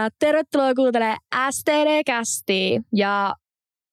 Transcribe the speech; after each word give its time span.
Ja 0.00 0.08
tervetuloa 0.18 0.74
kuuntelemaan 0.74 1.18
STD-kästiä. 1.50 2.80
Ja 2.96 3.34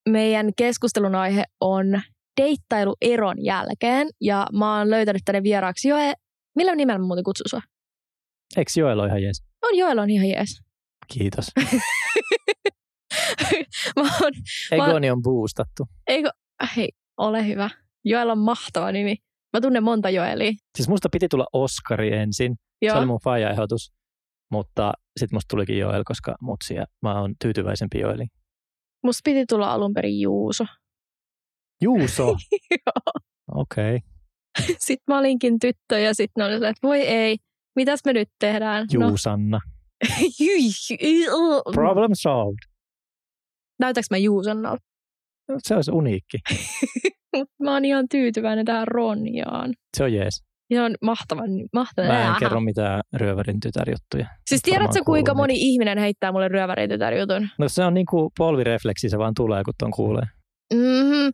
meidän 0.09 0.51
keskustelun 0.57 1.15
aihe 1.15 1.43
on 1.61 2.01
deittailu 2.41 2.95
eron 3.01 3.45
jälkeen. 3.45 4.07
Ja 4.21 4.47
mä 4.53 4.77
oon 4.77 4.89
löytänyt 4.89 5.21
tänne 5.25 5.43
vieraaksi 5.43 5.87
Joe. 5.87 6.13
Millä 6.55 6.75
nimellä 6.75 6.99
mä 6.99 7.05
muuten 7.05 7.23
kutsun 7.23 7.45
sua? 7.49 7.61
Eikö 8.57 8.71
Joel 8.77 8.99
ole 8.99 9.07
ihan 9.07 9.23
jees? 9.23 9.43
On 9.63 9.77
Joel 9.77 9.97
on 9.97 10.09
ihan 10.09 10.29
jees. 10.29 10.61
Kiitos. 11.07 11.51
mä 13.95 14.03
oon, 14.21 14.31
Egoni 14.71 15.11
on 15.11 15.21
boostattu. 15.21 15.85
eikö, 16.07 16.29
hei, 16.75 16.89
ole 17.17 17.47
hyvä. 17.47 17.69
Joel 18.05 18.29
on 18.29 18.39
mahtava 18.39 18.91
nimi. 18.91 19.15
Mä 19.53 19.61
tunnen 19.61 19.83
monta 19.83 20.09
Joelia. 20.09 20.51
Siis 20.77 20.89
musta 20.89 21.09
piti 21.11 21.27
tulla 21.27 21.47
Oskari 21.53 22.13
ensin. 22.13 22.55
Joo. 22.81 22.93
Se 22.93 22.97
oli 22.97 23.05
mun 23.05 23.19
faija-ehdotus. 23.23 23.91
Mutta 24.51 24.93
sitten 25.19 25.35
musta 25.35 25.47
tulikin 25.49 25.77
Joel, 25.77 26.03
koska 26.05 26.35
mutsi 26.41 26.75
ja 26.75 26.85
mä 27.01 27.21
oon 27.21 27.35
tyytyväisempi 27.41 27.99
Joeliin. 27.99 28.29
Musta 29.03 29.21
piti 29.23 29.45
tulla 29.45 29.73
alun 29.73 29.93
perin 29.93 30.21
Juuso. 30.21 30.65
Juuso? 31.81 32.23
Joo. 32.71 33.21
Okei. 33.51 33.95
Okay. 33.95 34.75
Sitten 34.79 35.03
mä 35.07 35.19
olinkin 35.19 35.59
tyttö 35.59 35.99
ja 35.99 36.13
sitten 36.13 36.41
ne 36.41 36.45
oli 36.45 36.55
että 36.55 36.87
voi 36.87 37.01
ei, 37.01 37.37
mitäs 37.75 37.99
me 38.05 38.13
nyt 38.13 38.29
tehdään? 38.39 38.87
Juusanna. 38.93 39.59
No. 41.27 41.71
Problem 41.73 42.11
solved. 42.13 42.59
Näytäks 43.79 44.07
mä 44.11 44.17
Juusannalta? 44.17 44.83
Se 45.57 45.75
olisi 45.75 45.91
uniikki. 45.91 46.37
Mut 47.35 47.49
mä 47.63 47.73
oon 47.73 47.85
ihan 47.85 48.05
tyytyväinen 48.09 48.65
tähän 48.65 48.87
Ronjaan. 48.87 49.73
Se 49.97 50.03
on 50.03 50.13
jees. 50.13 50.43
Ihan 50.69 50.95
mahtava, 51.01 51.41
mahtava. 51.73 52.07
Mä 52.07 52.13
en 52.13 52.27
Äähä. 52.27 52.39
kerro 52.39 52.59
mitään 52.59 53.01
ryövärin 53.13 53.59
tytärjuttuja. 53.59 54.27
Siis 54.47 54.61
tiedätkö, 54.61 54.99
kuinka 55.05 55.33
moni 55.33 55.53
ihminen 55.57 55.97
heittää 55.97 56.31
mulle 56.31 56.47
ryövärin 56.47 56.89
tytärjutun? 56.89 57.47
No 57.57 57.69
se 57.69 57.83
on 57.83 57.93
niinku 57.93 58.31
polvirefleksi, 58.37 59.09
se 59.09 59.17
vaan 59.17 59.33
tulee, 59.33 59.63
kun 59.63 59.73
ton 59.77 59.91
kuulee. 59.91 60.25
Mm-hmm. 60.73 61.31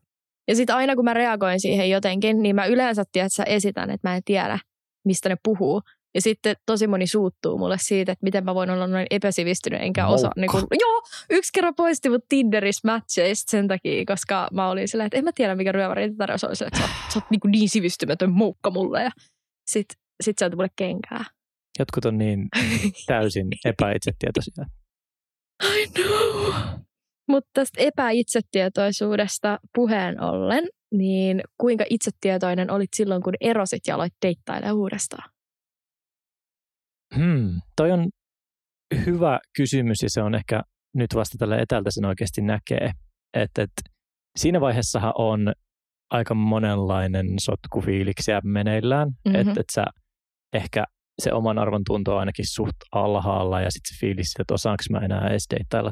Ja 0.47 0.55
sitten 0.55 0.75
aina 0.75 0.95
kun 0.95 1.05
mä 1.05 1.13
reagoin 1.13 1.59
siihen 1.59 1.89
jotenkin, 1.89 2.41
niin 2.41 2.55
mä 2.55 2.65
yleensä 2.65 3.03
tiedät, 3.11 3.31
esitän, 3.45 3.89
että 3.89 4.09
mä 4.09 4.15
en 4.15 4.21
tiedä, 4.25 4.59
mistä 5.05 5.29
ne 5.29 5.35
puhuu. 5.43 5.81
Ja 6.15 6.21
sitten 6.21 6.55
tosi 6.65 6.87
moni 6.87 7.07
suuttuu 7.07 7.57
mulle 7.57 7.77
siitä, 7.79 8.11
että 8.11 8.23
miten 8.23 8.45
mä 8.45 8.55
voin 8.55 8.69
olla 8.69 8.87
noin 8.87 9.07
epäsivistynyt, 9.09 9.81
enkä 9.81 10.07
osaa. 10.07 10.31
Niin 10.35 10.51
kun, 10.51 10.67
joo, 10.81 11.01
yksi 11.29 11.51
kerran 11.53 11.75
poisti 11.75 12.09
mut 12.09 12.25
Tinderissä 12.29 12.87
matcheista 12.87 13.51
sen 13.51 13.67
takia, 13.67 14.05
koska 14.05 14.47
mä 14.51 14.69
olin 14.69 14.87
silleen, 14.87 15.05
että 15.07 15.17
en 15.17 15.23
mä 15.23 15.31
tiedä, 15.35 15.55
mikä 15.55 15.71
ryöväri 15.71 16.09
tytär 16.09 16.31
on. 16.31 16.39
Se, 16.39 16.65
että 16.65 16.79
sä, 16.79 16.85
oot- 16.85 17.13
sä 17.13 17.19
oot 17.19 17.31
niin, 17.31 17.51
niin 17.51 17.69
sivistymätön 17.69 18.31
moukka 18.31 18.71
mulle. 18.71 19.03
Ja 19.03 19.11
sit 19.71 19.85
se 20.23 20.45
antoi 20.45 20.55
mulle 20.55 20.69
kenkää. 20.75 21.25
Jotkut 21.79 22.05
on 22.05 22.17
niin 22.17 22.47
täysin 23.07 23.47
epäitsetietoisia. 23.65 24.65
I 25.63 25.87
know. 25.87 26.53
Mutta 27.27 27.49
tästä 27.53 27.81
epäitsetietoisuudesta 27.81 29.59
puheen 29.75 30.21
ollen, 30.21 30.63
niin 30.93 31.41
kuinka 31.57 31.85
itsetietoinen 31.89 32.71
olit 32.71 32.89
silloin, 32.95 33.23
kun 33.23 33.33
erosit 33.41 33.81
ja 33.87 33.95
aloit 33.95 34.13
deittailemaan 34.25 34.75
uudestaan? 34.75 35.32
Hmm. 37.15 37.61
Toi 37.75 37.91
on 37.91 38.09
hyvä 39.05 39.39
kysymys 39.57 40.03
ja 40.03 40.09
se 40.09 40.21
on 40.21 40.35
ehkä 40.35 40.61
nyt 40.95 41.15
vasta 41.15 41.37
tällä 41.37 41.57
etältä 41.57 41.91
sen 41.91 42.05
oikeasti 42.05 42.41
näkee. 42.41 42.91
Että 43.33 43.61
et, 43.61 43.71
siinä 44.37 44.61
vaiheessahan 44.61 45.13
on 45.17 45.53
aika 46.11 46.33
monenlainen 46.33 47.27
sotku 47.39 47.81
fiiliksiä 47.81 48.41
meneillään. 48.43 49.07
Mhm. 49.07 49.35
Mm-hmm. 49.35 49.49
Että 49.49 49.61
et 49.61 49.69
sä 49.71 49.85
ehkä 50.53 50.85
se 51.21 51.33
oman 51.33 51.59
arvon 51.59 51.81
tunto 51.87 52.13
on 52.13 52.19
ainakin 52.19 52.45
suht 52.53 52.75
alhaalla 52.91 53.61
ja 53.61 53.71
sitten 53.71 53.95
se 53.95 53.99
fiilis, 53.99 54.33
että 54.39 54.53
osaanko 54.53 54.83
mä 54.89 54.99
enää 54.99 55.27
edes 55.27 55.45
deittailla 55.49 55.91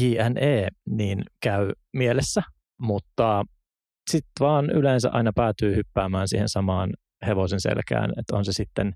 JNE, 0.00 0.68
niin 0.90 1.22
käy 1.42 1.72
mielessä. 1.92 2.42
Mutta 2.80 3.44
sitten 4.10 4.32
vaan 4.40 4.70
yleensä 4.70 5.10
aina 5.12 5.32
päätyy 5.34 5.76
hyppäämään 5.76 6.28
siihen 6.28 6.48
samaan 6.48 6.90
hevosen 7.26 7.60
selkään, 7.60 8.10
että 8.18 8.36
on 8.36 8.44
se 8.44 8.52
sitten 8.52 8.92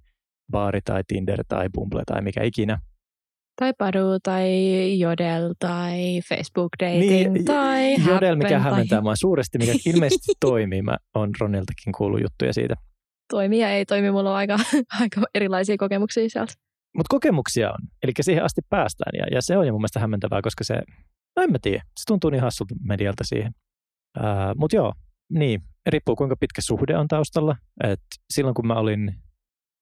baari 0.50 0.80
tai 0.84 1.02
Tinder 1.08 1.44
tai 1.48 1.68
Bumble 1.74 2.02
tai 2.06 2.22
mikä 2.22 2.42
ikinä. 2.42 2.78
Tai 3.60 3.72
Padu, 3.78 4.18
tai 4.22 4.48
Jodel, 4.98 5.54
tai 5.58 6.20
Facebook 6.28 6.68
Dating, 6.82 7.32
Niin, 7.32 7.44
tai 7.44 7.94
Jodel, 8.06 8.36
mikä 8.36 8.48
Happen, 8.48 8.60
hämmentää 8.60 8.96
tai 8.96 9.02
mua 9.02 9.16
suuresti, 9.16 9.58
mikä 9.58 9.72
ilmeisesti 9.94 10.32
toimii. 10.40 10.82
Mä 10.82 10.96
oon 11.14 11.30
Roniltakin 11.40 11.92
kuullut 11.96 12.20
juttuja 12.20 12.52
siitä. 12.52 12.74
toimii 13.30 13.60
ja 13.60 13.70
ei 13.70 13.86
toimi. 13.86 14.10
Mulla 14.10 14.30
on 14.30 14.36
aika, 14.36 14.56
aika 15.00 15.20
erilaisia 15.34 15.76
kokemuksia 15.78 16.28
sieltä. 16.28 16.52
Mutta 16.96 17.08
kokemuksia 17.14 17.70
on, 17.70 17.78
eli 18.02 18.12
siihen 18.20 18.44
asti 18.44 18.60
päästään. 18.68 19.12
Ja, 19.18 19.24
ja 19.34 19.42
se 19.42 19.56
on 19.56 19.66
jo 19.66 19.72
mun 19.72 19.80
mielestä 19.80 20.00
hämmentävää, 20.00 20.42
koska 20.42 20.64
se, 20.64 20.74
no 21.36 21.42
en 21.42 21.52
mä 21.52 21.58
tiedä, 21.62 21.82
se 21.82 22.04
tuntuu 22.06 22.30
niin 22.30 22.42
hassulta 22.42 22.74
medialta 22.82 23.24
siihen. 23.24 23.52
Mutta 24.56 24.76
joo, 24.76 24.92
niin, 25.32 25.62
riippuu 25.86 26.16
kuinka 26.16 26.36
pitkä 26.40 26.62
suhde 26.62 26.96
on 26.96 27.08
taustalla. 27.08 27.56
Et 27.84 28.00
silloin 28.30 28.54
kun 28.54 28.66
mä 28.66 28.74
olin, 28.74 29.14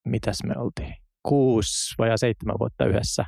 mitäs 0.05 0.39
me 0.47 0.55
oltiin, 0.57 0.95
kuusi 1.29 1.95
vai 1.99 2.19
seitsemän 2.19 2.57
vuotta 2.59 2.87
yhdessä, 2.87 3.25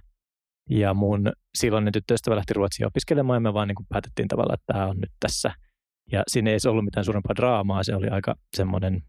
ja 0.71 0.95
mun 0.95 1.33
silloinen 1.59 1.93
tyttöystävä 1.93 2.37
lähti 2.37 2.55
Ruotsiin 2.55 2.87
opiskelemaan, 2.87 3.37
ja 3.37 3.41
me 3.41 3.55
vaan 3.55 3.69
niin 3.69 3.77
kuin 3.77 3.87
päätettiin 3.89 4.29
tavallaan, 4.29 4.55
että 4.55 4.73
tämä 4.73 4.87
on 4.87 4.97
nyt 4.97 5.13
tässä. 5.21 5.55
Ja 6.13 6.23
siinä 6.29 6.51
ei 6.51 6.61
se 6.61 6.69
ollut 6.69 6.85
mitään 6.85 7.05
suurempaa 7.05 7.37
draamaa, 7.37 7.85
se 7.85 7.95
oli 7.95 8.09
aika 8.09 8.35
semmoinen 8.57 9.03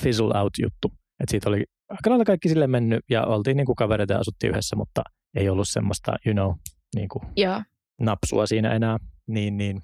fizzle 0.00 0.40
out 0.40 0.52
juttu. 0.62 0.92
Et 1.20 1.28
siitä 1.28 1.48
oli 1.48 1.64
aika 1.88 2.10
lailla 2.10 2.24
kaikki 2.24 2.48
sille 2.48 2.66
mennyt, 2.66 3.00
ja 3.10 3.26
oltiin 3.26 3.56
niin 3.56 3.66
kuin 3.66 3.76
kavereita 3.76 4.12
ja 4.12 4.18
asuttiin 4.18 4.50
yhdessä, 4.50 4.76
mutta 4.76 5.02
ei 5.36 5.48
ollut 5.48 5.68
semmoista, 5.68 6.16
you 6.26 6.34
know, 6.34 6.54
niin 6.94 7.08
kuin 7.08 7.22
Joo. 7.36 7.62
napsua 8.00 8.46
siinä 8.46 8.72
enää, 8.72 8.98
niin, 9.26 9.56
niin. 9.56 9.82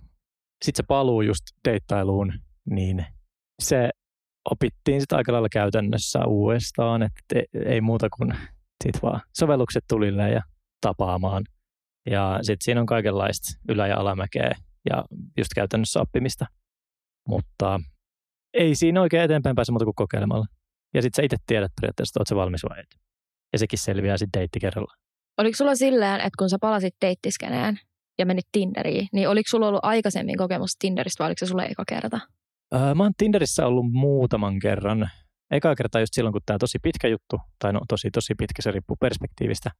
sitten 0.65 0.85
se 0.85 0.87
paluu 0.89 1.23
just 1.23 1.43
deittailuun, 1.69 2.33
niin 2.71 3.07
se 3.63 3.91
opittiin 4.51 5.01
sitten 5.01 5.19
aika 5.19 5.33
lailla 5.33 5.49
käytännössä 5.49 6.25
uudestaan, 6.27 7.03
että 7.03 7.23
ei, 7.35 7.45
ei 7.73 7.81
muuta 7.81 8.09
kuin 8.11 8.35
sit 8.85 9.03
vaan 9.03 9.21
sovellukset 9.39 9.85
tulille 9.89 10.31
ja 10.31 10.43
tapaamaan. 10.81 11.45
Ja 12.11 12.39
sitten 12.43 12.65
siinä 12.65 12.81
on 12.81 12.87
kaikenlaista 12.87 13.59
ylä- 13.69 13.87
ja 13.87 13.97
alamäkeä 13.97 14.51
ja 14.91 15.05
just 15.39 15.51
käytännössä 15.55 16.01
oppimista. 16.01 16.47
Mutta 17.29 17.81
ei 18.55 18.75
siinä 18.75 19.01
oikein 19.01 19.23
eteenpäin 19.23 19.57
pääse 19.57 19.73
muuta 19.73 19.85
kuin 19.85 19.95
kokeilemalla. 19.95 20.47
Ja 20.95 21.03
sitten 21.03 21.23
sä 21.23 21.27
itse 21.27 21.37
tiedät 21.47 21.73
periaatteessa, 21.81 22.23
että 22.23 22.35
oot 22.35 22.43
valmis 22.43 22.63
vai 22.71 22.81
et. 22.81 23.01
Ja 23.53 23.59
sekin 23.59 23.79
selviää 23.79 24.17
sitten 24.17 24.41
deitti 24.41 24.61
kerralla. 24.61 24.95
Oliko 25.39 25.57
sulla 25.57 25.75
silleen, 25.75 26.17
että 26.17 26.39
kun 26.39 26.51
sä 26.51 26.59
palasit 26.61 26.95
deittiskeneen 27.01 27.81
ja 28.19 28.27
menit 28.27 28.47
Tinderiin, 28.53 29.09
niin 29.13 29.29
oliko 29.29 29.49
sulla 29.49 29.69
ollut 29.69 29.85
aikaisemmin 29.85 30.37
kokemus 30.37 30.77
Tinderistä 30.79 31.25
vai 31.25 31.29
oliko 31.29 31.39
se 31.39 31.47
sulle 31.47 31.65
eka 31.65 31.85
kerta? 31.89 32.21
Öö, 32.75 32.95
mä 32.95 33.03
oon 33.03 33.13
Tinderissä 33.17 33.67
ollut 33.67 33.93
muutaman 33.93 34.59
kerran. 34.59 35.11
Eka 35.51 35.75
kerta 35.75 36.01
just 36.01 36.15
silloin, 36.15 36.33
kun 36.33 36.41
tämä 36.47 36.59
tosi 36.59 36.79
pitkä 36.83 37.09
juttu, 37.09 37.41
tai 37.59 37.73
no 37.73 37.81
tosi 37.89 38.11
tosi 38.11 38.35
pitkä, 38.35 38.63
se 38.63 38.71
riippuu 38.71 38.97
perspektiivistä, 39.01 39.71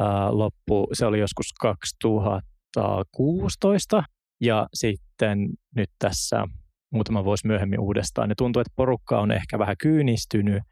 öö, 0.00 0.06
loppu. 0.30 0.88
Se 0.92 1.06
oli 1.06 1.18
joskus 1.18 1.52
2016 1.60 4.04
ja 4.40 4.66
sitten 4.74 5.48
nyt 5.76 5.90
tässä 5.98 6.44
muutama 6.92 7.24
vuosi 7.24 7.46
myöhemmin 7.46 7.80
uudestaan. 7.80 8.30
Ja 8.30 8.34
tuntuu, 8.38 8.60
että 8.60 8.72
porukka 8.76 9.20
on 9.20 9.32
ehkä 9.32 9.58
vähän 9.58 9.76
kyynistynyt 9.78 10.62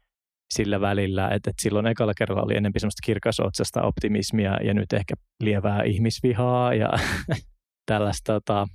sillä 0.53 0.81
välillä, 0.81 1.25
että, 1.25 1.49
että 1.49 1.61
silloin 1.61 1.87
ekalla 1.87 2.13
kerralla 2.17 2.43
oli 2.43 2.57
enemmän 2.57 2.79
semmoista 2.79 3.05
kirkasotsasta 3.05 3.83
optimismia 3.83 4.57
ja 4.63 4.73
nyt 4.73 4.93
ehkä 4.93 5.13
lievää 5.43 5.83
ihmisvihaa 5.83 6.73
ja 6.73 6.89
tällaista. 7.91 8.33
Tota, 8.33 8.67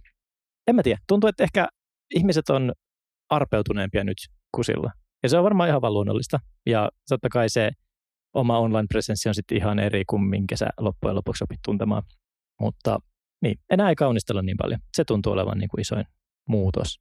en 0.67 0.75
mä 0.75 0.83
tiedä, 0.83 0.99
tuntuu, 1.09 1.29
että 1.29 1.45
ehkä 1.45 1.69
ihmiset 2.15 2.51
on 2.51 2.73
arpeutuneempia 3.31 4.05
nyt 4.05 4.17
kuin 4.55 4.65
silloin. 4.65 4.93
Ja 5.23 5.29
se 5.29 5.39
on 5.39 5.45
varmaan 5.45 5.69
ihan 5.69 5.83
vaan 5.83 5.95
luonnollista. 5.95 6.39
Ja 6.67 6.91
totta 7.09 7.29
kai 7.29 7.49
se 7.49 7.71
oma 8.35 8.59
online-presenssi 8.59 9.29
on 9.29 9.35
sitten 9.35 9.59
ihan 9.59 9.79
eri 9.79 10.05
kuin 10.05 10.23
minkä 10.23 10.57
sä 10.57 10.69
loppujen 10.81 11.17
lopuksi 11.17 11.45
opit 11.45 11.59
tuntemaan. 11.65 12.03
Mutta 12.61 12.99
niin, 13.43 13.59
enää 13.71 13.89
ei 13.89 13.95
kaunistella 13.95 14.43
niin 14.43 14.57
paljon. 14.57 14.81
Se 14.97 15.05
tuntuu 15.05 15.33
olevan 15.33 15.59
niin 15.59 15.69
kuin 15.69 15.81
isoin 15.81 16.05
muutos. 16.49 17.01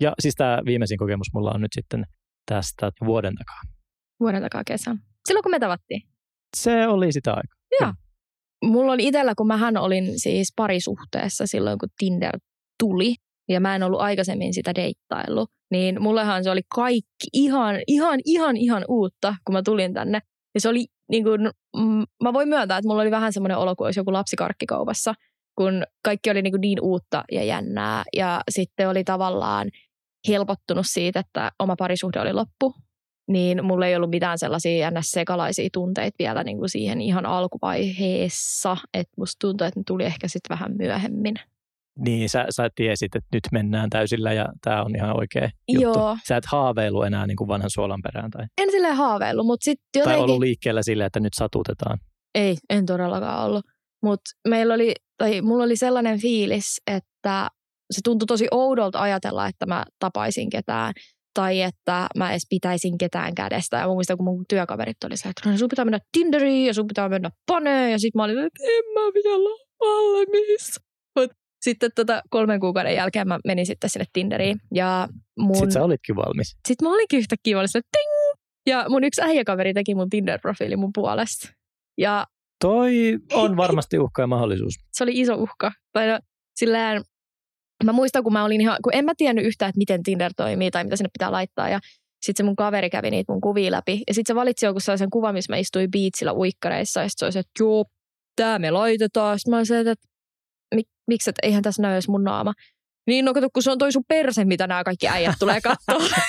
Ja 0.00 0.12
siis 0.20 0.34
tämä 0.34 0.62
viimeisin 0.64 0.98
kokemus 0.98 1.26
mulla 1.34 1.50
on 1.54 1.60
nyt 1.60 1.72
sitten 1.74 2.04
tästä 2.46 2.90
vuoden 3.04 3.34
takaa. 3.34 3.60
Vuoden 4.20 4.42
takaa 4.42 4.62
kesän. 4.66 4.98
Silloin 5.28 5.42
kun 5.42 5.50
me 5.50 5.58
tavattiin. 5.58 6.02
Se 6.56 6.88
oli 6.88 7.12
sitä 7.12 7.34
aikaa. 7.34 7.94
Mulla 8.64 8.92
oli 8.92 9.06
itsellä, 9.06 9.34
kun 9.34 9.46
mähän 9.46 9.76
olin 9.76 10.20
siis 10.20 10.52
parisuhteessa 10.56 11.46
silloin, 11.46 11.78
kun 11.78 11.88
Tinder 11.98 12.38
tuli, 12.78 13.14
ja 13.48 13.60
mä 13.60 13.76
en 13.76 13.82
ollut 13.82 14.00
aikaisemmin 14.00 14.54
sitä 14.54 14.74
deittaillut, 14.74 15.50
niin 15.74 16.02
mullehan 16.02 16.44
se 16.44 16.50
oli 16.50 16.62
kaikki 16.74 17.26
ihan, 17.32 17.76
ihan, 17.86 18.20
ihan, 18.24 18.56
ihan 18.56 18.84
uutta, 18.88 19.34
kun 19.44 19.52
mä 19.52 19.62
tulin 19.62 19.94
tänne. 19.94 20.18
Ja 20.54 20.60
se 20.60 20.68
oli 20.68 20.86
niin 21.10 21.24
kuin, 21.24 21.40
mm, 21.76 22.04
mä 22.22 22.32
voin 22.32 22.48
myöntää, 22.48 22.78
että 22.78 22.88
mulla 22.88 23.02
oli 23.02 23.10
vähän 23.10 23.32
semmoinen 23.32 23.58
olo, 23.58 23.76
kuin 23.76 23.86
olisi 23.86 24.00
joku 24.00 24.12
lapsi 24.12 24.36
karkkikaupassa, 24.36 25.14
kun 25.58 25.84
kaikki 26.04 26.30
oli 26.30 26.42
niin, 26.42 26.52
kuin 26.52 26.60
niin 26.60 26.80
uutta 26.82 27.24
ja 27.32 27.44
jännää. 27.44 28.04
Ja 28.16 28.40
sitten 28.50 28.88
oli 28.88 29.04
tavallaan 29.04 29.70
helpottunut 30.28 30.86
siitä, 30.88 31.20
että 31.20 31.52
oma 31.58 31.74
parisuhde 31.78 32.20
oli 32.20 32.32
loppu. 32.32 32.74
niin 33.28 33.64
mulla 33.64 33.86
ei 33.86 33.96
ollut 33.96 34.10
mitään 34.10 34.38
sellaisia 34.38 34.90
ns. 34.90 35.10
sekalaisia 35.10 35.68
tunteita 35.72 36.16
vielä 36.18 36.44
niin 36.44 36.58
kuin 36.58 36.68
siihen 36.68 37.00
ihan 37.00 37.26
alkuvaiheessa. 37.26 38.76
Että 38.94 39.12
musta 39.16 39.38
tuntuu, 39.40 39.66
että 39.66 39.80
ne 39.80 39.84
tuli 39.86 40.04
ehkä 40.04 40.28
sitten 40.28 40.56
vähän 40.56 40.76
myöhemmin. 40.76 41.34
Niin, 41.98 42.28
sä, 42.28 42.46
sä 42.50 42.68
tiesit, 42.74 43.16
että 43.16 43.28
nyt 43.32 43.42
mennään 43.52 43.90
täysillä 43.90 44.32
ja 44.32 44.48
tämä 44.64 44.82
on 44.82 44.96
ihan 44.96 45.16
oikea 45.16 45.50
juttu. 45.68 45.98
Joo. 45.98 46.16
Sä 46.28 46.36
et 46.36 46.46
haaveilu 46.46 47.02
enää 47.02 47.26
niin 47.26 47.36
kuin 47.36 47.48
vanhan 47.48 47.70
suolan 47.70 48.02
perään 48.02 48.30
tai, 48.30 48.46
En 48.62 48.70
silleen 48.70 48.96
haaveillut, 48.96 49.46
mutta 49.46 49.64
sitten 49.64 49.84
tai 49.92 50.00
jotenkin... 50.02 50.22
ollut 50.22 50.38
liikkeellä 50.38 50.82
silleen, 50.82 51.06
että 51.06 51.20
nyt 51.20 51.34
satutetaan. 51.34 51.98
Ei, 52.34 52.56
en 52.70 52.86
todellakaan 52.86 53.44
ollut. 53.46 53.64
Mutta 54.02 54.30
meillä 54.48 54.74
oli, 54.74 54.94
tai 55.18 55.42
mulla 55.42 55.64
oli 55.64 55.76
sellainen 55.76 56.20
fiilis, 56.20 56.80
että 56.86 57.48
se 57.90 58.00
tuntui 58.04 58.26
tosi 58.26 58.46
oudolta 58.50 59.00
ajatella, 59.00 59.46
että 59.46 59.66
mä 59.66 59.84
tapaisin 59.98 60.50
ketään 60.50 60.92
tai 61.34 61.62
että 61.62 62.06
mä 62.18 62.30
edes 62.30 62.46
pitäisin 62.50 62.98
ketään 62.98 63.34
kädestä. 63.34 63.76
Ja 63.76 63.88
muistan, 63.88 64.16
kun 64.16 64.24
mun 64.24 64.44
työkaverit 64.48 65.04
oli 65.04 65.16
se, 65.16 65.28
että 65.28 65.50
no, 65.50 65.58
sun 65.58 65.68
pitää 65.68 65.84
mennä 65.84 65.98
Tinderiin 66.12 66.66
ja 66.66 66.74
sun 66.74 66.86
pitää 66.86 67.08
mennä 67.08 67.30
Paneen. 67.46 67.92
Ja 67.92 67.98
sitten 67.98 68.18
mä 68.18 68.24
olin, 68.24 68.38
että 68.38 68.64
en 68.64 68.84
mä 68.94 69.00
vielä 69.00 69.48
ole 69.48 69.64
valmis. 69.80 70.80
Sitten 71.64 71.90
tota, 71.94 72.22
kolmen 72.30 72.60
kuukauden 72.60 72.94
jälkeen 72.94 73.28
mä 73.28 73.38
menin 73.44 73.66
sitten 73.66 73.90
sinne 73.90 74.04
Tinderiin. 74.12 74.60
Ja 74.74 75.08
mun... 75.38 75.54
Sitten 75.54 75.72
sä 75.72 75.84
olitkin 75.84 76.16
valmis. 76.16 76.56
Sitten 76.68 76.88
mä 76.88 76.94
olinkin 76.94 77.18
yhtäkkiä 77.18 77.56
valmis, 77.56 77.76
että 77.76 77.88
ting! 77.92 78.44
Ja 78.66 78.86
mun 78.88 79.04
yksi 79.04 79.22
äijäkaveri 79.22 79.74
teki 79.74 79.94
mun 79.94 80.08
Tinder-profiili 80.10 80.76
mun 80.76 80.90
puolesta. 80.94 81.48
Ja 81.98 82.26
Toi 82.60 83.18
on 83.32 83.56
varmasti 83.64 83.98
uhka 83.98 84.22
ja 84.22 84.26
mahdollisuus. 84.26 84.74
se 84.92 85.04
oli 85.04 85.20
iso 85.20 85.34
uhka. 85.34 85.72
Tai 85.92 86.08
no, 86.08 86.18
silleen, 86.56 87.02
mä 87.84 87.92
muistan, 87.92 88.24
kun 88.24 88.32
mä 88.32 88.44
olin 88.44 88.60
ihan, 88.60 88.76
kun 88.84 88.94
en 88.94 89.04
mä 89.04 89.12
tiennyt 89.16 89.44
yhtään, 89.44 89.68
että 89.68 89.78
miten 89.78 90.02
Tinder 90.02 90.32
toimii 90.36 90.70
tai 90.70 90.84
mitä 90.84 90.96
sinne 90.96 91.10
pitää 91.12 91.32
laittaa. 91.32 91.68
Ja 91.68 91.80
sitten 92.26 92.44
se 92.44 92.46
mun 92.46 92.56
kaveri 92.56 92.90
kävi 92.90 93.10
niitä 93.10 93.32
mun 93.32 93.40
kuvia 93.40 93.70
läpi. 93.70 94.02
Ja 94.08 94.14
sitten 94.14 94.34
se 94.34 94.40
valitsi 94.40 94.66
joku 94.66 94.80
sellaisen 94.80 95.10
kuvan, 95.10 95.34
missä 95.34 95.52
mä 95.52 95.56
istuin 95.56 95.90
biitsillä 95.90 96.34
uikkareissa. 96.34 97.00
Ja 97.00 97.08
sitten 97.08 97.18
se 97.18 97.24
oli 97.26 97.32
se, 97.32 97.38
että 97.38 97.64
joo, 97.64 97.84
tää 98.36 98.58
me 98.58 98.70
laitetaan. 98.70 99.38
Sitten 99.38 99.50
mä 99.50 99.56
olin 99.56 99.66
se, 99.66 99.80
että 99.80 99.94
miksi, 101.06 101.30
että 101.30 101.46
eihän 101.46 101.62
tässä 101.62 101.82
näy 101.82 101.92
edes 101.92 102.08
mun 102.08 102.24
naama. 102.24 102.52
Niin 103.06 103.24
no 103.24 103.34
kato, 103.34 103.48
kun 103.52 103.62
se 103.62 103.70
on 103.70 103.78
toi 103.78 103.92
sun 103.92 104.04
perse, 104.08 104.44
mitä 104.44 104.66
nämä 104.66 104.84
kaikki 104.84 105.08
äijät 105.08 105.34
tulee 105.38 105.60
katsoa. 105.60 106.08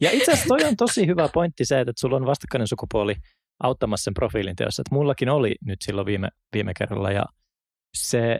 Ja 0.00 0.10
itse 0.10 0.32
asiassa 0.32 0.48
toi 0.48 0.64
on 0.68 0.76
tosi 0.76 1.06
hyvä 1.06 1.28
pointti 1.28 1.64
se, 1.64 1.80
että 1.80 1.92
sulla 1.98 2.16
on 2.16 2.26
vastakkainen 2.26 2.66
sukupuoli 2.68 3.14
auttamassa 3.62 4.04
sen 4.04 4.14
profiilin 4.14 4.56
teossa. 4.56 4.82
Että 4.82 4.94
mullakin 4.94 5.28
oli 5.28 5.54
nyt 5.64 5.82
silloin 5.82 6.06
viime, 6.06 6.28
viime 6.52 6.72
kerralla 6.78 7.10
ja 7.10 7.24
se 7.96 8.38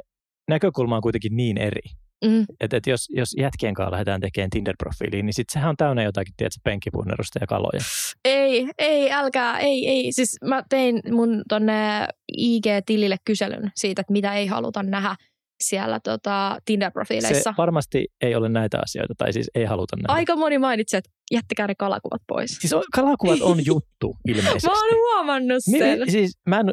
näkökulma 0.51 0.97
on 0.97 1.03
kuitenkin 1.03 1.37
niin 1.37 1.59
eri. 1.59 1.81
mm, 2.25 2.45
Että 2.61 2.77
et 2.77 2.87
jos, 2.87 3.07
jos 3.11 3.35
jätkien 3.39 3.75
kanssa 3.75 3.91
lähdetään 3.93 4.21
tekemään 4.21 4.51
Tinder-profiiliin, 4.57 5.23
niin 5.27 5.35
sitten 5.35 5.53
sehän 5.53 5.71
on 5.71 5.77
täynnä 5.77 6.03
jotakin, 6.03 6.35
tiedätkö, 6.37 6.61
penkkipunnerusta 6.65 7.39
ja 7.41 7.47
kaloja. 7.47 7.81
ei, 8.25 8.69
ei, 8.79 9.13
älkää, 9.13 9.59
ei, 9.59 9.89
ei. 9.89 10.13
Siis 10.13 10.37
mä 10.45 10.63
tein 10.69 11.01
mun 11.11 11.43
tonne 11.49 12.09
IG-tilille 12.39 13.17
kyselyn 13.25 13.71
siitä, 13.77 14.01
että 14.01 14.13
mitä 14.13 14.35
ei 14.35 14.47
haluta 14.47 14.83
nähdä 14.83 15.17
siellä 15.63 16.01
tota, 16.01 16.59
Tinder-profiileissa. 16.65 17.43
Se 17.43 17.55
varmasti 17.59 18.07
ei 18.21 18.35
ole 18.35 18.49
näitä 18.49 18.79
asioita, 18.83 19.15
tai 19.19 19.33
siis 19.33 19.51
ei 19.55 19.65
haluta 19.65 19.97
nähdä. 19.97 20.13
Aika 20.13 20.37
moni 20.37 20.59
mainitsi, 20.59 20.97
että 20.97 21.11
jättäkää 21.33 21.67
ne 21.67 21.75
kalakuvat 21.79 22.23
pois. 22.29 22.51
Siis 22.61 22.73
on- 22.73 22.83
kalakuvat 22.95 23.41
on 23.41 23.67
juttu 23.67 24.17
ilmeisesti. 24.29 24.67
Mä 24.67 24.73
oon 24.73 24.95
huomannut 24.95 25.59
sen. 25.79 25.99
mi- 25.99 26.11
siis 26.11 26.39
mä 26.49 26.61
en, 26.61 26.67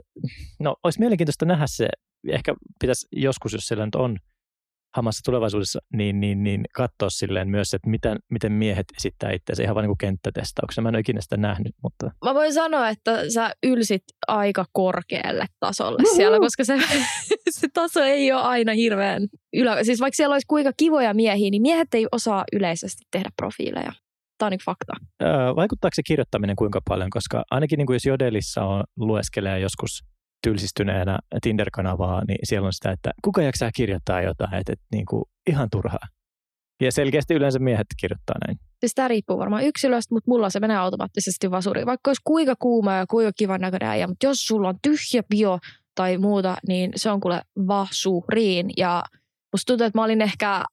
no 0.59 0.75
olisi 0.83 1.00
mielenkiintoista 1.00 1.45
nähdä 1.45 1.65
se, 1.68 1.88
ehkä 2.30 2.56
pitäisi 2.80 3.07
joskus, 3.12 3.53
jos 3.53 3.68
siellä 3.68 3.86
nyt 3.86 3.95
on 3.95 4.18
hamassa 4.95 5.21
tulevaisuudessa, 5.25 5.80
niin, 5.94 6.19
niin, 6.19 6.44
niin 6.44 6.63
katsoa 6.75 7.09
silleen 7.09 7.50
myös, 7.50 7.74
että 7.74 7.89
miten, 7.89 8.18
miten 8.31 8.51
miehet 8.51 8.85
esittää 8.97 9.31
itseänsä 9.31 9.63
ihan 9.63 9.75
vain 9.75 9.88
niin 9.88 9.97
kenttätestauksena. 9.97 10.83
Mä 10.83 10.89
en 10.89 10.95
ole 10.95 11.00
ikinä 11.00 11.21
sitä 11.21 11.38
nähnyt, 11.38 11.75
mutta 11.83 12.12
Mä 12.25 12.33
voin 12.33 12.53
sanoa, 12.53 12.89
että 12.89 13.30
sä 13.33 13.51
ylsit 13.63 14.03
aika 14.27 14.65
korkealle 14.71 15.45
tasolle 15.59 16.03
Uhu. 16.07 16.15
siellä, 16.15 16.39
koska 16.39 16.63
se, 16.63 16.77
se 17.59 17.67
taso 17.73 18.03
ei 18.03 18.31
ole 18.31 18.41
aina 18.41 18.73
hirveän 18.73 19.27
ylä. 19.53 19.83
Siis 19.83 20.00
vaikka 20.00 20.15
siellä 20.15 20.33
olisi 20.33 20.47
kuinka 20.47 20.71
kivoja 20.77 21.13
miehiä, 21.13 21.50
niin 21.50 21.61
miehet 21.61 21.94
ei 21.94 22.07
osaa 22.11 22.44
yleisesti 22.53 23.03
tehdä 23.11 23.29
profiileja. 23.35 23.91
Tämä 24.38 24.47
on 24.47 24.51
niin 24.51 24.65
fakta. 24.65 24.94
öö, 25.21 25.56
vaikuttaako 25.56 25.95
se 25.95 26.01
kirjoittaminen 26.03 26.56
kuinka 26.56 26.81
paljon, 26.89 27.09
koska 27.09 27.44
ainakin 27.51 27.77
niin 27.77 27.88
kuin 27.88 27.95
jos 27.95 28.06
Jodelissa 28.06 28.63
on, 28.63 28.83
lueskelee 28.97 29.59
joskus 29.59 30.03
tylsistyneenä 30.44 31.19
Tinder-kanavaa, 31.41 32.21
niin 32.27 32.39
siellä 32.44 32.65
on 32.65 32.73
sitä, 32.73 32.91
että 32.91 33.11
kuka 33.23 33.41
jaksaa 33.41 33.71
kirjoittaa 33.75 34.21
jotain, 34.21 34.53
että, 34.53 34.73
että 34.73 34.85
niin 34.91 35.06
kuin 35.06 35.23
ihan 35.50 35.67
turhaa. 35.71 36.07
Ja 36.81 36.91
selkeästi 36.91 37.33
yleensä 37.33 37.59
miehet 37.59 37.88
kirjoittaa 38.01 38.35
näin. 38.47 38.57
Siis 38.79 38.94
tämä 38.94 39.07
riippuu 39.07 39.38
varmaan 39.38 39.63
yksilöstä, 39.63 40.15
mutta 40.15 40.31
mulla 40.31 40.50
se 40.50 40.59
menee 40.59 40.77
automaattisesti 40.77 41.51
vasuriin. 41.51 41.85
Vaikka 41.85 42.09
olisi 42.09 42.21
kuinka 42.23 42.56
kuuma 42.59 42.94
ja 42.95 43.06
kuinka 43.09 43.31
kivan 43.38 43.61
näköinen 43.61 43.89
äijä, 43.89 44.07
mutta 44.07 44.25
jos 44.25 44.38
sulla 44.38 44.69
on 44.69 44.75
tyhjä 44.81 45.23
bio 45.29 45.59
tai 46.00 46.18
muuta, 46.18 46.57
niin 46.68 46.92
se 46.96 47.12
on 47.12 47.19
kuule 47.19 47.42
vasuriin. 47.68 48.69
Ja 48.78 49.04
musta 49.54 49.66
tuntuu, 49.68 49.88
että 49.88 50.00
mä 50.00 50.04
olin 50.04 50.22
ehkä, 50.22 50.63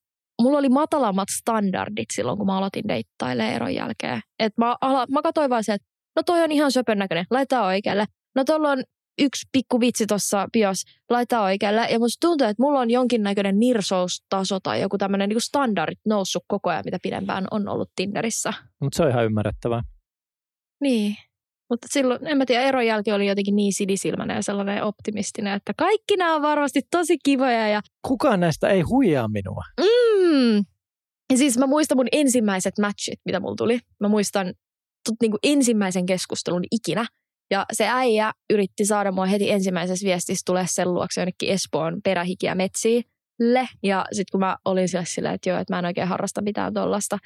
mulla 0.42 0.58
oli 0.58 0.68
matalammat 0.68 1.28
standardit 1.30 2.10
silloin, 2.12 2.38
kun 2.38 2.46
mä 2.46 2.58
aloitin 2.58 2.88
deittailemaan 2.88 3.54
eron 3.54 3.74
jälkeen. 3.74 4.20
Et 4.38 4.52
mä, 4.58 4.76
ala, 4.80 5.06
mä 5.10 5.22
katsoin 5.22 5.50
vaan 5.50 5.64
se, 5.64 5.74
että 5.74 5.88
no 6.16 6.22
toi 6.22 6.42
on 6.42 6.52
ihan 6.52 6.72
söpön 6.72 6.98
näköinen, 6.98 7.26
laita 7.30 7.64
oikealle. 7.64 8.04
No 8.34 8.44
tuolla 8.44 8.70
on 8.70 8.82
yksi 9.18 9.48
pikku 9.52 9.80
vitsi 9.80 10.06
tuossa 10.06 10.48
bios, 10.52 10.82
laita 11.10 11.42
oikealle. 11.42 11.86
Ja 11.90 11.98
musta 11.98 12.26
tuntuu, 12.26 12.46
että 12.46 12.62
mulla 12.62 12.80
on 12.80 12.90
jonkinnäköinen 12.90 13.58
nirsoustaso 13.58 14.60
tai 14.60 14.80
joku 14.80 14.98
tämmöinen 14.98 15.28
niin 15.28 15.40
standardit 15.40 16.00
noussut 16.06 16.44
koko 16.46 16.70
ajan, 16.70 16.82
mitä 16.84 16.98
pidempään 17.02 17.46
on 17.50 17.68
ollut 17.68 17.90
Tinderissä. 17.96 18.52
Mutta 18.80 18.96
se 18.96 19.02
on 19.02 19.10
ihan 19.10 19.24
ymmärrettävää. 19.24 19.82
Niin. 20.80 21.16
Mutta 21.70 21.86
silloin, 21.90 22.26
en 22.26 22.38
mä 22.38 22.46
tiedä, 22.46 22.62
eron 22.62 22.86
jälkeen 22.86 23.14
oli 23.14 23.26
jotenkin 23.26 23.56
niin 23.56 23.72
sinisilmäinen 23.72 24.34
ja 24.34 24.42
sellainen 24.42 24.84
optimistinen, 24.84 25.54
että 25.54 25.72
kaikki 25.76 26.16
nämä 26.16 26.34
on 26.34 26.42
varmasti 26.42 26.80
tosi 26.90 27.16
kivoja. 27.24 27.68
Ja, 27.68 27.80
Kukaan 28.08 28.40
näistä 28.40 28.68
ei 28.68 28.80
huijaa 28.80 29.28
minua. 29.28 29.64
mm, 29.80 30.64
ja 31.32 31.36
siis 31.36 31.58
mä 31.58 31.66
muistan 31.66 31.98
mun 31.98 32.08
ensimmäiset 32.12 32.78
matchit, 32.78 33.20
mitä 33.24 33.40
mulla 33.40 33.56
tuli. 33.56 33.78
Mä 34.00 34.08
muistan 34.08 34.46
tot, 35.08 35.14
niin 35.22 35.30
kuin 35.30 35.40
ensimmäisen 35.42 36.06
keskustelun 36.06 36.64
ikinä. 36.72 37.06
Ja 37.50 37.64
se 37.72 37.86
äijä 37.88 38.32
yritti 38.50 38.84
saada 38.84 39.12
mua 39.12 39.26
heti 39.26 39.50
ensimmäisessä 39.50 40.06
viestissä 40.06 40.42
tulee 40.46 40.64
sen 40.68 40.94
luokse 40.94 41.20
jonnekin 41.20 41.48
Espoon 41.50 42.00
perähikiä 42.04 42.54
metsiille. 42.54 43.68
Ja 43.82 44.04
sitten 44.12 44.32
kun 44.32 44.40
mä 44.40 44.56
olin 44.64 44.88
sille 44.88 45.04
silleen, 45.04 45.34
että 45.34 45.50
joo, 45.50 45.58
että 45.58 45.74
mä 45.74 45.78
en 45.78 45.84
oikein 45.84 46.08
harrasta 46.08 46.42
mitään 46.42 46.74
tuollaista 46.74 47.18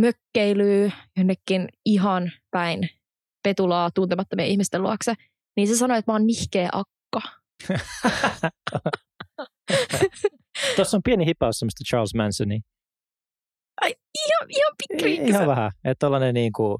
mökkeilyä 0.00 0.90
jonnekin 1.16 1.68
ihan 1.86 2.32
päin 2.50 2.88
petulaa 3.42 3.90
tuntemattomien 3.94 4.48
ihmisten 4.48 4.82
luokse, 4.82 5.14
niin 5.56 5.68
se 5.68 5.76
sanoi, 5.76 5.98
että 5.98 6.12
mä 6.12 6.14
oon 6.14 6.26
nihkeä 6.26 6.68
akka. 6.72 7.20
Tuossa 10.76 10.96
on 10.96 11.02
pieni 11.02 11.26
hipaus 11.26 11.58
semmoista 11.58 11.84
Charles 11.88 12.14
Mansonia. 12.14 12.60
Ihan, 13.86 14.46
ihan 14.48 14.72
pikku 14.78 15.28
Ihan 15.28 15.46
vähän. 15.46 15.70
Että 15.84 16.06
tällainen 16.06 16.34
niin 16.34 16.52
kuin 16.52 16.78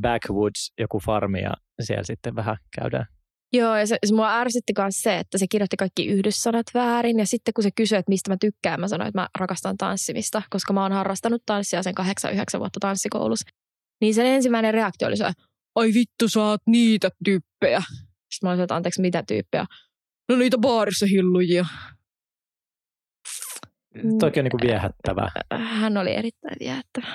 backwoods, 0.00 0.72
joku 0.80 1.00
farmi 1.00 1.42
ja 1.42 1.52
siellä 1.80 2.04
sitten 2.04 2.36
vähän 2.36 2.56
käydään. 2.80 3.06
Joo, 3.52 3.76
ja 3.76 3.86
se, 3.86 3.98
se 4.06 4.14
mua 4.14 4.38
ärsytti 4.38 4.72
myös 4.78 5.02
se, 5.02 5.18
että 5.18 5.38
se 5.38 5.46
kirjoitti 5.50 5.76
kaikki 5.76 6.06
yhdyssanat 6.06 6.66
väärin. 6.74 7.18
Ja 7.18 7.26
sitten 7.26 7.54
kun 7.54 7.64
se 7.64 7.70
kysyi, 7.70 7.98
että 7.98 8.10
mistä 8.10 8.30
mä 8.30 8.36
tykkään, 8.40 8.80
mä 8.80 8.88
sanoin, 8.88 9.08
että 9.08 9.20
mä 9.20 9.28
rakastan 9.38 9.76
tanssimista, 9.76 10.42
koska 10.50 10.72
mä 10.72 10.82
oon 10.82 10.92
harrastanut 10.92 11.42
tanssia 11.46 11.82
sen 11.82 11.94
8-9 12.56 12.58
vuotta 12.58 12.80
tanssikoulussa. 12.80 13.50
Niin 14.00 14.14
sen 14.14 14.26
ensimmäinen 14.26 14.74
reaktio 14.74 15.08
oli 15.08 15.16
se, 15.16 15.32
ai 15.74 15.94
vittu, 15.94 16.28
sä 16.28 16.40
oot 16.40 16.60
niitä 16.66 17.08
tyyppejä. 17.24 17.80
Sitten 18.30 18.46
mä 18.48 18.50
olin, 18.50 18.60
että 18.60 18.76
anteeksi, 18.76 19.00
mitä 19.00 19.22
tyyppejä? 19.28 19.66
No 20.28 20.36
niitä 20.36 20.58
baarissa 20.58 21.06
hillujia. 21.06 21.66
Toki 24.20 24.40
on 24.40 24.44
niin 24.44 24.50
kuin 24.50 24.60
viehättävää. 24.66 25.30
Hän 25.50 25.96
oli 25.96 26.14
erittäin 26.14 26.56
viehättävä. 26.60 27.06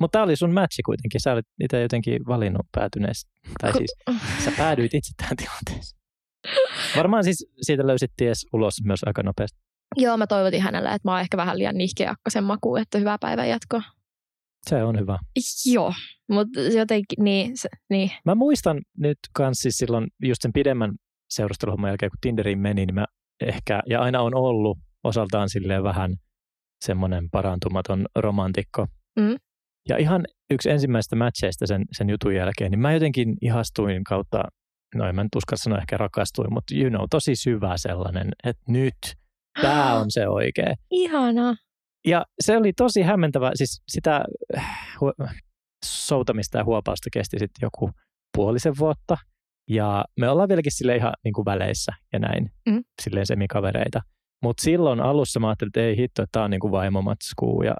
Mutta 0.00 0.12
tämä 0.12 0.24
oli 0.24 0.36
sun 0.36 0.54
matchi 0.54 0.82
kuitenkin. 0.82 1.20
Sä 1.20 1.32
olet 1.32 1.46
itse 1.60 1.82
jotenkin 1.82 2.26
valinnut 2.26 2.66
päätyneesti. 2.72 3.30
Tai 3.60 3.72
siis 3.72 3.94
sä 4.44 4.52
päädyit 4.56 4.94
itse 4.94 5.12
tähän 5.16 5.36
tilanteeseen. 5.36 6.00
Varmaan 6.96 7.24
siis 7.24 7.46
siitä 7.60 7.86
löysit 7.86 8.12
ties 8.16 8.46
ulos 8.52 8.74
myös 8.84 9.00
aika 9.06 9.22
nopeasti. 9.22 9.58
Joo, 9.96 10.16
mä 10.16 10.26
toivotin 10.26 10.62
hänelle, 10.62 10.88
että 10.88 11.08
mä 11.08 11.12
oon 11.12 11.20
ehkä 11.20 11.36
vähän 11.36 11.58
liian 11.58 11.78
nihkeä 11.78 12.10
akkasen 12.10 12.44
makuun, 12.44 12.80
että 12.80 12.98
hyvää 12.98 13.18
päivän 13.20 13.48
jatkoa. 13.48 13.82
Se 14.70 14.84
on 14.84 15.00
hyvä. 15.00 15.18
Joo, 15.72 15.92
mutta 16.30 16.60
jotenkin, 16.60 17.24
niin, 17.24 17.56
se, 17.56 17.68
niin. 17.90 18.10
Mä 18.24 18.34
muistan 18.34 18.80
nyt 18.98 19.18
kans 19.32 19.58
siis 19.58 19.78
silloin 19.78 20.06
just 20.22 20.42
sen 20.42 20.52
pidemmän 20.52 20.92
seurusteluhomman 21.30 21.90
jälkeen, 21.90 22.10
kun 22.10 22.18
Tinderiin 22.20 22.58
meni, 22.58 22.86
niin 22.86 22.94
mä 22.94 23.04
ehkä, 23.40 23.82
ja 23.88 24.00
aina 24.00 24.20
on 24.20 24.34
ollut 24.34 24.78
osaltaan 25.04 25.48
silleen 25.48 25.82
vähän 25.82 26.16
semmoinen 26.84 27.30
parantumaton 27.30 28.06
romantikko. 28.16 28.86
Mm. 29.18 29.36
Ja 29.88 29.96
ihan 29.96 30.24
yksi 30.50 30.70
ensimmäistä 30.70 31.16
matcheista 31.16 31.66
sen, 31.66 31.84
sen 31.92 32.10
jutun 32.10 32.34
jälkeen, 32.34 32.70
niin 32.70 32.80
mä 32.80 32.92
jotenkin 32.92 33.36
ihastuin 33.40 34.04
kautta, 34.04 34.44
no 34.94 35.08
en 35.08 35.14
mä 35.14 35.22
nyt 35.22 35.34
uskalla 35.34 35.62
sanoa 35.62 35.78
ehkä 35.78 35.96
rakastuin, 35.96 36.52
mutta 36.52 36.74
you 36.74 36.90
know, 36.90 37.04
tosi 37.10 37.36
syvä 37.36 37.76
sellainen, 37.76 38.28
että 38.44 38.62
nyt 38.68 38.96
tämä 39.62 39.94
on 40.00 40.06
se 40.08 40.28
oikea. 40.28 40.74
Ihanaa. 40.90 41.54
Ja 42.06 42.24
se 42.40 42.56
oli 42.56 42.72
tosi 42.72 43.02
hämmentävä, 43.02 43.50
siis 43.54 43.82
sitä, 43.88 44.24
hu- 45.00 45.28
soutamista 45.84 46.58
ja 46.58 46.64
huopausta 46.64 47.08
kesti 47.12 47.38
sitten 47.38 47.66
joku 47.66 47.90
puolisen 48.36 48.74
vuotta. 48.78 49.16
Ja 49.70 50.04
me 50.20 50.28
ollaan 50.28 50.48
vieläkin 50.48 50.72
sille 50.72 50.96
ihan 50.96 51.12
niin 51.24 51.32
kuin 51.34 51.44
väleissä 51.44 51.92
ja 52.12 52.18
näin, 52.18 52.50
Mm. 52.68 52.84
silleen 53.02 53.26
semikavereita. 53.26 54.00
Mutta 54.42 54.62
silloin 54.62 55.00
alussa 55.00 55.40
mä 55.40 55.48
ajattelin, 55.48 55.68
että 55.68 55.80
ei 55.80 55.96
hitto, 55.96 56.22
että 56.22 56.32
tämä 56.32 56.44
on 56.44 56.50
niin 56.50 56.60
kuin 56.60 56.70
vaimomatskuu. 56.72 57.62
Ja, 57.62 57.74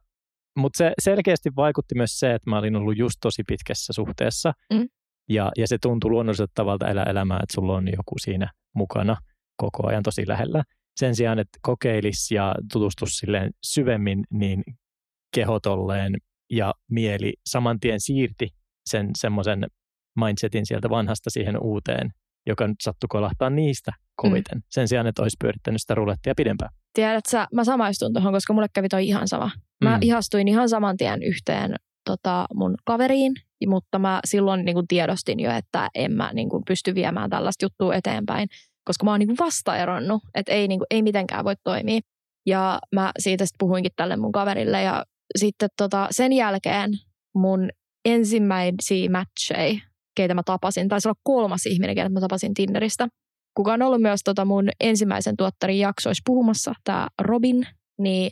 mutta 0.59 0.77
se 0.79 0.93
selkeästi 1.03 1.51
vaikutti 1.57 1.95
myös 1.95 2.19
se, 2.19 2.35
että 2.35 2.51
mä 2.51 2.59
olin 2.59 2.77
ollut 2.77 2.99
just 2.99 3.17
tosi 3.23 3.43
pitkässä 3.49 3.93
suhteessa. 3.93 4.53
Mm. 4.73 4.89
Ja, 5.31 5.53
ja 5.59 5.69
se 5.69 5.79
tuntui 5.83 6.11
luonnolliselta 6.11 6.53
tavalta 6.55 6.89
elää 6.89 7.05
elämää, 7.05 7.41
että 7.43 7.55
sulla 7.55 7.77
on 7.77 7.89
joku 7.93 8.15
siinä 8.21 8.51
mukana 8.75 9.17
koko 9.57 9.87
ajan 9.89 10.03
tosi 10.03 10.29
lähellä. 10.29 10.63
Sen 10.97 11.17
sijaan, 11.17 11.39
että 11.39 11.59
kokeilis 11.63 12.31
ja 12.31 12.55
tutustus 12.73 13.19
silleen 13.19 13.51
syvemmin, 13.63 14.25
niin 14.31 14.63
kehotolleen 15.35 16.15
ja 16.51 16.75
mieli 16.91 17.33
saman 17.47 17.81
tien 17.81 18.01
siirti 18.01 18.49
sen 18.87 19.11
semmoisen 19.19 19.67
mindsetin 20.17 20.67
sieltä 20.67 20.91
vanhasta 20.91 21.31
siihen 21.31 21.63
uuteen, 21.63 22.11
joka 22.47 22.69
nyt 22.69 22.77
sattui 22.83 23.07
kolahtaa 23.11 23.51
niistä 23.51 23.93
koviten. 24.17 24.59
Mm. 24.59 24.63
Sen 24.71 24.89
sijaan, 24.89 25.07
että 25.07 25.23
olisi 25.23 25.37
pyörittänyt 25.41 25.81
sitä 25.81 25.95
rulettia 25.95 26.35
pidempään. 26.37 26.71
Tiedät 26.93 27.27
sä, 27.27 27.47
mä 27.55 27.65
samaistun 27.65 28.13
tuohon, 28.13 28.33
koska 28.33 28.53
mulle 28.53 28.69
kävi 28.73 28.89
toi 28.89 29.09
ihan 29.09 29.29
sama. 29.29 29.51
Mä 29.85 29.97
Mm. 29.97 30.03
ihastuin 30.03 30.49
ihan 30.49 30.69
saman 30.69 30.97
tien 30.97 31.23
yhteen 31.23 31.75
tota, 32.05 32.47
mun 32.55 32.75
kaveriin, 32.85 33.33
mutta 33.67 33.99
mä 33.99 34.21
silloin 34.25 34.65
niin 34.65 34.75
kuin 34.75 34.89
tiedostin 34.89 35.41
jo, 35.41 35.51
että 35.51 35.89
en 35.95 36.13
mä 36.13 36.31
niin 36.35 36.49
kuin 36.49 36.63
pysty 36.67 36.95
viemään 36.95 37.31
tällaista 37.31 37.65
juttua 37.65 37.95
eteenpäin, 37.95 38.49
koska 38.87 39.05
mä 39.05 39.11
oon 39.11 39.21
niin 39.21 39.29
kuin 39.29 39.39
vastaeronnut, 39.41 40.23
että 40.35 40.53
ei, 40.53 40.69
niin 40.69 40.81
kuin, 40.81 40.87
ei 40.91 41.03
mitenkään 41.03 41.45
voi 41.45 41.55
toimia. 41.65 42.01
Ja 42.47 42.79
mä 42.95 43.13
siitä 43.19 43.47
sitten 43.47 43.59
puhuinkin 43.59 43.93
tälle 43.97 44.17
mun 44.17 44.33
kaverille 44.33 44.83
ja 44.83 45.05
sitten 45.37 45.69
tota, 45.77 46.09
sen 46.11 46.33
jälkeen 46.33 46.91
mun 47.35 47.71
ensimmäisiä 48.05 49.11
matcheja, 49.11 49.81
keitä 50.17 50.35
mä 50.35 50.43
tapasin, 50.43 50.89
taisi 50.89 51.09
olla 51.09 51.21
kolmas 51.23 51.67
ihminen, 51.67 51.97
ketä 51.97 52.09
mä 52.09 52.21
tapasin 52.21 52.55
Tinderistä, 52.55 53.09
kuka 53.57 53.73
on 53.73 53.83
ollut 53.83 54.01
myös 54.01 54.21
tota 54.25 54.45
mun 54.45 54.69
ensimmäisen 54.81 55.37
tuottarin 55.37 55.79
jaksoissa 55.79 56.23
puhumassa, 56.27 56.73
tämä 56.85 57.09
Robin, 57.23 57.67
niin 57.99 58.31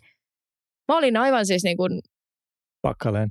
mä 0.92 0.98
olin 0.98 1.16
aivan 1.16 1.46
siis 1.46 1.64
niin 1.64 1.76
kuin, 1.76 2.00
Pakkaleen. 2.82 3.28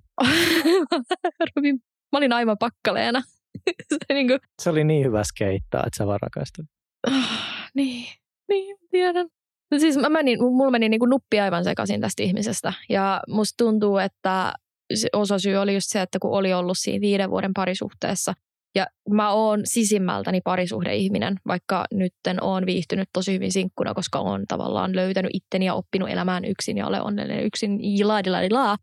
Robin, 1.55 1.75
mä 2.11 2.17
olin 2.17 2.33
aivan 2.33 2.57
pakkaleena. 2.59 3.21
Se 3.89 4.13
niin 4.13 4.27
kuin, 4.27 4.39
Se 4.61 4.69
oli 4.69 4.83
niin 4.83 5.05
hyvä 5.05 5.23
skeittaa, 5.23 5.83
että 5.87 5.97
sä 5.97 6.07
vaan 6.07 6.19
rakastat. 6.21 6.65
Ah, 7.07 7.69
niin, 7.75 8.05
niin, 8.49 8.77
tiedän. 8.91 9.27
No 9.71 9.79
siis 9.79 9.97
mä 9.97 10.09
menin, 10.09 10.43
mulla 10.43 10.71
meni 10.71 10.89
niin 10.89 10.99
kuin 10.99 11.09
nuppi 11.09 11.39
aivan 11.39 11.63
sekaisin 11.63 12.01
tästä 12.01 12.23
ihmisestä. 12.23 12.73
Ja 12.89 13.21
musta 13.27 13.63
tuntuu, 13.63 13.97
että 13.97 14.53
se 14.93 15.09
osa 15.13 15.39
syy 15.39 15.55
oli 15.55 15.73
just 15.73 15.87
se, 15.89 16.01
että 16.01 16.19
kun 16.19 16.31
oli 16.31 16.53
ollut 16.53 16.77
siinä 16.77 17.01
viiden 17.01 17.29
vuoden 17.29 17.53
parisuhteessa, 17.53 18.33
ja 18.75 18.87
mä 19.09 19.31
oon 19.31 19.61
sisimmältäni 19.63 20.41
parisuhdeihminen, 20.41 21.35
vaikka 21.47 21.85
nytten 21.93 22.43
oon 22.43 22.65
viihtynyt 22.65 23.09
tosi 23.13 23.33
hyvin 23.33 23.51
sinkkuna, 23.51 23.93
koska 23.93 24.19
oon 24.19 24.45
tavallaan 24.47 24.95
löytänyt 24.95 25.31
itteni 25.33 25.65
ja 25.65 25.73
oppinut 25.73 26.09
elämään 26.09 26.45
yksin 26.45 26.77
ja 26.77 26.87
olen 26.87 27.01
onnellinen 27.01 27.45
yksin, 27.45 27.79
la 28.07 28.77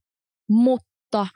Mutta 0.48 1.26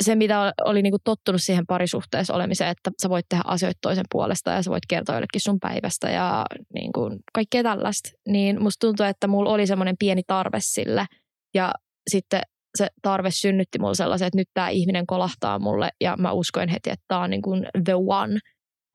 se, 0.00 0.14
mitä 0.14 0.52
oli 0.64 0.82
niinku 0.82 0.98
tottunut 1.04 1.42
siihen 1.42 1.66
parisuhteessa 1.66 2.34
olemiseen, 2.34 2.70
että 2.70 2.90
sä 3.02 3.10
voit 3.10 3.26
tehdä 3.28 3.42
asioita 3.46 3.78
toisen 3.82 4.04
puolesta 4.12 4.50
ja 4.50 4.62
sä 4.62 4.70
voit 4.70 4.86
kertoa 4.88 5.14
jollekin 5.14 5.40
sun 5.40 5.60
päivästä 5.60 6.10
ja 6.10 6.44
niinku 6.74 7.10
kaikkea 7.32 7.62
tällaista, 7.62 8.10
niin 8.28 8.62
musta 8.62 8.86
tuntuu, 8.86 9.06
että 9.06 9.26
mulla 9.26 9.50
oli 9.50 9.66
semmoinen 9.66 9.96
pieni 9.98 10.22
tarve 10.26 10.58
sille 10.60 11.06
ja 11.54 11.72
sitten 12.10 12.40
se 12.78 12.88
tarve 13.02 13.30
synnytti 13.30 13.78
mulle 13.78 13.94
sellaisen, 13.94 14.26
että 14.26 14.38
nyt 14.38 14.48
tämä 14.54 14.68
ihminen 14.68 15.06
kolahtaa 15.06 15.58
mulle 15.58 15.88
ja 16.00 16.16
mä 16.16 16.32
uskoin 16.32 16.68
heti, 16.68 16.90
että 16.90 17.04
tämä 17.08 17.20
on 17.20 17.30
niin 17.30 17.42
kuin 17.42 17.66
the 17.84 17.94
one, 17.94 18.38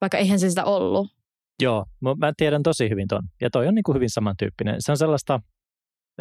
vaikka 0.00 0.18
eihän 0.18 0.38
se 0.38 0.48
sitä 0.48 0.64
ollut. 0.64 1.08
Joo, 1.62 1.84
mä 2.18 2.32
tiedän 2.36 2.62
tosi 2.62 2.90
hyvin 2.90 3.08
ton. 3.08 3.22
Ja 3.40 3.50
toi 3.50 3.68
on 3.68 3.74
niin 3.74 3.82
kuin 3.82 3.94
hyvin 3.94 4.10
samantyyppinen. 4.10 4.76
Se 4.78 4.92
on 4.92 4.98
sellaista 4.98 5.40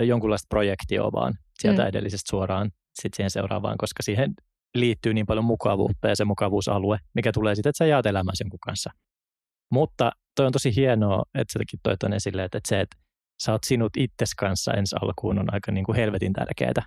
jonkunlaista 0.01 0.45
projektioa 0.49 1.11
vaan 1.11 1.33
sieltä 1.59 1.81
Mm. 1.81 1.87
edellisestä 1.87 2.29
suoraan 2.29 2.71
sit 3.01 3.13
siihen 3.13 3.29
seuraavaan, 3.29 3.77
koska 3.77 4.03
siihen 4.03 4.33
liittyy 4.75 5.13
niin 5.13 5.25
paljon 5.25 5.45
mukavuutta 5.45 6.07
ja 6.07 6.15
se 6.15 6.25
mukavuusalue, 6.25 6.97
mikä 7.15 7.31
tulee 7.31 7.55
sitten, 7.55 7.69
että 7.69 7.77
sä 7.77 7.85
jaat 7.85 8.05
elämäsi 8.05 8.43
jonkun 8.43 8.59
kanssa. 8.59 8.89
Mutta 9.71 10.11
toi 10.35 10.45
on 10.45 10.51
tosi 10.51 10.75
hienoa, 10.75 11.23
että 11.33 11.53
säkin 11.53 11.79
toit 11.83 11.99
ton 11.99 12.13
esille, 12.13 12.43
että, 12.43 12.59
se, 12.67 12.81
että 12.81 12.97
sä 13.43 13.51
oot 13.51 13.63
sinut 13.63 13.97
itses 13.97 14.35
kanssa 14.35 14.73
ensi 14.73 14.95
alkuun 15.01 15.39
on 15.39 15.53
aika 15.53 15.71
niin 15.71 15.85
kuin 15.85 15.95
helvetin 15.95 16.33
tärkeää. 16.33 16.85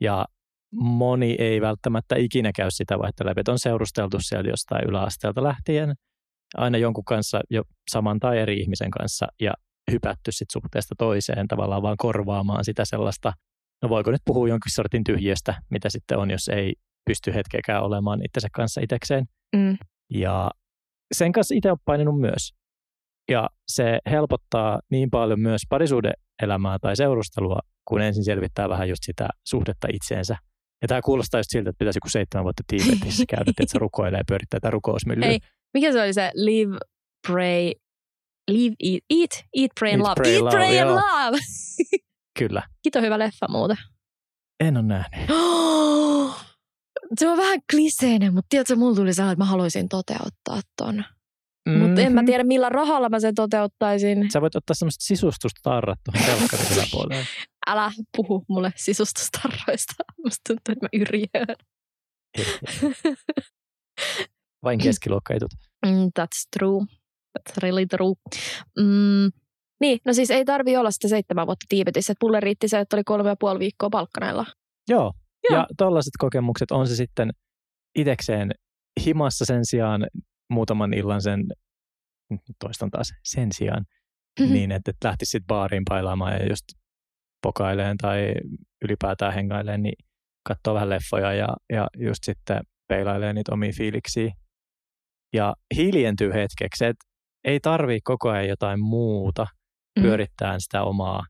Ja 0.00 0.26
moni 0.72 1.36
ei 1.38 1.60
välttämättä 1.60 2.16
ikinä 2.16 2.50
käy 2.56 2.70
sitä 2.70 2.98
vaihtoehtoa 2.98 3.30
läpi, 3.30 3.40
että 3.40 3.52
on 3.52 3.58
seurusteltu 3.58 4.18
sieltä 4.20 4.48
jostain 4.48 4.88
yläasteelta 4.88 5.42
lähtien, 5.42 5.94
aina 6.56 6.78
jonkun 6.78 7.04
kanssa 7.04 7.40
jo 7.50 7.62
saman 7.90 8.20
tai 8.20 8.38
eri 8.38 8.60
ihmisen 8.60 8.90
kanssa 8.90 9.26
ja 9.40 9.52
hypätty 9.92 10.32
sit 10.32 10.50
suhteesta 10.52 10.94
toiseen 10.98 11.48
tavallaan 11.48 11.82
vaan 11.82 11.96
korvaamaan 11.96 12.64
sitä 12.64 12.84
sellaista, 12.84 13.32
no 13.82 13.88
voiko 13.88 14.10
nyt 14.10 14.22
puhua 14.24 14.48
jonkin 14.48 14.72
sortin 14.72 15.04
tyhjiöstä, 15.04 15.54
mitä 15.70 15.90
sitten 15.90 16.18
on, 16.18 16.30
jos 16.30 16.48
ei 16.48 16.74
pysty 17.06 17.34
hetkeäkään 17.34 17.82
olemaan 17.82 18.24
itsensä 18.24 18.48
kanssa 18.52 18.80
itsekseen. 18.80 19.24
Mm. 19.56 19.76
Ja 20.10 20.50
sen 21.14 21.32
kanssa 21.32 21.54
itse 21.54 21.68
olen 21.68 21.78
paininut 21.84 22.20
myös. 22.20 22.52
Ja 23.30 23.50
se 23.68 23.98
helpottaa 24.10 24.80
niin 24.90 25.10
paljon 25.10 25.40
myös 25.40 25.62
parisuhde-elämää 25.68 26.78
tai 26.78 26.96
seurustelua, 26.96 27.58
kun 27.84 28.02
ensin 28.02 28.24
selvittää 28.24 28.68
vähän 28.68 28.88
just 28.88 29.02
sitä 29.02 29.28
suhdetta 29.46 29.88
itseensä. 29.92 30.36
Ja 30.82 30.88
tämä 30.88 31.00
kuulostaa 31.04 31.38
just 31.38 31.50
siltä, 31.50 31.70
että 31.70 31.78
pitäisi 31.78 31.96
joku 31.96 32.08
seitsemän 32.08 32.44
vuotta 32.44 32.62
Tiibetissä 32.66 33.24
käydä, 33.28 33.50
että 33.50 33.64
se 33.66 33.78
rukoilee 33.78 34.18
ja 34.18 34.24
pyörittää 34.28 34.60
tätä 34.60 34.70
rukousmyllyä. 34.70 35.28
Ei, 35.28 35.38
mikä 35.74 35.92
se 35.92 36.02
oli 36.02 36.12
se 36.12 36.30
live, 36.34 36.76
pray, 37.26 37.72
live, 38.50 38.74
eat, 38.84 39.02
eat, 39.10 39.44
eat, 39.56 39.70
pray 39.80 39.92
and 39.92 40.00
Eat, 40.00 40.08
love. 40.08 40.14
pray, 40.14 40.32
eat, 40.32 40.42
love, 40.42 40.50
pray 40.50 40.78
and 40.78 40.88
joo. 40.88 40.94
love. 40.96 41.38
Kyllä. 42.38 42.62
Kito 42.82 43.00
hyvä 43.00 43.18
leffa 43.18 43.46
muuten. 43.48 43.76
En 44.60 44.76
ole 44.76 44.84
nähnyt. 44.84 45.30
Se 47.18 47.28
on 47.28 47.36
vähän 47.38 47.58
kliseinen, 47.70 48.34
mutta 48.34 48.46
tiedätkö, 48.48 48.76
mulla 48.76 48.94
tuli 48.96 49.14
sellainen, 49.14 49.32
että 49.32 49.44
mä 49.44 49.50
haluaisin 49.50 49.88
toteuttaa 49.88 50.60
ton. 50.76 50.94
Mm-hmm. 51.68 51.82
Mutta 51.86 52.00
en 52.00 52.12
mä 52.12 52.20
Mhm. 52.20 52.26
tiedä, 52.26 52.44
millä 52.44 52.68
rahalla 52.68 53.08
mä 53.08 53.20
sen 53.20 53.34
toteuttaisin. 53.34 54.30
Sä 54.32 54.40
voit 54.40 54.56
ottaa 54.56 54.74
semmoista 54.74 55.04
sisustusta 55.04 55.60
tarrat 55.62 55.98
tuohon 56.04 56.26
telkkarin 56.38 56.66
yläpuolelle. 56.76 57.26
Älä 57.70 57.92
puhu 58.16 58.44
mulle 58.48 58.72
sisustustarroista. 58.76 59.94
Musta 60.24 60.40
tuntuu, 60.48 60.72
että 60.72 60.84
mä 60.84 60.88
yrjään. 60.92 61.56
Vain 64.64 64.78
keskiluokkaitut. 64.78 65.50
Mm, 65.86 66.10
that's 66.20 66.48
true. 66.58 66.80
That's 67.38 67.54
really 67.62 67.86
true. 67.86 68.14
Mm, 68.78 69.30
niin, 69.80 69.98
no 70.06 70.12
siis 70.12 70.30
ei 70.30 70.44
tarvi 70.44 70.76
olla 70.76 70.90
sitä 70.90 71.08
seitsemän 71.08 71.46
vuotta 71.46 71.66
Tiibetissä. 71.68 72.12
Että 72.12 72.26
mulle 72.26 72.40
riitti 72.40 72.68
se, 72.68 72.80
että 72.80 72.96
oli 72.96 73.04
kolme 73.04 73.28
ja 73.28 73.36
puoli 73.40 73.58
viikkoa 73.58 73.90
palkkaneilla. 73.90 74.46
Joo. 74.88 75.12
Joo. 75.50 75.58
Ja 75.58 75.66
tollaiset 75.78 76.12
kokemukset 76.18 76.70
on 76.70 76.88
se 76.88 76.96
sitten 76.96 77.30
itekseen 77.98 78.50
himassa 79.04 79.44
sen 79.44 79.60
sijaan 79.66 80.06
muutaman 80.50 80.94
illan 80.94 81.22
sen, 81.22 81.44
toistan 82.60 82.90
taas, 82.90 83.12
sen 83.24 83.48
sijaan, 83.52 83.84
niin 84.52 84.72
että 84.72 84.90
et 84.90 84.96
lähtisi 85.04 85.30
sitten 85.30 85.46
baariin 85.46 85.82
pailaamaan 85.88 86.32
ja 86.32 86.48
just 86.48 86.64
pokaileen 87.42 87.96
tai 87.96 88.34
ylipäätään 88.84 89.34
hengaileen, 89.34 89.82
niin 89.82 89.94
katsoo 90.48 90.74
vähän 90.74 90.90
leffoja 90.90 91.32
ja, 91.32 91.48
ja 91.72 91.86
just 91.98 92.24
sitten 92.24 92.60
peilailee 92.88 93.32
niitä 93.32 93.52
omia 93.52 93.72
fiiliksiä. 93.76 94.32
Ja 95.34 95.54
hiljentyy 95.76 96.32
hetkeksi, 96.32 96.84
että 96.84 97.04
ei 97.44 97.60
tarvii 97.60 98.00
koko 98.04 98.30
ajan 98.30 98.48
jotain 98.48 98.80
muuta 98.80 99.46
Mm. 99.98 100.02
pyörittää 100.02 100.54
sitä 100.58 100.82
omaa 100.82 101.24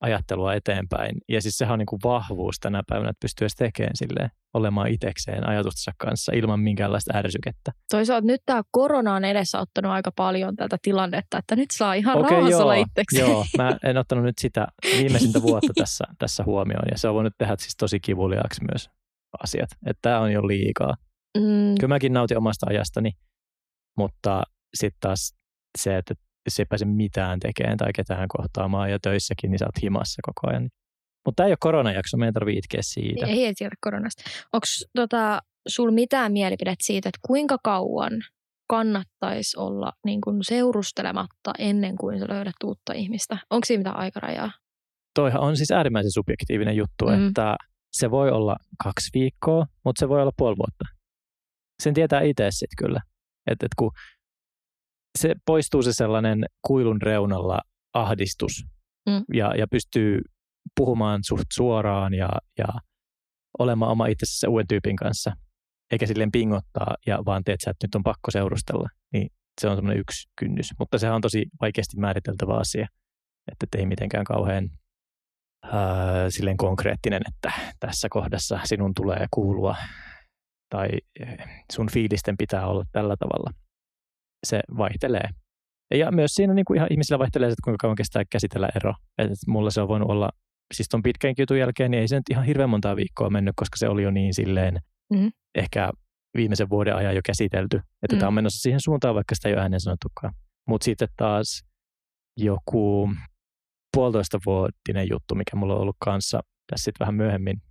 ajattelua 0.00 0.54
eteenpäin. 0.54 1.16
Ja 1.28 1.42
siis 1.42 1.58
sehän 1.58 1.72
on 1.72 1.78
niin 1.78 1.86
kuin 1.86 2.00
vahvuus 2.04 2.56
tänä 2.60 2.82
päivänä, 2.88 3.10
että 3.10 3.24
pystyy 3.24 3.44
edes 3.44 3.54
tekemään 3.54 3.96
silleen, 3.96 4.30
olemaan 4.54 4.88
itekseen 4.88 5.48
ajatustensa 5.48 5.92
kanssa 5.98 6.32
ilman 6.34 6.60
minkäänlaista 6.60 7.18
ärsykettä. 7.18 7.72
Toisaalta 7.90 8.26
nyt 8.26 8.40
tämä 8.46 8.62
korona 8.70 9.14
on 9.14 9.24
edesauttanut 9.24 9.92
aika 9.92 10.12
paljon 10.16 10.56
tätä 10.56 10.76
tilannetta, 10.82 11.38
että 11.38 11.56
nyt 11.56 11.70
saa 11.72 11.94
ihan 11.94 12.18
Okei, 12.18 12.30
rauhassa 12.30 12.50
joo, 12.50 12.62
olla 12.62 12.74
itseksi. 12.74 13.20
Joo, 13.20 13.46
mä 13.58 13.76
en 13.90 13.96
ottanut 13.96 14.24
nyt 14.24 14.38
sitä 14.38 14.66
viimeisintä 14.98 15.42
vuotta 15.42 15.72
tässä, 15.74 16.04
tässä 16.18 16.44
huomioon 16.44 16.84
ja 16.90 16.98
se 16.98 17.08
on 17.08 17.14
voinut 17.14 17.34
tehdä 17.38 17.56
siis 17.58 17.76
tosi 17.76 18.00
kivuliaaksi 18.00 18.60
myös 18.72 18.90
asiat. 19.42 19.68
Että 19.86 20.02
tämä 20.02 20.20
on 20.20 20.32
jo 20.32 20.46
liikaa. 20.46 20.94
Mm, 21.38 21.74
Kyllä 21.80 21.94
mäkin 21.94 22.12
nautin 22.12 22.38
omasta 22.38 22.66
ajastani, 22.70 23.10
mutta 23.98 24.42
sitten 24.74 25.00
taas 25.00 25.34
se, 25.78 25.96
että 25.96 26.14
jos 26.46 26.58
ei 26.58 26.64
pääse 26.64 26.84
mitään 26.84 27.40
tekemään 27.40 27.76
tai 27.76 27.92
ketään 27.94 28.28
kohtaamaan 28.28 28.90
ja 28.90 28.98
töissäkin, 29.02 29.50
niin 29.50 29.58
sä 29.58 29.64
oot 29.66 29.82
himassa 29.82 30.22
koko 30.22 30.50
ajan. 30.50 30.68
Mutta 31.26 31.36
tämä 31.36 31.46
ei 31.46 31.50
ole 31.50 31.56
koronajakso, 31.60 32.16
meidän 32.16 32.34
tarvii 32.34 32.58
itkeä 32.58 32.80
siitä. 32.82 33.26
ei 33.26 33.44
ei 33.46 33.54
tiedä 33.54 33.74
koronasta. 33.80 34.22
Onko 34.52 34.66
tota, 34.96 35.40
sul 35.68 35.90
mitään 35.90 36.32
mielipidettä 36.32 36.84
siitä, 36.84 37.08
että 37.08 37.18
kuinka 37.26 37.56
kauan 37.64 38.12
kannattaisi 38.70 39.58
olla 39.58 39.92
niin 40.04 40.20
kun 40.20 40.44
seurustelematta 40.44 41.52
ennen 41.58 41.96
kuin 41.96 42.18
sä 42.18 42.26
löydät 42.28 42.54
uutta 42.64 42.92
ihmistä? 42.92 43.38
Onko 43.50 43.64
siinä 43.64 43.78
mitään 43.80 43.96
aikarajaa? 43.96 44.50
Toihan 45.14 45.40
on 45.42 45.56
siis 45.56 45.70
äärimmäisen 45.70 46.12
subjektiivinen 46.12 46.76
juttu, 46.76 47.06
Mm. 47.06 47.28
että 47.28 47.56
se 47.92 48.10
voi 48.10 48.30
olla 48.30 48.56
kaksi 48.84 49.10
viikkoa, 49.14 49.66
mutta 49.84 50.00
se 50.00 50.08
voi 50.08 50.22
olla 50.22 50.32
puoli 50.36 50.56
vuotta. 50.56 50.84
sen 51.82 51.94
tietää 51.94 52.20
itse 52.20 52.46
sitten 52.50 52.86
kyllä. 52.86 53.00
Että 53.50 53.66
et 53.66 53.74
kun 53.78 53.90
se 55.16 55.34
poistuu 55.46 55.82
se 55.82 55.92
sellainen 55.92 56.44
kuilun 56.66 57.02
reunalla 57.02 57.60
ahdistus 57.94 58.64
mm. 59.08 59.24
ja, 59.34 59.54
ja 59.54 59.66
pystyy 59.70 60.20
puhumaan 60.76 61.20
suht 61.24 61.46
suoraan 61.52 62.14
ja, 62.14 62.28
ja 62.58 62.66
olemaan 63.58 63.90
oma 63.92 64.06
itsensä 64.06 64.48
uuden 64.48 64.68
tyypin 64.68 64.96
kanssa, 64.96 65.32
eikä 65.92 66.06
silleen 66.06 66.32
pingottaa 66.32 66.94
ja 67.06 67.18
vaan 67.26 67.44
teet 67.44 67.60
sä, 67.64 67.70
että 67.70 67.86
nyt 67.86 67.94
on 67.94 68.02
pakko 68.02 68.30
seurustella, 68.30 68.88
niin 69.12 69.30
se 69.60 69.68
on 69.68 69.76
semmoinen 69.76 70.00
yksi 70.00 70.28
kynnys. 70.38 70.70
Mutta 70.78 70.98
sehän 70.98 71.14
on 71.16 71.20
tosi 71.20 71.46
vaikeasti 71.60 71.96
määriteltävä 72.00 72.54
asia, 72.54 72.88
että 73.52 73.78
ei 73.78 73.86
mitenkään 73.86 74.24
kauhean 74.24 74.70
ää, 75.62 76.30
silleen 76.30 76.56
konkreettinen, 76.56 77.22
että 77.28 77.52
tässä 77.80 78.08
kohdassa 78.10 78.60
sinun 78.64 78.94
tulee 78.94 79.26
kuulua 79.30 79.76
tai 80.70 80.88
sun 81.72 81.90
fiilisten 81.90 82.36
pitää 82.36 82.66
olla 82.66 82.84
tällä 82.92 83.16
tavalla. 83.16 83.50
Se 84.46 84.60
vaihtelee. 84.76 85.28
Ja 85.94 86.12
myös 86.12 86.34
siinä 86.34 86.54
niin 86.54 86.64
kuin 86.64 86.76
ihan 86.76 86.88
ihmisillä 86.90 87.18
vaihtelee, 87.18 87.48
että 87.48 87.64
kuinka 87.64 87.76
kauan 87.80 87.96
kestää 87.96 88.22
käsitellä 88.30 88.68
ero. 88.76 88.94
Et 89.18 89.30
mulla 89.46 89.70
se 89.70 89.80
on 89.80 89.88
voinut 89.88 90.10
olla, 90.10 90.30
siis 90.74 90.88
ton 90.88 91.02
pitkän 91.02 91.34
jutun 91.38 91.58
jälkeen, 91.58 91.90
niin 91.90 92.00
ei 92.00 92.08
se 92.08 92.16
nyt 92.16 92.30
ihan 92.30 92.44
hirveän 92.44 92.70
montaa 92.70 92.96
viikkoa 92.96 93.30
mennyt, 93.30 93.52
koska 93.56 93.76
se 93.76 93.88
oli 93.88 94.02
jo 94.02 94.10
niin 94.10 94.34
silleen 94.34 94.80
mm. 95.12 95.30
ehkä 95.54 95.90
viimeisen 96.36 96.70
vuoden 96.70 96.96
ajan 96.96 97.14
jo 97.14 97.20
käsitelty. 97.26 97.76
Että 97.76 98.16
mm. 98.16 98.18
tämä 98.18 98.28
on 98.28 98.34
menossa 98.34 98.62
siihen 98.62 98.80
suuntaan, 98.80 99.14
vaikka 99.14 99.34
sitä 99.34 99.48
ei 99.48 99.54
ole 99.54 99.62
ääneen 99.62 99.80
sanottukaan. 99.80 100.34
Mutta 100.68 100.84
sitten 100.84 101.08
taas 101.16 101.64
joku 102.36 103.10
puolitoista 103.96 104.38
vuotinen 104.46 105.08
juttu, 105.10 105.34
mikä 105.34 105.56
mulla 105.56 105.74
on 105.74 105.80
ollut 105.80 105.96
kanssa 105.98 106.40
tässä 106.70 106.84
sitten 106.84 107.04
vähän 107.04 107.14
myöhemmin, 107.14 107.62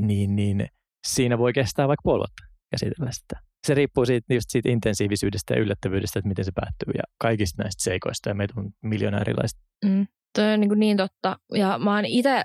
niin, 0.00 0.36
niin 0.36 0.68
siinä 1.06 1.38
voi 1.38 1.52
kestää 1.52 1.88
vaikka 1.88 2.02
puoli 2.02 2.18
vuotta 2.18 2.42
käsitellä 2.70 3.10
sitä. 3.12 3.47
Se 3.66 3.74
riippuu 3.74 4.06
siitä, 4.06 4.34
just 4.34 4.50
siitä 4.50 4.70
intensiivisyydestä 4.70 5.54
ja 5.54 5.60
yllättävyydestä, 5.60 6.18
että 6.18 6.28
miten 6.28 6.44
se 6.44 6.52
päättyy 6.54 6.92
ja 6.94 7.02
kaikista 7.18 7.62
näistä 7.62 7.84
seikoista 7.84 8.28
ja 8.28 8.34
meitä 8.34 8.54
on 8.56 8.70
miljoona 8.82 9.20
erilaista. 9.20 9.60
Mm, 9.84 10.06
toi 10.34 10.52
on 10.54 10.60
niin, 10.60 10.78
niin 10.78 10.96
totta. 10.96 11.38
Ja 11.54 11.78
mä 11.78 11.94
oon 11.94 12.04
itse, 12.04 12.42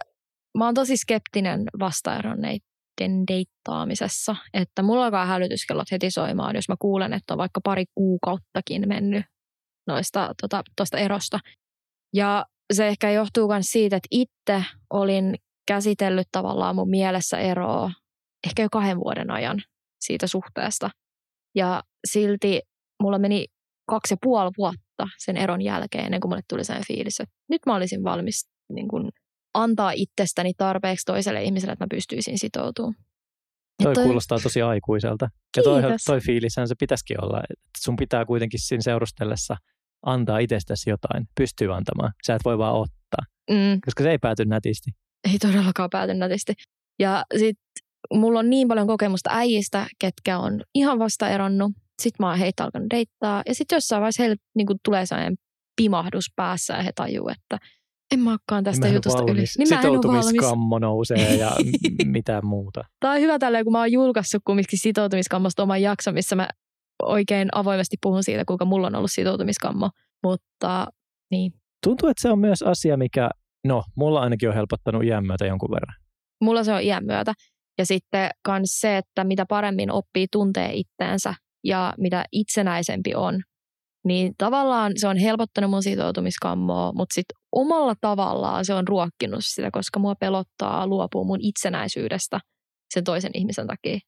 mä 0.58 0.66
oon 0.66 0.74
tosi 0.74 0.98
skeptinen 0.98 1.64
vastaeronneiden 1.80 3.28
deittaamisessa, 3.28 4.36
että 4.54 4.84
mulla 4.84 5.06
alkaa 5.06 5.26
hälytyskellot 5.26 5.92
heti 5.92 6.12
soimaan, 6.12 6.56
jos 6.56 6.70
mä 6.70 6.76
kuulen, 6.80 7.14
että 7.14 7.34
on 7.34 7.38
vaikka 7.38 7.62
pari 7.64 7.86
kuukauttakin 7.96 8.88
mennyt 8.88 9.26
noista 9.88 10.34
tuosta 10.42 10.64
tota, 10.76 10.98
erosta. 10.98 11.40
Ja 12.14 12.46
se 12.74 12.88
ehkä 12.88 13.12
johtuu 13.12 13.48
myös 13.48 13.66
siitä, 13.66 13.96
että 13.96 14.08
itse 14.12 14.66
olin 14.90 15.36
käsitellyt 15.68 16.28
tavallaan 16.32 16.76
mun 16.76 16.90
mielessä 16.90 17.38
eroa 17.38 17.92
ehkä 18.48 18.62
jo 18.62 18.70
kahden 18.72 19.00
vuoden 19.00 19.32
ajan 19.32 19.64
siitä 20.00 20.28
suhteesta. 20.28 20.90
Ja 21.56 21.84
silti 22.08 22.62
mulla 23.04 23.20
meni 23.20 23.46
kaksi 23.90 24.14
ja 24.14 24.18
puoli 24.22 24.52
vuotta 24.58 25.08
sen 25.18 25.38
eron 25.38 25.62
jälkeen, 25.62 26.06
ennen 26.06 26.20
kuin 26.20 26.30
mulle 26.30 26.42
tuli 26.50 26.64
sen 26.64 26.82
fiilis, 26.88 27.20
että 27.20 27.36
nyt 27.50 27.62
mä 27.66 27.76
olisin 27.76 28.04
valmis 28.04 28.50
niin 28.74 28.88
kuin, 28.88 29.10
antaa 29.54 29.92
itsestäni 29.92 30.54
tarpeeksi 30.58 31.06
toiselle 31.06 31.44
ihmiselle, 31.44 31.74
että 31.74 31.86
mä 31.86 31.96
pystyisin 31.96 32.40
sitoutumaan. 32.40 32.96
Toi, 33.84 33.94
toi 33.94 34.04
kuulostaa 34.04 34.40
tosi 34.40 34.62
aikuiselta. 34.62 35.30
Ja 35.58 35.64
toi, 35.64 35.82
toi 36.06 36.22
fiilishän 36.22 36.68
se 36.68 36.76
pitäisikin 36.80 37.24
olla. 37.24 37.40
Että 37.40 37.80
sun 37.80 37.96
pitää 37.96 38.26
kuitenkin 38.26 38.60
siinä 38.60 38.82
seurustellessa 38.82 39.56
antaa 40.06 40.40
itsestäsi 40.40 40.90
jotain, 40.90 41.26
pystyy 41.36 41.76
antamaan. 41.76 42.14
Sä 42.28 42.36
et 42.36 42.46
voi 42.46 42.58
vaan 42.58 42.76
ottaa, 42.76 43.26
mm. 43.52 43.80
koska 43.86 44.04
se 44.04 44.12
ei 44.12 44.18
pääty 44.18 44.46
nätisti. 44.46 44.92
Ei 45.32 45.40
todellakaan 45.40 45.90
pääty 45.90 46.14
nätisti. 46.14 46.54
Ja 47.00 47.26
sitten 47.38 47.83
mulla 48.14 48.40
on 48.40 48.50
niin 48.50 48.68
paljon 48.68 48.88
kokemusta 48.88 49.30
äijistä, 49.34 49.88
ketkä 50.00 50.40
on 50.40 50.62
ihan 50.76 51.00
vasta 51.00 51.30
eronnut. 51.30 51.72
Sitten 52.02 52.24
mä 52.24 52.30
oon 52.30 52.40
heitä 52.40 52.64
alkanut 52.64 52.90
deittaa. 52.90 53.42
Ja 53.48 53.56
sitten 53.56 53.76
jossain 53.76 54.02
vaiheessa 54.02 54.24
heille 54.24 54.36
niin 54.56 54.68
kuin 54.68 54.80
sellainen 55.06 55.36
pimahdus 55.76 56.26
päässä 56.36 56.74
ja 56.74 56.84
he 56.84 56.92
tajuu, 56.96 57.30
että 57.30 57.58
en 58.14 58.20
mä 58.20 58.30
olekaan 58.30 58.64
tästä 58.64 58.88
mä 58.88 58.94
jutusta 58.94 59.24
yli. 59.32 59.44
Niin 59.58 59.68
Sitoutumiskammo 59.68 60.80
nousee 60.80 61.36
ja 61.36 61.52
mitä 62.06 62.42
muuta. 62.42 62.84
Tämä 63.00 63.14
on 63.14 63.20
hyvä 63.20 63.40
tällä, 63.40 63.64
kun 63.64 63.72
mä 63.72 63.80
oon 63.80 63.92
julkaissut 63.92 64.42
kumminkin 64.46 64.80
sitoutumiskammosta 64.80 65.64
oman 65.64 65.82
jakson, 65.82 66.14
missä 66.14 66.36
mä 66.36 66.50
oikein 67.04 67.50
avoimesti 67.52 67.96
puhun 68.02 68.24
siitä, 68.24 68.46
kuinka 68.46 68.66
mulla 68.66 68.88
on 68.88 68.96
ollut 68.96 69.12
sitoutumiskammo. 69.12 69.90
Mutta 70.24 70.88
niin. 71.32 71.54
Tuntuu, 71.84 72.10
että 72.10 72.22
se 72.22 72.30
on 72.30 72.40
myös 72.40 72.62
asia, 72.62 72.98
mikä, 72.98 73.30
no, 73.68 73.84
mulla 73.96 74.22
ainakin 74.22 74.50
on 74.50 74.56
helpottanut 74.56 75.04
iän 75.04 75.28
myötä 75.28 75.46
jonkun 75.46 75.72
verran. 75.72 75.96
Mulla 76.42 76.64
se 76.64 76.74
on 76.74 76.82
iän 76.82 77.06
myötä. 77.06 77.34
Ja 77.78 77.86
sitten 77.86 78.30
myös 78.48 78.80
se, 78.80 78.98
että 78.98 79.24
mitä 79.24 79.46
paremmin 79.46 79.92
oppii 79.92 80.28
tuntee 80.32 80.74
itteensä 80.74 81.34
ja 81.64 81.94
mitä 81.98 82.26
itsenäisempi 82.32 83.16
on, 83.16 83.42
niin 84.06 84.34
tavallaan 84.38 84.92
se 84.96 85.08
on 85.08 85.18
helpottanut 85.18 85.70
mun 85.70 85.84
sitoutumiskammoa, 85.84 86.92
mutta 86.96 87.14
sitten 87.14 87.38
omalla 87.52 87.94
tavallaan 88.02 88.66
se 88.66 88.74
on 88.74 88.88
ruokkinut 88.88 89.46
sitä, 89.46 89.70
koska 89.72 90.00
mua 90.00 90.16
pelottaa 90.16 90.88
luopua 90.88 91.24
mun 91.24 91.42
itsenäisyydestä 91.42 92.40
sen 92.94 93.04
toisen 93.04 93.32
ihmisen 93.34 93.68
takia. 93.68 94.00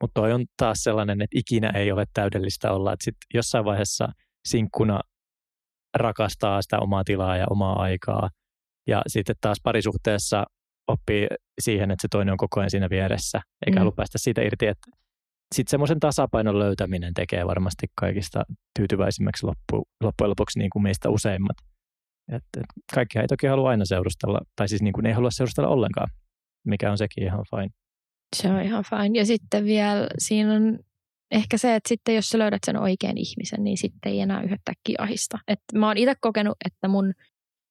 Mutta 0.00 0.20
toi 0.20 0.32
on 0.32 0.46
taas 0.56 0.78
sellainen, 0.82 1.22
että 1.22 1.38
ikinä 1.38 1.70
ei 1.74 1.92
ole 1.92 2.04
täydellistä 2.14 2.72
olla, 2.72 2.92
että 2.92 3.04
sit 3.04 3.16
jossain 3.34 3.64
vaiheessa 3.64 4.08
sinkkuna 4.48 5.00
rakastaa 5.96 6.62
sitä 6.62 6.78
omaa 6.78 7.04
tilaa 7.04 7.36
ja 7.36 7.46
omaa 7.50 7.82
aikaa. 7.82 8.28
Ja 8.86 9.02
sitten 9.06 9.36
taas 9.40 9.58
parisuhteessa 9.62 10.44
oppii 10.90 11.26
siihen, 11.60 11.90
että 11.90 12.02
se 12.02 12.08
toinen 12.10 12.32
on 12.32 12.38
koko 12.38 12.60
ajan 12.60 12.70
siinä 12.70 12.90
vieressä, 12.90 13.40
eikä 13.66 13.76
mm. 13.76 13.80
halua 13.80 13.92
päästä 13.96 14.18
siitä 14.18 14.42
irti. 14.42 14.66
Sitten 15.54 15.70
semmoisen 15.70 16.00
tasapainon 16.00 16.58
löytäminen 16.58 17.14
tekee 17.14 17.46
varmasti 17.46 17.86
kaikista 17.94 18.44
tyytyväisimmäksi 18.78 19.46
loppu, 19.46 19.88
loppujen 20.02 20.30
lopuksi 20.30 20.58
niin 20.58 20.70
kuin 20.70 20.82
meistä 20.82 21.10
useimmat. 21.10 21.56
Et, 22.32 22.44
et 22.56 22.64
kaikki 22.94 23.18
ei 23.18 23.26
toki 23.26 23.46
halua 23.46 23.70
aina 23.70 23.84
seurustella, 23.84 24.40
tai 24.56 24.68
siis 24.68 24.82
niin 24.82 24.92
kuin 24.92 25.06
ei 25.06 25.12
halua 25.12 25.30
seurustella 25.30 25.68
ollenkaan, 25.68 26.08
mikä 26.66 26.90
on 26.90 26.98
sekin 26.98 27.24
ihan 27.24 27.44
fine. 27.50 27.70
Se 28.36 28.48
on 28.48 28.62
ihan 28.62 28.84
fine. 28.90 29.18
Ja 29.18 29.26
sitten 29.26 29.64
vielä 29.64 30.06
siinä 30.18 30.54
on 30.54 30.78
ehkä 31.30 31.58
se, 31.58 31.74
että 31.74 31.88
sitten 31.88 32.14
jos 32.14 32.28
sä 32.28 32.38
löydät 32.38 32.60
sen 32.66 32.76
oikean 32.76 33.18
ihmisen, 33.18 33.64
niin 33.64 33.78
sitten 33.78 34.12
ei 34.12 34.20
enää 34.20 34.42
yhtäkkiä 34.42 34.96
ahista. 34.98 35.38
Et 35.48 35.60
mä 35.74 35.86
oon 35.86 35.96
itse 35.96 36.14
kokenut, 36.20 36.56
että 36.64 36.88
mun 36.88 37.12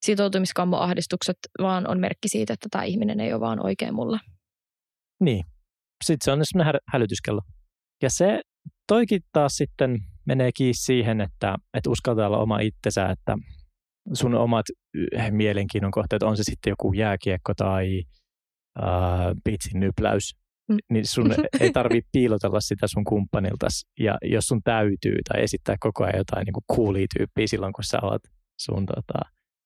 sitoutumiskammoahdistukset 0.05 1.37
vaan 1.61 1.87
on 1.87 1.99
merkki 1.99 2.27
siitä, 2.27 2.53
että 2.53 2.67
tämä 2.71 2.83
ihminen 2.83 3.19
ei 3.19 3.33
ole 3.33 3.41
vaan 3.41 3.65
oikein 3.65 3.93
mulle. 3.93 4.19
Niin. 5.19 5.43
Sitten 6.03 6.25
se 6.25 6.31
on 6.31 6.39
semmoinen 6.43 6.73
hä- 6.73 6.91
hälytyskello. 6.93 7.41
Ja 8.03 8.09
se 8.09 8.41
toikin 8.87 9.21
taas 9.31 9.51
sitten 9.55 9.99
menee 10.25 10.51
kiinni 10.51 10.73
siihen, 10.73 11.21
että, 11.21 11.55
että 11.73 11.89
uskaltaa 11.89 12.27
olla 12.27 12.37
oma 12.37 12.59
itsensä, 12.59 13.09
että 13.09 13.37
sun 14.13 14.35
omat 14.35 14.65
mielenkiinnon 15.31 15.91
kohteet, 15.91 16.23
on 16.23 16.37
se 16.37 16.43
sitten 16.43 16.71
joku 16.71 16.93
jääkiekko 16.93 17.53
tai 17.53 18.03
äh, 18.79 18.85
pitsin 19.43 19.79
nypläys, 19.79 20.35
mm. 20.69 20.77
niin 20.89 21.05
sun 21.07 21.33
ei 21.61 21.71
tarvitse 21.71 22.09
piilotella 22.11 22.61
sitä 22.61 22.87
sun 22.87 23.03
kumppanilta. 23.03 23.67
Ja 23.99 24.17
jos 24.23 24.45
sun 24.45 24.61
täytyy 24.63 25.17
tai 25.29 25.43
esittää 25.43 25.75
koko 25.79 26.03
ajan 26.03 26.17
jotain 26.17 26.45
niin 26.45 26.75
coolia 26.75 27.07
tyyppiä 27.17 27.47
silloin, 27.47 27.73
kun 27.73 27.83
sä 27.83 27.99
oot 28.01 28.21
sun 28.59 28.85
tota, 28.85 29.19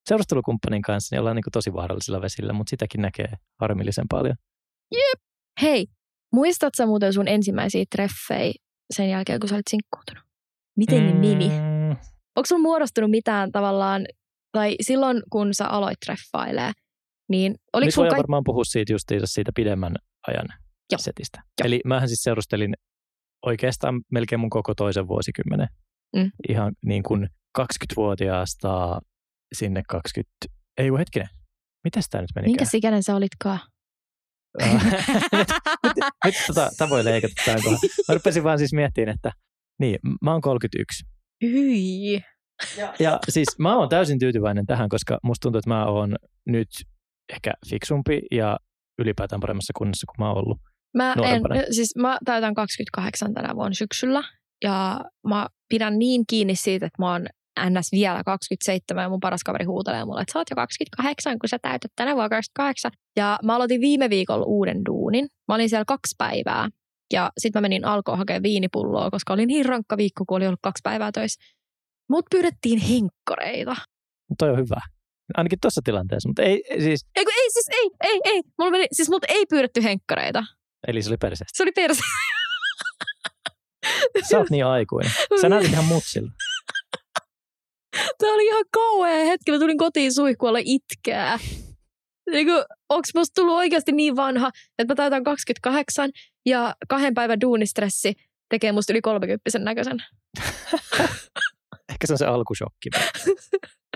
seurustelukumppanin 0.10 0.82
kanssa, 0.82 1.16
niin 1.16 1.20
ollaan 1.20 1.36
niin 1.36 1.44
tosi 1.52 1.74
vaarallisilla 1.74 2.22
vesillä, 2.22 2.54
mutta 2.54 2.70
sitäkin 2.70 3.02
näkee 3.02 3.34
harmillisen 3.62 4.06
paljon. 4.10 4.36
Jep. 4.92 5.22
Hei, 5.62 5.88
muistatko 6.34 6.86
muuten 6.88 7.14
sun 7.14 7.28
ensimmäisiä 7.28 7.84
treffejä 7.96 8.54
sen 8.94 9.10
jälkeen, 9.10 9.40
kun 9.40 9.50
sä 9.50 9.56
olit 9.56 9.68
sinkkuutunut? 9.70 10.24
Miten 10.78 11.14
mm. 11.16 11.22
nimi? 11.22 11.52
Onko 12.36 12.46
sun 12.48 12.62
muodostunut 12.62 13.12
mitään 13.12 13.52
tavallaan, 13.52 14.06
tai 14.52 14.76
silloin 14.82 15.24
kun 15.32 15.54
sä 15.54 15.68
aloit 15.68 16.00
treffailee, 16.06 16.72
niin 17.30 17.56
oliko 17.74 17.86
Nyt 17.86 17.98
voidaan 17.98 18.16
kaik- 18.16 18.24
varmaan 18.24 18.44
puhua 18.46 18.64
siitä 18.64 18.94
justiinsa 18.94 19.28
siitä 19.28 19.52
pidemmän 19.56 19.96
ajan 20.28 20.48
Joo. 20.92 20.98
setistä. 20.98 21.42
Joo. 21.44 21.68
Eli 21.68 21.82
mähän 21.86 22.10
siis 22.10 22.24
seurustelin 22.24 22.74
oikeastaan 23.46 24.02
melkein 24.12 24.40
mun 24.40 24.50
koko 24.50 24.76
toisen 24.76 25.08
vuosikymmenen. 25.08 25.68
Mm. 26.16 26.32
Ihan 26.50 26.74
niin 26.86 27.04
kuin 27.04 27.28
20-vuotiaasta 27.60 29.00
sinne 29.54 29.82
20, 29.88 30.32
ei 30.78 30.90
kun 30.90 31.00
hetkinen, 31.00 31.30
mitäs 31.84 32.10
tämä 32.10 32.22
nyt 32.22 32.30
meni? 32.36 32.48
Minkä 32.48 32.66
ikäinen 32.74 33.04
sä 33.04 33.16
olitkaan? 33.16 33.60
nyt, 34.64 35.48
nyt, 35.84 35.98
nyt 36.26 36.36
tota, 36.48 36.70
tämä 36.78 36.90
voi 36.90 37.06
leikata 37.06 37.34
tämän 37.46 37.62
kohan. 37.64 37.80
Mä 38.08 38.14
rupesin 38.14 38.44
vaan 38.44 38.58
siis 38.58 38.74
miettimään, 38.74 39.16
että 39.16 39.32
niin, 39.80 40.00
mä 40.22 40.32
oon 40.32 40.42
31. 40.42 41.06
Hyi. 41.44 42.24
Ja, 42.78 42.94
ja 43.00 43.20
siis 43.30 43.48
mä 43.60 43.78
oon 43.78 43.90
täysin 43.90 44.20
tyytyväinen 44.20 44.66
tähän, 44.66 44.90
koska 44.90 45.20
musta 45.24 45.42
tuntuu, 45.42 45.60
että 45.60 45.70
mä 45.70 45.86
oon 45.86 46.16
nyt 46.46 46.70
ehkä 47.34 47.54
fiksumpi 47.70 48.22
ja 48.32 48.58
ylipäätään 49.00 49.40
paremmassa 49.40 49.74
kunnossa 49.78 50.06
kuin 50.06 50.26
mä 50.26 50.30
oon 50.30 50.38
ollut. 50.38 50.58
Mä, 50.98 51.14
en, 51.14 51.42
siis 51.72 51.96
mä 51.96 52.18
täytän 52.26 52.54
28 52.54 53.34
tänä 53.34 53.56
vuonna 53.56 53.74
syksyllä 53.74 54.24
ja 54.64 55.00
mä 55.28 55.48
pidän 55.70 56.00
niin 56.00 56.24
kiinni 56.30 56.56
siitä, 56.56 56.86
että 56.86 57.02
mä 57.02 57.12
oon 57.12 57.28
ns. 57.70 57.92
vielä 57.92 58.24
27 58.24 59.04
ja 59.04 59.10
mun 59.10 59.20
paras 59.20 59.44
kaveri 59.46 59.66
huutelee 59.66 60.06
mulle, 60.06 60.22
että 60.22 60.34
sä 60.34 60.40
oot 60.40 60.50
jo 60.50 60.56
28, 60.56 61.40
kun 61.40 61.50
sä 61.50 61.60
täytät 61.62 61.92
tänä 61.96 62.14
vuonna 62.16 62.30
28. 62.30 62.92
Ja 63.16 63.40
mä 63.44 63.56
aloitin 63.56 63.82
viime 63.82 64.10
viikolla 64.10 64.46
uuden 64.46 64.86
duunin. 64.86 65.28
Mä 65.48 65.56
olin 65.56 65.70
siellä 65.70 65.86
kaksi 65.88 66.16
päivää 66.18 66.70
Ja 67.14 67.32
sitten 67.38 67.60
mä 67.60 67.62
menin 67.62 67.86
alkoon 67.86 68.18
hakemaan 68.18 68.44
viinipulloa, 68.44 69.10
koska 69.12 69.34
oli 69.34 69.46
niin 69.46 69.66
rankka 69.66 69.98
viikko, 69.98 70.24
kun 70.28 70.38
oli 70.38 70.48
ollut 70.48 70.60
kaksi 70.64 70.82
päivää 70.84 71.12
töissä. 71.12 71.42
Mut 72.10 72.26
pyydettiin 72.32 72.80
henkkareita. 72.80 73.76
Toi 74.40 74.50
on 74.50 74.58
hyvä. 74.58 74.82
Ainakin 75.38 75.60
tuossa 75.62 75.82
tilanteessa, 75.84 76.30
mutta 76.30 76.42
ei 76.42 76.64
siis, 76.80 77.06
Ei, 77.16 77.26
ei 77.38 77.50
siis 77.52 77.70
ei, 77.72 77.90
ei, 78.04 78.20
ei. 78.26 78.42
Mulla 78.58 78.72
meni, 78.72 78.86
siis 78.92 79.10
multa 79.10 79.28
ei 79.30 79.46
pyydetty 79.50 79.84
henkkareita. 79.84 80.44
eli 80.88 81.02
se 81.02 81.10
oli 81.10 81.18
perseestä. 81.18 81.58
Se 81.58 81.64
oli 81.64 81.72
perse. 81.72 82.02
Sä 84.30 84.38
oot 84.38 84.50
niin 84.50 84.66
aikuinen. 84.66 85.12
Sä 85.42 85.50
näytit 85.50 85.72
ihan 85.72 85.86
mutsilla. 85.86 86.32
Tämä 88.18 88.34
oli 88.34 88.46
ihan 88.46 88.66
kauhea 88.72 89.26
hetki. 89.26 89.52
Mä 89.52 89.60
tulin 89.60 89.78
kotiin 89.78 90.14
suihkualla 90.14 90.60
itkää. 90.62 91.40
Niin 92.32 92.48
kuin, 92.48 92.64
onks 92.90 93.10
musta 93.16 93.42
tullut 93.42 93.56
oikeasti 93.56 93.92
niin 93.92 94.16
vanha, 94.16 94.52
että 94.80 94.92
mä 94.92 94.96
täytän 94.96 95.24
28 95.24 96.10
ja 96.46 96.76
kahden 96.90 97.14
päivän 97.14 97.42
duunistressi 97.42 98.14
tekee 98.50 98.72
musta 98.72 98.94
yli 98.94 99.02
30 99.02 99.60
näköisen. 99.60 99.98
Ehkä 101.90 102.08
se 102.08 102.14
on 102.14 102.18
se 102.18 102.26
alkushokki. 102.26 102.90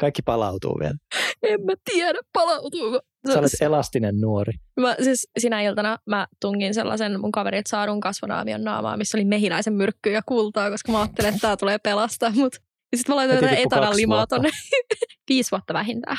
Kaikki 0.02 0.22
palautuu 0.22 0.80
vielä. 0.80 0.96
En 1.44 1.66
mä 1.66 1.74
tiedä, 1.92 2.20
palautuuko. 2.34 3.02
Sä 3.34 3.40
olet 3.40 3.52
elastinen 3.62 4.22
nuori. 4.22 4.54
Mä, 4.80 4.96
siis 5.04 5.28
sinä 5.40 5.62
iltana 5.62 5.98
mä 6.06 6.28
tungin 6.42 6.74
sellaisen 6.74 7.22
mun 7.22 7.32
kaverilta 7.32 7.70
saadun 7.70 8.00
kasvonaamion 8.00 8.64
naamaa, 8.64 8.98
missä 8.98 9.18
oli 9.18 9.26
mehiläisen 9.26 9.74
myrkkyä 9.74 10.14
ja 10.14 10.22
kultaa, 10.26 10.70
koska 10.70 10.92
mä 10.92 11.02
ajattelin, 11.02 11.30
että 11.30 11.42
tää 11.42 11.58
tulee 11.58 11.80
pelastaa 11.80 12.32
mut. 12.36 12.56
Ja 12.92 12.98
sitten 12.98 13.14
mä 13.14 13.16
laitoin 13.16 13.40
tippu 13.40 13.56
etanan 13.76 13.96
limaa 13.96 14.28
tonne. 14.28 14.50
Viisi 15.30 15.52
vuotta 15.52 15.74
vähintään. 15.74 16.18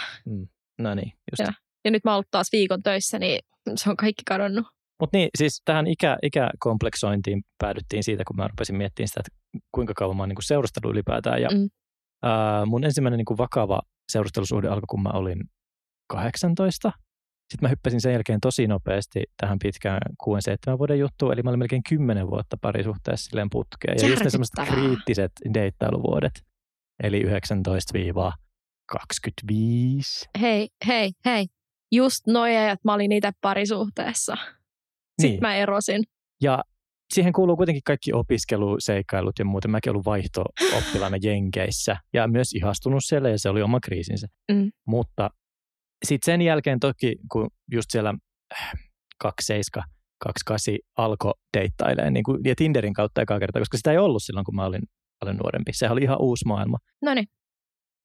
No 0.78 0.94
niin, 0.94 1.12
just. 1.30 1.38
Joo. 1.38 1.52
Ja 1.84 1.90
nyt 1.90 2.04
mä 2.04 2.14
oon 2.14 2.24
taas 2.30 2.48
viikon 2.52 2.82
töissä, 2.82 3.18
niin 3.18 3.40
se 3.76 3.90
on 3.90 3.96
kaikki 3.96 4.22
kadonnut. 4.28 4.66
Mutta 5.00 5.16
niin, 5.18 5.28
siis 5.38 5.62
tähän 5.64 5.86
ikä, 5.86 6.16
ikäkompleksointiin 6.22 7.42
päädyttiin 7.58 8.04
siitä, 8.04 8.24
kun 8.26 8.36
mä 8.36 8.48
rupesin 8.48 8.76
miettimään 8.76 9.08
sitä, 9.08 9.20
että 9.26 9.64
kuinka 9.74 9.94
kauan 9.94 10.16
mä 10.16 10.22
oon 10.22 10.28
niin 10.28 10.36
seurustellut 10.42 10.92
ylipäätään. 10.92 11.42
Ja, 11.42 11.48
Mm. 11.50 11.68
ää, 12.22 12.66
mun 12.66 12.84
ensimmäinen 12.84 13.18
niin 13.18 13.24
kuin 13.24 13.38
vakava 13.38 13.80
seurustelusuhde 14.12 14.68
alkoi, 14.68 14.86
kun 14.90 15.02
mä 15.02 15.10
olin 15.10 15.38
18. 16.08 16.92
Sitten 17.52 17.64
mä 17.66 17.68
hyppäsin 17.68 18.00
sen 18.00 18.12
jälkeen 18.12 18.40
tosi 18.40 18.66
nopeasti 18.66 19.22
tähän 19.40 19.58
pitkään 19.62 20.00
6-7 20.74 20.78
vuoden 20.78 20.98
juttuun, 20.98 21.32
eli 21.32 21.42
mä 21.42 21.50
olin 21.50 21.58
melkein 21.58 21.82
10 21.88 22.30
vuotta 22.30 22.56
parisuhteessa 22.60 23.24
silleen 23.28 23.50
putkeen. 23.50 23.96
Ja 24.02 24.08
just 24.08 24.24
ne 24.24 24.30
semmoiset 24.30 24.54
kriittiset 24.74 25.32
deittailuvuodet, 25.54 26.32
eli 27.02 27.22
19-25. 27.22 27.28
Hei, 30.40 30.68
hei, 30.86 31.12
hei. 31.24 31.46
Just 31.92 32.26
noi 32.26 32.56
ajat 32.56 32.84
mä 32.84 32.94
olin 32.94 33.12
itse 33.12 33.30
parisuhteessa. 33.40 34.34
Sitten 34.36 35.30
Niin. 35.30 35.40
mä 35.40 35.54
erosin. 35.56 36.02
Ja 36.42 36.62
siihen 37.14 37.32
kuuluu 37.32 37.56
kuitenkin 37.56 37.82
kaikki 37.84 38.12
opiskeluseikkailut 38.12 39.38
ja 39.38 39.44
muuten. 39.44 39.70
Mäkin 39.70 39.90
ollut 39.90 40.04
vaihto-oppilaana 40.06 41.16
Jenkeissä 41.26 41.96
ja 42.12 42.28
myös 42.28 42.52
ihastunut 42.52 43.04
siellä 43.04 43.28
ja 43.28 43.38
se 43.38 43.48
oli 43.48 43.62
oma 43.62 43.80
kriisinsä. 43.80 44.26
Mm. 44.52 44.70
Mutta 44.86 45.30
sitten 46.04 46.32
sen 46.32 46.42
jälkeen 46.42 46.80
toki, 46.80 47.16
kun 47.32 47.50
just 47.72 47.90
siellä 47.90 48.14
äh, 48.60 48.72
27, 49.18 49.84
28 50.18 50.74
alkoi 50.98 51.32
deittailemaan 51.56 52.12
niin 52.12 52.24
kuin, 52.24 52.40
ja 52.44 52.54
Tinderin 52.56 52.94
kautta 52.94 53.22
ekaa 53.22 53.38
kertaa, 53.38 53.60
koska 53.60 53.76
sitä 53.76 53.92
ei 53.92 53.98
ollut 53.98 54.22
silloin, 54.22 54.44
kun 54.44 54.54
mä 54.56 54.64
olin 54.64 54.82
paljon 55.20 55.36
nuorempi. 55.36 55.72
Sehän 55.72 55.92
oli 55.92 56.02
ihan 56.02 56.20
uusi 56.20 56.44
maailma. 56.46 56.78
No 57.02 57.14
niin. 57.14 57.26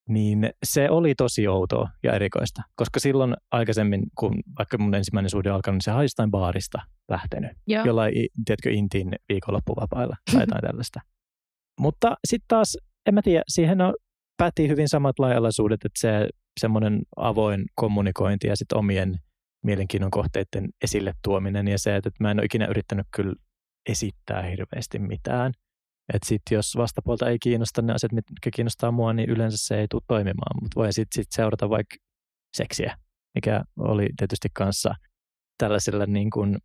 Niin 0.09 0.49
se 0.65 0.89
oli 0.89 1.15
tosi 1.15 1.47
outoa 1.47 1.89
ja 2.03 2.13
erikoista, 2.13 2.61
koska 2.75 2.99
silloin 2.99 3.33
aikaisemmin, 3.51 4.03
kun 4.19 4.39
vaikka 4.57 4.77
mun 4.77 4.95
ensimmäinen 4.95 5.29
suhde 5.29 5.49
alkanut, 5.49 5.75
niin 5.75 5.83
se 5.83 5.91
oli 5.91 6.03
jostain 6.03 6.31
baarista 6.31 6.81
lähtenyt 7.09 7.51
Joo. 7.67 7.85
jollain, 7.85 8.13
tiedätkö, 8.45 8.71
intiin 8.71 9.11
viikonloppuvapailla 9.29 10.15
tai 10.31 10.41
jotain 10.41 10.61
tällaista. 10.67 10.99
Mutta 11.79 12.15
sitten 12.27 12.47
taas, 12.47 12.77
en 13.05 13.13
mä 13.13 13.21
tiedä, 13.21 13.43
siihen 13.47 13.81
on, 13.81 13.93
päti 14.37 14.67
hyvin 14.67 14.89
samat 14.89 15.19
laajalaisuudet, 15.19 15.85
että 15.85 15.99
se 15.99 16.29
semmoinen 16.59 17.01
avoin 17.15 17.65
kommunikointi 17.75 18.47
ja 18.47 18.55
sitten 18.55 18.77
omien 18.77 19.19
mielenkiinnon 19.63 20.11
kohteiden 20.11 20.69
esille 20.83 21.13
tuominen 21.23 21.67
ja 21.67 21.79
se, 21.79 21.95
että 21.95 22.09
mä 22.19 22.31
en 22.31 22.39
ole 22.39 22.45
ikinä 22.45 22.67
yrittänyt 22.67 23.07
kyllä 23.15 23.35
esittää 23.89 24.41
hirveästi 24.41 24.99
mitään. 24.99 25.53
Että 26.13 26.27
sitten 26.27 26.55
jos 26.55 26.75
vastapuolta 26.77 27.29
ei 27.29 27.39
kiinnosta 27.39 27.81
ne 27.81 27.93
asiat, 27.93 28.11
mitkä 28.11 28.49
kiinnostaa 28.55 28.91
mua, 28.91 29.13
niin 29.13 29.29
yleensä 29.29 29.57
se 29.59 29.79
ei 29.79 29.87
tule 29.87 30.01
toimimaan. 30.07 30.55
Mutta 30.61 30.79
voi 30.79 30.93
sitten 30.93 31.23
sit 31.23 31.31
seurata 31.31 31.69
vaikka 31.69 31.95
seksiä, 32.57 32.97
mikä 33.35 33.63
oli 33.79 34.09
tietysti 34.17 34.47
kanssa 34.53 34.95
tällaisella 35.57 36.05
niin 36.05 36.29
kuin 36.29 36.57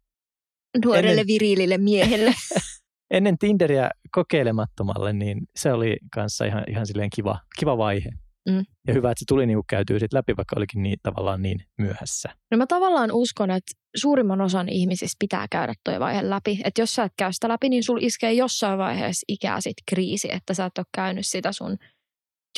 Nuorelle 0.85 1.21
Ennen- 1.21 1.27
viriilille 1.27 1.79
miehelle. 1.79 2.35
ennen 3.17 3.39
Tinderiä 3.39 3.91
kokeilemattomalle, 4.11 5.13
niin 5.13 5.41
se 5.57 5.73
oli 5.73 5.97
kanssa 6.15 6.45
ihan, 6.45 6.65
ihan 6.69 6.87
silleen 6.87 7.11
kiva, 7.11 7.39
kiva 7.59 7.79
vaihe. 7.79 8.11
Mm. 8.49 8.65
Ja 8.87 8.95
hyvä, 8.95 9.11
että 9.11 9.19
se 9.19 9.25
tuli 9.29 9.47
niinku 9.47 9.65
käytyä 9.69 9.99
sit 9.99 10.13
läpi, 10.13 10.37
vaikka 10.37 10.57
olikin 10.57 10.83
niin, 10.83 10.99
tavallaan 11.03 11.43
niin 11.43 11.59
myöhässä. 11.79 12.29
No 12.51 12.59
mä 12.59 12.67
tavallaan 12.67 13.13
uskon, 13.13 13.51
että 13.51 13.73
suurimman 13.99 14.41
osan 14.41 14.69
ihmisistä 14.69 15.17
pitää 15.19 15.47
käydä 15.51 15.75
toi 15.85 16.01
vaihe 16.01 16.31
läpi. 16.31 16.61
Että 16.65 16.83
jos 16.83 16.95
sä 16.95 17.05
et 17.05 17.13
käy 17.17 17.33
sitä 17.33 17.49
läpi, 17.49 17.69
niin 17.69 17.83
sul 17.83 17.99
iskee 18.01 18.33
jossain 18.33 18.79
vaiheessa 18.79 19.25
ikää 19.29 19.61
sit 19.61 19.77
kriisi, 19.91 20.29
että 20.33 20.55
sä 20.55 20.65
et 20.65 20.79
ole 20.79 20.87
käynyt 20.95 21.27
sitä 21.27 21.53
sun 21.53 21.77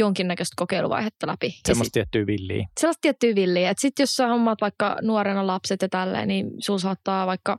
jonkinnäköistä 0.01 0.55
kokeiluvaihetta 0.57 1.27
läpi. 1.27 1.55
Semmoista 1.67 1.85
sit, 1.85 1.93
tiettyä 1.93 2.27
villiä. 2.27 2.67
sellaista 2.81 3.01
tiettyä 3.01 3.35
villiä. 3.35 3.71
Että 3.71 3.81
sit 3.81 3.99
jos 3.99 4.11
sä 4.11 4.29
hommaat 4.29 4.61
vaikka 4.61 4.97
nuorena 5.03 5.47
lapset 5.47 5.83
ja 5.83 5.89
tälleen, 5.89 6.29
niin 6.29 6.51
sul 6.59 6.79
saattaa 6.79 7.27
vaikka 7.27 7.59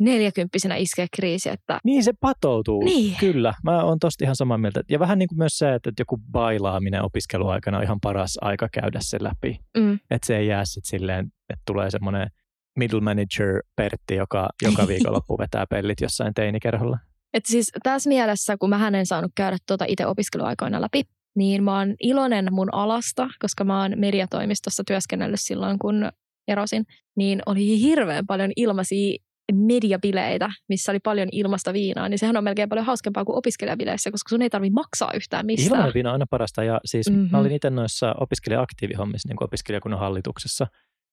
neljäkymppisenä 0.00 0.76
iskeä 0.76 1.06
kriisi, 1.16 1.48
että 1.48 1.78
Niin 1.84 2.04
se 2.04 2.12
patoutuu. 2.20 2.84
Niin. 2.84 3.16
Kyllä, 3.20 3.54
mä 3.64 3.82
oon 3.82 3.98
tosta 3.98 4.24
ihan 4.24 4.36
samaa 4.36 4.58
mieltä. 4.58 4.80
Ja 4.90 4.98
vähän 4.98 5.18
niin 5.18 5.28
kuin 5.28 5.38
myös 5.38 5.58
se, 5.58 5.74
että 5.74 5.90
että 5.90 6.00
joku 6.00 6.18
bailaaminen 6.32 7.02
opiskeluaikana 7.02 7.78
on 7.78 7.84
ihan 7.84 8.00
paras 8.02 8.38
aika 8.40 8.68
käydä 8.72 8.98
se 9.02 9.18
läpi. 9.20 9.58
mm, 9.76 9.98
Että 10.10 10.26
se 10.26 10.36
ei 10.36 10.46
jää 10.46 10.64
sitten 10.64 10.90
silleen, 10.98 11.26
että 11.50 11.62
tulee 11.66 11.90
semmoinen 11.90 12.28
middle 12.78 13.00
manager 13.00 13.62
Pertti, 13.76 14.14
joka 14.14 14.48
joka 14.62 14.88
viikonloppu 14.88 15.38
vetää 15.44 15.66
pellit 15.66 16.00
jossain 16.00 16.34
teinikerholla. 16.34 16.98
Et 17.34 17.46
siis 17.46 17.72
tässä 17.82 18.08
mielessä, 18.08 18.56
kun 18.56 18.70
mä 18.70 18.88
en 18.88 19.06
saanut 19.06 19.32
käydä 19.34 19.56
tuota 19.66 19.84
itse 19.88 20.06
opiskeluaikoina 20.06 20.80
läpi, 20.80 21.02
niin 21.36 21.64
mä 21.64 21.78
oon 21.78 21.94
iloinen 22.00 22.48
mun 22.50 22.74
alasta, 22.74 23.28
koska 23.38 23.64
mä 23.64 23.82
oon 23.82 23.92
mediatoimistossa 23.96 24.82
työskennellyt 24.86 25.40
silloin, 25.40 25.78
kun 25.78 26.10
erosin, 26.48 26.84
niin 27.16 27.42
oli 27.46 27.80
hirveän 27.80 28.26
paljon 28.26 28.52
ilmaisia 28.56 29.18
mediabileitä, 29.52 30.50
missä 30.68 30.92
oli 30.92 30.98
paljon 31.00 31.28
ilmasta 31.32 31.72
viinaa, 31.72 32.08
niin 32.08 32.18
sehän 32.18 32.36
on 32.36 32.44
melkein 32.44 32.68
paljon 32.68 32.86
hauskempaa 32.86 33.24
kuin 33.24 33.36
opiskelijabileissä, 33.36 34.10
koska 34.10 34.28
sun 34.28 34.42
ei 34.42 34.50
tarvitse 34.50 34.74
maksaa 34.74 35.12
yhtään 35.14 35.46
mistään. 35.46 35.68
Ilmainen 35.68 35.94
viina 35.94 36.10
on 36.10 36.12
aina 36.12 36.26
parasta. 36.30 36.64
Ja 36.64 36.80
siis 36.84 37.10
mm-hmm. 37.10 37.22
Mhm. 37.22 37.32
mä 37.32 37.38
olin 37.38 37.52
itse 37.52 37.70
noissa 37.70 38.14
opiskelija-aktiivihommissa 38.20 39.28
niin 39.28 39.36
kuin 39.36 39.46
opiskelijakunnan 39.46 40.00
hallituksessa, 40.00 40.66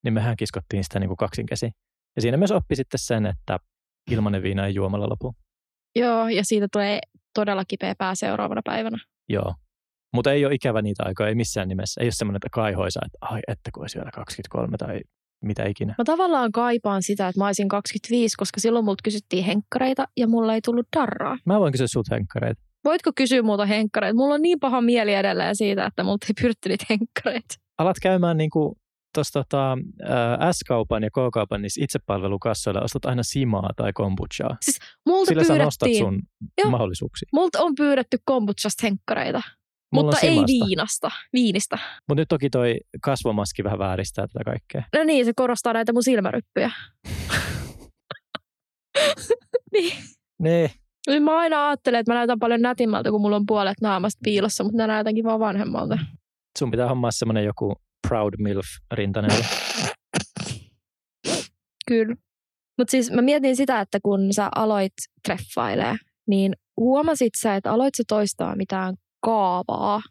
niin 0.04 0.14
mehän 0.14 0.36
kiskottiin 0.38 0.84
sitä 0.84 1.00
niin 1.00 1.08
kuin 1.08 1.18
kaksinkäsi. 1.18 1.72
Ja 2.16 2.22
siinä 2.22 2.38
myös 2.38 2.52
oppi 2.52 2.76
sitten 2.76 3.00
sen, 3.00 3.26
että 3.26 3.58
ilmainen 4.12 4.44
viina 4.44 4.66
ei 4.66 4.76
juomalla 4.76 5.10
lopu. 5.10 5.36
Joo, 5.96 6.28
ja 6.28 6.46
siitä 6.46 6.68
tulee 6.72 7.00
todella 7.34 7.64
kipeä 7.68 7.96
pää 7.98 8.16
seuraavana 8.16 8.62
päivänä. 8.66 8.98
Joo. 9.30 9.56
Mutta 10.14 10.32
ei 10.32 10.46
ole 10.46 10.54
ikävä 10.54 10.82
niitä 10.82 11.04
aikoja, 11.06 11.30
ei 11.30 11.36
missään 11.36 11.68
nimessä. 11.68 12.02
Ei 12.02 12.06
ole 12.06 12.12
semmoinen, 12.12 12.38
että 12.38 12.48
kaihoisa, 12.52 13.00
että 13.06 13.18
ai, 13.22 13.42
että 13.48 13.72
kun 13.74 13.84
olisi 13.84 13.98
vielä 13.98 14.12
23 14.14 14.78
tai 14.78 15.02
mitä 15.46 15.66
ikinä. 15.66 15.96
Mä 15.98 16.04
tavallaan 16.04 16.52
kaipaan 16.52 17.04
sitä, 17.04 17.28
että 17.28 17.42
mä 17.42 17.46
olisin 17.46 17.68
25, 17.68 18.38
koska 18.38 18.60
silloin 18.60 18.86
multa 18.86 19.02
kysyttiin 19.04 19.46
henkkareita 19.46 20.06
ja 20.18 20.28
mulla 20.28 20.54
ei 20.54 20.62
tullut 20.62 20.88
darraa. 20.96 21.38
Mä 21.46 21.60
voin 21.60 21.72
kysyä 21.72 21.88
sut 21.88 22.12
henkkareita. 22.12 22.62
Voitko 22.86 23.12
kysyä 23.16 23.42
muuta 23.42 23.66
henkkareita? 23.66 24.16
Mulla 24.16 24.34
on 24.34 24.42
niin 24.42 24.60
paha 24.60 24.82
mieli 24.82 25.14
edelleen 25.14 25.56
siitä, 25.56 25.86
että 25.86 26.04
multa 26.04 26.26
ei 26.30 26.34
pyydetty 26.42 26.70
niitä 26.70 26.86
henkkareita. 26.90 27.56
Alat 27.78 27.98
käymään 28.02 28.38
niin 28.38 28.50
kuin 28.50 28.76
tuossa 29.14 29.44
tota, 29.44 29.78
S-kaupan 30.52 31.04
ja 31.04 31.10
K-kaupan 31.10 31.62
niissä 31.62 31.84
itsepalvelukassoilla, 31.84 32.82
ostat 32.82 33.06
aina 33.06 33.24
simaa 33.24 33.70
tai 33.76 33.94
kombuchaa. 33.94 34.58
Multa 35.06 35.30
Sillä 35.30 35.44
sä 35.44 35.58
nostat 35.58 35.88
pyydettiin, 35.88 36.06
sun 36.06 36.22
Joo. 36.58 36.72
mahdollisuuksia. 36.72 37.30
multa 37.34 37.64
on 37.64 37.76
pyydetty 37.76 38.18
kombuchasta 38.26 38.80
henkkareita, 38.84 39.42
Mulla 39.94 40.12
mutta 40.12 40.28
ei 40.28 40.38
viinasta, 40.48 41.12
viinistä. 41.34 41.78
Mutta 42.08 42.22
nyt 42.22 42.30
toki 42.30 42.50
toi 42.50 42.78
kasvomaski 43.02 43.64
vähän 43.64 43.80
vääristää 43.80 44.28
tätä 44.28 44.44
kaikkea. 44.46 44.84
No 44.98 45.04
niin, 45.04 45.26
se 45.26 45.34
korostaa 45.36 45.74
näitä 45.74 45.94
mun 45.94 46.04
silmäryppyjä. 46.04 46.72
niin. 49.74 49.94
Nee. 50.40 50.72
Niin 51.08 51.24
Mä 51.24 51.38
aina 51.38 51.68
ajattelen, 51.68 52.00
että 52.00 52.12
mä 52.12 52.18
näytän 52.18 52.40
paljon 52.40 52.62
nätimmältä, 52.62 53.12
kun 53.12 53.22
mulla 53.22 53.36
on 53.36 53.46
puolet 53.46 53.82
naamasta 53.82 54.20
piilossa, 54.24 54.64
mutta 54.64 54.78
mä 54.78 54.88
näytänkin 54.88 55.24
vaan 55.24 55.40
vanhemmalta. 55.40 56.00
Sun 56.60 56.72
pitää 56.72 56.90
hommaa 56.90 57.12
semmonen 57.12 57.46
joku 57.46 57.76
Proud 58.10 58.34
MILF 58.40 58.66
rintaneuli. 58.92 59.44
Kyllä. 61.88 62.16
Mutta 62.78 62.92
siis 62.92 63.12
mä 63.12 63.22
mietin 63.22 63.56
sitä, 63.56 63.82
että 63.82 64.00
kun 64.04 64.34
sä 64.34 64.50
aloit 64.56 64.94
treffailee, 65.28 65.96
niin 66.28 66.54
huomasit 66.78 67.34
sä, 67.42 67.56
että 67.56 67.72
aloit 67.72 67.96
sä 67.98 68.04
toistaa 68.08 68.56
mitään 68.56 68.96
kaavaa? 69.26 70.02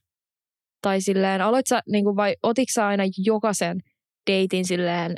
Tai 0.82 1.00
silleen, 1.00 1.40
aloit 1.40 1.66
sä, 1.66 1.80
niin 1.90 2.04
kuin 2.04 2.16
vai 2.16 2.36
otitko 2.42 2.72
sä 2.74 2.86
aina 2.86 3.04
jokaisen 3.24 3.78
deitin 4.30 4.64
silleen 4.64 5.14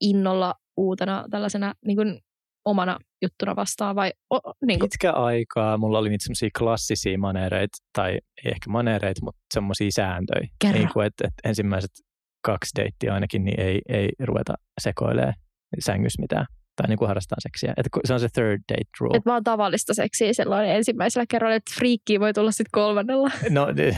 innolla 0.00 0.54
uutena 0.76 1.24
tällaisena 1.30 1.74
niin 1.86 1.96
kuin 1.96 2.20
omana 2.66 2.98
juttuna 3.22 3.56
vastaan 3.56 3.96
vai 3.96 4.12
o, 4.34 4.38
niin 4.66 4.78
kuin, 4.78 4.90
Pitkä 4.90 5.12
aikaa 5.12 5.78
mulla 5.78 5.98
oli 5.98 6.08
niitä 6.08 6.22
semmoisia 6.24 6.48
klassisia 6.58 7.18
manereita, 7.18 7.78
tai 7.92 8.10
ei 8.12 8.20
ehkä 8.52 8.70
manereita, 8.70 9.20
mutta 9.24 9.40
semmoisia 9.54 9.90
sääntöjä. 9.90 10.48
Kerro. 10.60 10.78
Niin 10.78 10.88
kuin, 10.92 11.06
että, 11.06 11.28
että 11.28 11.48
ensimmäiset 11.48 11.90
kaksi 12.46 12.70
deittiä 12.82 13.14
ainakin, 13.14 13.44
niin 13.44 13.60
ei, 13.60 13.80
ei 13.88 14.08
ruveta 14.24 14.54
sekoilemaan 14.80 15.34
sängyssä 15.78 16.22
mitään. 16.22 16.46
Tai 16.76 16.88
niin 16.88 16.98
kuin 16.98 17.08
harrastaa 17.08 17.36
seksiä. 17.40 17.70
Että 17.76 17.90
kun- 17.92 18.00
se 18.04 18.14
on 18.14 18.20
se 18.20 18.28
third 18.34 18.60
date 18.72 18.90
rule. 19.00 19.16
että 19.16 19.30
vaan 19.30 19.44
tavallista 19.44 19.94
seksiä 19.94 20.32
sellainen 20.32 20.76
ensimmäisellä 20.76 21.26
kerralla, 21.30 21.54
että 21.56 21.72
friikkiä 21.74 22.20
voi 22.20 22.32
tulla 22.32 22.50
sitten 22.50 22.70
kolmannella. 22.72 23.30
No, 23.50 23.76
de- 23.76 23.96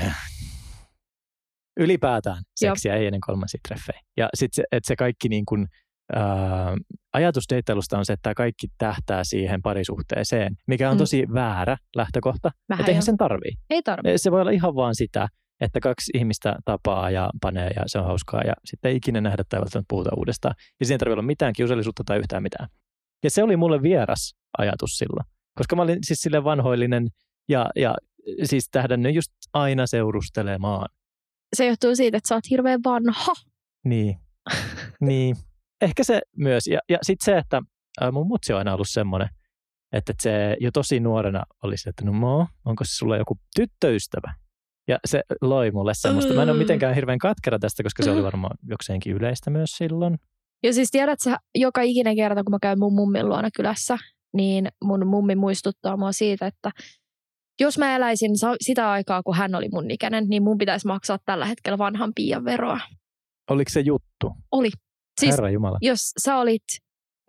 ylipäätään 1.81 2.37
Joo. 2.37 2.74
seksiä 2.74 2.94
ei 2.94 3.07
ennen 3.07 3.20
kolmansia 3.20 3.61
treffejä. 3.68 4.00
Ja 4.16 4.28
sitten 4.35 4.57
se, 4.57 4.64
että 4.72 4.88
se 4.88 4.96
kaikki 4.96 5.28
niin 5.28 5.44
kuin, 5.46 5.66
ää, 6.14 6.76
ajatus 7.12 7.44
deittailusta 7.50 7.98
on 7.98 8.04
se, 8.06 8.12
että 8.12 8.22
tämä 8.22 8.34
kaikki 8.34 8.66
tähtää 8.78 9.24
siihen 9.24 9.62
parisuhteeseen, 9.62 10.56
mikä 10.66 10.90
on 10.90 10.96
Mm. 10.96 10.98
tosi 10.98 11.26
väärä 11.34 11.76
lähtökohta. 11.96 12.50
Vähän 12.68 12.80
Että 12.82 12.90
eihän 12.90 13.02
jo. 13.02 13.04
sen 13.04 13.16
tarvii. 13.16 13.52
Ei 13.70 13.82
tarvitse. 13.82 14.18
Se 14.18 14.30
voi 14.30 14.40
olla 14.40 14.50
ihan 14.50 14.74
vaan 14.74 14.94
sitä, 14.94 15.28
että 15.60 15.80
kaksi 15.80 16.10
ihmistä 16.14 16.56
tapaa 16.64 17.10
ja 17.10 17.30
panee 17.40 17.70
ja 17.76 17.82
se 17.86 17.98
on 17.98 18.04
hauskaa 18.04 18.42
ja 18.46 18.52
sitten 18.64 18.90
ei 18.90 18.96
ikinä 18.96 19.20
nähdä 19.20 19.44
tai 19.48 19.60
välttämättä 19.60 19.88
puhuta 19.88 20.10
uudestaan. 20.16 20.54
Ja 20.80 20.86
siinä 20.86 20.94
ei 20.94 20.98
tarvitse 20.98 21.12
olla 21.14 21.22
mitään 21.26 21.52
kiusallisuutta 21.52 22.02
tai 22.06 22.18
yhtään 22.18 22.42
mitään. 22.42 22.68
Ja 23.24 23.30
se 23.30 23.42
oli 23.42 23.56
mulle 23.56 23.82
vieras 23.82 24.34
ajatus 24.58 24.90
silloin, 24.98 25.26
koska 25.54 25.76
mä 25.76 25.82
olin 25.82 25.98
siis 26.02 26.18
sille 26.20 26.44
vanhoillinen 26.44 27.08
ja, 27.48 27.70
ja 27.76 27.94
siis 28.44 28.68
tähdännyt 28.70 29.14
just 29.14 29.32
aina 29.52 29.86
seurustelemaan. 29.86 30.88
Se 31.56 31.66
johtuu 31.66 31.96
siitä, 31.96 32.16
että 32.16 32.28
sä 32.28 32.34
oot 32.34 32.50
hirveän 32.50 32.80
vanha. 32.84 33.32
Niin, 33.84 34.16
niin. 35.00 35.36
Ehkä 35.80 36.04
se 36.04 36.20
myös. 36.36 36.66
Ja, 36.66 36.78
ja 36.88 36.98
sitten 37.02 37.24
se, 37.24 37.38
että 37.38 37.62
mun 38.12 38.26
mutsi 38.26 38.52
on 38.52 38.58
aina 38.58 38.74
ollut 38.74 38.88
semmoinen, 38.88 39.28
että 39.92 40.12
se 40.20 40.56
jo 40.60 40.70
tosi 40.72 41.00
nuorena 41.00 41.42
oli 41.62 41.76
se, 41.76 41.90
että 41.90 42.04
no 42.04 42.12
mo, 42.12 42.46
onko 42.64 42.84
se 42.84 42.96
sulla 42.96 43.16
joku 43.16 43.38
tyttöystävä? 43.56 44.34
Ja 44.88 44.98
se 45.04 45.22
loi 45.40 45.70
mulle 45.70 45.92
semmoista. 45.94 46.34
Mä 46.34 46.42
en 46.42 46.50
ole 46.50 46.58
mitenkään 46.58 46.94
hirveän 46.94 47.18
katkera 47.18 47.58
tästä, 47.58 47.82
koska 47.82 48.02
se 48.02 48.10
oli 48.10 48.22
varmaan 48.22 48.58
jokseenkin 48.62 49.12
yleistä 49.12 49.50
myös 49.50 49.70
silloin. 49.70 50.18
Ja 50.62 50.72
siis 50.72 50.90
tiedät 50.90 51.20
sä, 51.20 51.36
joka 51.54 51.82
ikinen 51.82 52.16
kerta, 52.16 52.44
kun 52.44 52.50
mä 52.50 52.58
käyn 52.62 52.78
mun 52.78 52.94
mummin 52.94 53.28
luona 53.28 53.48
kylässä, 53.56 53.98
niin 54.32 54.68
mun 54.84 55.06
mummi 55.06 55.34
muistuttaa 55.34 55.96
mua 55.96 56.12
siitä, 56.12 56.46
että 56.46 56.70
jos 57.60 57.78
mä 57.78 57.96
eläisin 57.96 58.30
sitä 58.60 58.90
aikaa, 58.90 59.22
kun 59.22 59.36
hän 59.36 59.54
oli 59.54 59.68
mun 59.72 59.90
ikäinen, 59.90 60.28
niin 60.28 60.42
mun 60.42 60.58
pitäisi 60.58 60.86
maksaa 60.86 61.18
tällä 61.24 61.46
hetkellä 61.46 61.78
vanhan 61.78 62.12
piian 62.14 62.44
veroa. 62.44 62.80
Oliko 63.50 63.70
se 63.70 63.80
juttu? 63.80 64.32
Oli. 64.52 64.70
Siis 65.20 65.33
Herra 65.33 65.50
Jumala. 65.50 65.78
jos 65.81 66.00
sä 66.24 66.37
olit 66.37 66.62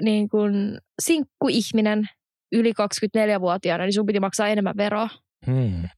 niin 0.04 0.30
kun 0.30 0.78
sinkkuihminen 1.02 2.10
yli 2.52 2.72
24-vuotiaana, 2.72 3.84
niin 3.84 3.94
sun 3.94 4.06
piti 4.06 4.20
maksaa 4.20 4.48
enemmän 4.48 4.78
veroa. 4.78 5.10
Hmm. 5.46 5.90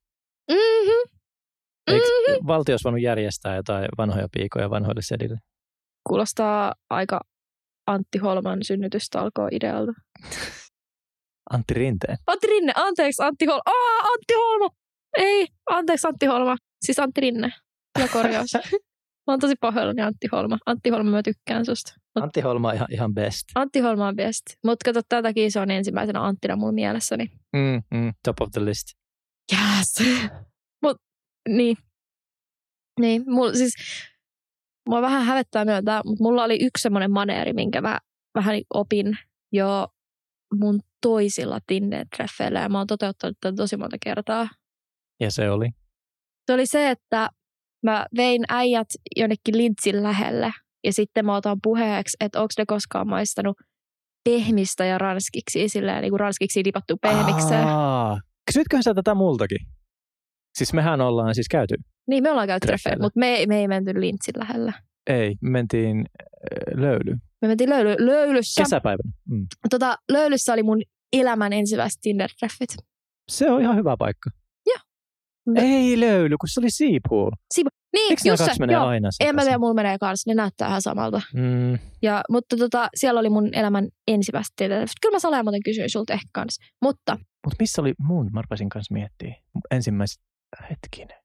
Mm-hmm. 0.52 1.12
Eikö 1.88 2.06
Mm-hmm. 2.06 2.48
valtio 2.48 2.74
olisi 2.74 2.84
voinut 2.84 3.02
järjestää 3.02 3.56
jotain 3.56 3.86
vanhoja 3.98 4.28
piikoja 4.32 4.70
vanhoille 4.70 5.02
sedille? 5.04 5.38
Kuulostaa 6.08 6.74
aika 6.90 7.22
Antti 7.88 8.18
Holman 8.18 8.60
synnytystä 8.64 9.20
alkoi 9.22 9.48
idealta. 9.52 9.92
Antti 11.54 11.74
Rinteen. 11.74 12.18
Antti 12.28 12.48
Rinne, 12.48 12.74
anteeksi 12.76 13.24
Antti 13.24 13.46
Holma. 13.46 13.62
Aa, 13.66 14.00
Antti 14.12 14.34
Holma! 14.34 14.70
Ei, 15.18 15.48
anteeksi 15.70 16.08
Antti 16.08 16.26
Holma. 16.26 16.56
Siis 16.86 17.00
Antti 17.00 17.22
Rinne. 17.22 17.52
Ja 18.00 18.08
korjaus. 18.08 18.50
mä 19.28 19.34
oon 19.34 19.40
tosi 19.40 19.56
pahoillani 19.62 20.02
Antti 20.02 20.28
Holma. 20.32 20.58
Antti 20.66 20.90
Holma, 20.90 21.12
mä 21.12 21.24
tykkään 21.24 21.66
susta. 21.66 21.94
Mut 22.16 22.24
Antti 22.24 22.42
Holma 22.42 22.70
on 22.70 22.76
ihan, 22.76 22.88
ihan 22.92 23.14
best. 23.14 23.44
Antti 23.56 23.80
Holma 23.80 24.08
on 24.08 24.16
best. 24.16 24.44
Mutta 24.66 24.86
kato, 24.86 25.02
tätäkin 25.10 25.52
se 25.52 25.60
on 25.60 25.72
ensimmäisenä 25.72 26.24
Anttina 26.24 26.56
mun 26.56 26.74
mielessäni. 26.74 27.32
Mm, 27.54 28.00
mm, 28.00 28.14
top 28.24 28.42
of 28.42 28.52
the 28.52 28.66
list. 28.66 28.88
Yes. 29.54 30.10
Mut, 30.84 30.98
niin. 31.50 31.78
Niin, 33.00 33.24
mulla 33.28 33.54
siis, 33.54 33.74
mua 34.90 35.02
vähän 35.02 35.26
hävettää 35.26 35.66
myöntää, 35.66 36.02
mutta 36.06 36.24
mulla 36.24 36.44
oli 36.44 36.64
yksi 36.64 36.82
semmoinen 36.82 37.12
maneeri, 37.12 37.54
minkä 37.54 37.82
mä 37.82 38.00
vähän 38.36 38.56
opin 38.74 39.18
jo 39.52 39.88
mun 40.60 40.80
toisilla 41.02 41.60
Tinder-treffeillä 41.72 42.60
ja 42.60 42.70
mä 42.70 42.78
oon 42.78 42.88
toteuttanut 42.88 43.38
tätä 43.42 43.56
tosi 43.56 43.78
monta 43.78 43.98
kertaa. 44.04 44.48
Ja 45.20 45.32
se 45.32 45.50
oli. 45.50 45.70
Se 46.46 46.54
oli 46.54 46.66
se, 46.66 46.90
että 46.90 47.30
mä 47.84 48.06
vein 48.18 48.44
äijät 48.50 48.88
jonnekin 49.16 49.58
lintsin 49.58 50.04
lähelle 50.04 50.52
ja 50.84 50.94
sitten 50.94 51.26
mä 51.26 51.36
otan 51.36 51.58
puheeksi, 51.64 52.18
että 52.20 52.42
onko 52.42 52.54
ne 52.58 52.66
koskaan 52.68 53.08
maistanut 53.08 53.58
pehmistä 54.24 54.86
ja 54.86 54.98
ranskiksi, 54.98 55.70
silleen 55.70 56.02
niin 56.02 56.12
kuin 56.12 56.20
ranskiksi 56.20 56.64
dipattu 56.64 56.98
pehmikseen. 56.98 57.68
Aa, 57.68 58.20
kysytköhän 58.46 58.84
sä 58.84 58.94
tätä 58.94 59.16
multakin? 59.16 59.58
Siis 60.58 60.74
mehän 60.74 61.02
ollaan 61.02 61.36
siis 61.36 61.48
käyty. 61.52 61.76
Niin, 62.08 62.24
me 62.24 62.32
ollaan 62.32 62.48
käyty 62.48 62.68
treffeillä, 62.68 63.04
mutta 63.04 63.20
me, 63.20 63.46
me 63.48 63.60
ei 63.60 63.68
menty 63.68 64.02
lintsin 64.02 64.34
lähellä. 64.38 64.74
Ei, 65.08 65.36
me 65.42 65.50
mentiin 65.50 65.98
äh, 65.98 66.80
löyly. 66.82 67.18
Me 67.42 67.48
mentiin 67.48 67.70
löyly, 67.70 67.96
löylyssä. 68.00 68.62
Kesäpäivänä. 68.62 69.12
Mm. 69.30 69.48
Tota, 69.70 69.98
löylyssä 70.12 70.54
oli 70.54 70.64
mun 70.64 70.82
elämän 71.14 71.54
ensimmäiset 71.54 72.00
Tinder-treffit. 72.02 72.86
Se 73.30 73.52
on 73.52 73.62
ihan 73.62 73.76
hyvä 73.76 73.98
paikka. 73.98 74.30
Joo. 75.48 75.56
Ei 75.66 76.00
löyly, 76.00 76.36
kun 76.38 76.50
se 76.50 76.60
oli 76.60 76.70
Seapool. 76.72 77.32
Niin, 77.94 78.10
Eikö 78.10 78.22
just 78.26 78.46
se, 78.46 78.52
menee 78.60 78.74
joo. 78.74 78.86
aina 78.86 79.10
En 79.20 79.26
mä 79.28 79.32
sekaisin? 79.32 79.48
tiedä, 79.48 79.58
mulla 79.58 79.74
menee 79.74 79.98
kanssa. 79.98 80.30
Ne 80.32 80.36
näyttää 80.36 80.68
ihan 80.68 80.82
samalta. 80.82 81.22
Mm, 81.34 81.80
Ja, 82.02 82.22
mutta 82.30 82.58
tota, 82.58 82.90
siellä 82.96 83.20
oli 83.20 83.30
mun 83.30 83.50
elämän 83.54 83.88
ensimmäiset 84.08 84.54
Tinder-treffit. 84.62 85.00
Kyllä 85.02 85.16
mä 85.16 85.20
saleen 85.20 85.46
muuten 85.46 85.64
kysyin 85.66 85.90
sulta 85.90 86.14
ehkä 86.14 86.28
kanssa. 86.34 86.64
Mutta 86.82 87.18
mutta 87.46 87.56
missä 87.60 87.82
oli 87.82 87.94
mun? 88.00 88.30
Mä 88.34 88.42
rupesin 88.42 88.70
kanssa 88.70 88.94
miettimään. 88.94 89.36
Ensimmäiset, 89.72 90.22
hetkinen. 90.70 91.18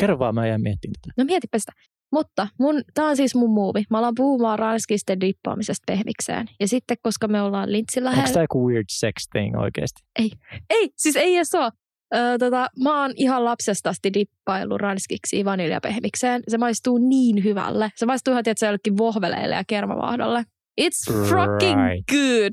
Kerro 0.00 0.18
vaan, 0.18 0.34
mä 0.34 0.46
jään 0.46 0.62
miettimään 0.62 0.94
tätä. 1.02 1.12
No 1.16 1.24
mietipä 1.24 1.58
sitä. 1.58 1.72
Mutta 2.12 2.48
mun, 2.58 2.82
tää 2.94 3.04
on 3.06 3.16
siis 3.16 3.34
mun 3.34 3.50
muuvi. 3.50 3.84
Mä 3.90 3.98
alan 3.98 4.14
puhumaan 4.16 4.58
ranskisten 4.58 5.20
dippaamisesta 5.20 5.82
pehmikseen. 5.86 6.46
Ja 6.60 6.68
sitten, 6.68 6.96
koska 7.02 7.28
me 7.28 7.42
ollaan 7.42 7.72
lintsin 7.72 8.06
Onko 8.06 8.20
tämä 8.32 8.44
joku 8.44 8.68
weird 8.68 8.84
sex 8.90 9.12
thing 9.32 9.56
oikeasti? 9.58 10.02
Ei, 10.70 10.90
siis 10.96 11.16
ei 11.16 11.36
edes 11.36 11.54
ole. 11.54 11.70
Öö, 12.14 12.38
tota, 12.38 12.68
mä 12.82 13.02
oon 13.02 13.12
ihan 13.16 13.44
lapsesta 13.44 13.90
asti 13.90 14.14
dippaillut 14.14 14.80
ranskiksi 14.80 15.44
vaniljapehmikseen. 15.44 16.42
Se 16.48 16.58
maistuu 16.58 16.98
niin 16.98 17.44
hyvälle. 17.44 17.90
Se 17.96 18.06
maistuu 18.06 18.32
ihan 18.32 18.44
tietysti 18.44 18.66
jollekin 18.66 18.98
vohveleille 18.98 19.54
ja 19.54 19.64
kermavaahdolle. 19.66 20.44
It's 20.80 21.12
fucking 21.12 21.80
Right. 21.90 22.04
good. 22.10 22.52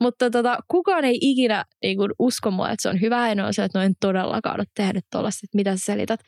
Mutta 0.00 0.30
tota, 0.30 0.58
kukaan 0.68 1.04
ei 1.04 1.18
ikinä 1.20 1.64
niin 1.82 1.96
kuin, 1.96 2.10
usko 2.18 2.50
mua, 2.50 2.70
että 2.70 2.82
se 2.82 2.88
on 2.88 3.00
hyvä. 3.00 3.28
En 3.28 3.40
ole 3.40 3.52
se, 3.52 3.64
että 3.64 3.78
no 3.78 3.84
en 3.84 3.92
todellakaan 4.00 4.60
ole 4.60 4.64
tehnyt 4.74 5.04
tuollaista, 5.12 5.40
että 5.44 5.56
mitä 5.56 5.76
sä 5.76 5.84
selität. 5.84 6.20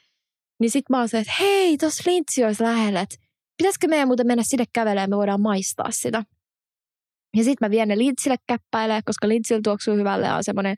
Niin 0.60 0.70
sit 0.70 0.84
mä 0.90 0.98
oon 0.98 1.08
se, 1.08 1.18
että 1.18 1.32
hei, 1.40 1.76
tossa 1.78 2.10
lintsi 2.10 2.44
olisi 2.44 2.62
lähellä, 2.62 3.00
että 3.00 3.16
pitäisikö 3.58 3.88
meidän 3.88 4.08
muuten 4.08 4.26
mennä 4.26 4.42
sinne 4.46 4.64
kävelemään, 4.74 5.10
me 5.10 5.16
voidaan 5.16 5.40
maistaa 5.40 5.90
sitä. 5.90 6.24
Ja 7.36 7.44
sit 7.44 7.60
mä 7.60 7.70
vien 7.70 7.88
ne 7.88 7.98
lintsille 7.98 8.36
käppäilee, 8.48 9.00
koska 9.04 9.28
lintsillä 9.28 9.60
tuoksuu 9.64 9.96
hyvälle 9.96 10.26
ja 10.26 10.36
on 10.36 10.44
semmoinen 10.44 10.76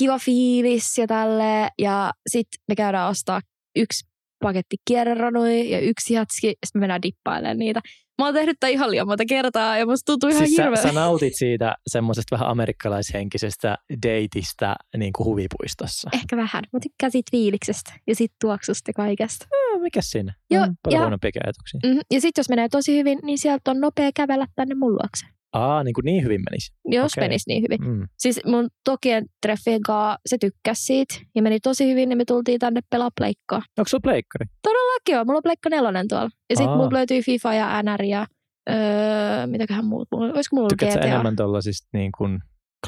kiva 0.00 0.18
fiilis 0.18 0.98
ja 0.98 1.06
tälle. 1.06 1.68
Ja 1.78 2.12
sit 2.28 2.48
me 2.68 2.74
käydään 2.74 3.08
ostaa 3.08 3.40
yksi 3.76 4.06
paketti 4.42 4.76
kierreranuja 4.88 5.64
ja 5.64 5.80
yksi 5.80 6.14
jatski, 6.14 6.46
ja 6.46 6.52
sitten 6.66 6.78
me 6.78 6.80
mennään 6.80 7.02
dippailemaan 7.02 7.58
niitä. 7.58 7.80
Mä 8.18 8.24
oon 8.26 8.34
tehnyt 8.34 8.56
tämän 8.60 8.72
ihan 8.72 8.90
liian 8.90 9.06
monta 9.06 9.24
kertaa 9.28 9.78
ja 9.78 9.86
musta 9.86 10.12
tuntuu 10.12 10.28
ihan 10.30 10.46
Siis 10.46 10.56
sä, 10.56 10.62
hirveä. 10.62 10.82
sä 10.82 10.92
nautit 10.92 11.32
siitä 11.36 11.74
semmoisesta 11.90 12.36
vähän 12.36 12.48
amerikkalaishenkisestä 12.48 13.78
deitistä 14.06 14.76
niin 14.96 15.12
kuin 15.12 15.24
huvipuistossa. 15.24 16.10
Ehkä 16.12 16.36
vähän. 16.36 16.64
Mä 16.72 16.80
tykkään 16.82 17.12
siitä 17.12 17.30
fiiliksestä 17.30 17.92
ja 18.06 18.14
siitä 18.14 18.34
tuoksusta 18.40 18.90
ja 18.90 18.94
kaikesta. 18.94 19.46
No, 19.72 19.78
mikä 19.78 20.00
siinä? 20.02 20.34
Joo, 20.50 20.62
on 20.62 20.74
paljon 20.82 21.02
ja- 21.02 21.18
ajatuksia. 21.44 21.80
Mm-hmm. 21.84 22.00
Ja 22.10 22.20
sitten 22.20 22.40
jos 22.42 22.48
menee 22.48 22.68
tosi 22.68 22.98
hyvin, 22.98 23.18
niin 23.22 23.38
sieltä 23.38 23.70
on 23.70 23.80
nopea 23.80 24.10
kävellä 24.14 24.46
tänne 24.54 24.74
mun 24.74 24.92
luokse. 24.92 25.26
Aa, 25.52 25.84
niin, 25.84 25.94
kuin 25.94 26.04
niin 26.04 26.24
hyvin 26.24 26.40
menisi. 26.50 26.72
Jos 26.84 27.12
Okei. 27.12 27.28
menisi 27.28 27.50
niin 27.50 27.62
hyvin. 27.62 27.80
Mm. 27.84 28.08
Siis 28.18 28.40
mun 28.46 28.68
tokien 28.84 29.26
treffien 29.42 29.82
kanssa 29.82 30.16
se 30.26 30.38
tykkäsi 30.38 30.84
siitä 30.84 31.14
ja 31.34 31.42
meni 31.42 31.60
tosi 31.60 31.90
hyvin, 31.90 32.08
niin 32.08 32.18
me 32.18 32.24
tultiin 32.24 32.58
tänne 32.58 32.80
pelaa 32.90 33.10
pleikkaa. 33.16 33.62
Onko 33.78 33.88
sulla 33.88 34.02
pleikkari? 34.02 34.46
Todellakin 34.62 35.18
on, 35.18 35.26
mulla 35.26 35.38
on 35.38 35.42
pleikka 35.42 35.68
nelonen 35.68 36.08
tuolla. 36.08 36.30
Ja 36.50 36.56
sitten 36.56 36.76
mulla 36.76 36.92
löytyy 36.92 37.22
FIFA 37.22 37.54
ja 37.54 37.82
NR 37.82 38.02
ja 38.02 38.26
öö, 38.70 39.46
mitäköhän 39.46 39.84
muut. 39.84 40.08
Mulla, 40.12 40.34
olisiko 40.34 40.56
mulla 40.56 40.68
Tykkäätkö 40.68 40.98
GTA? 40.98 41.08
enemmän 41.08 41.36
tuollaisista 41.36 41.88
niin 41.92 42.12
kuin 42.18 42.38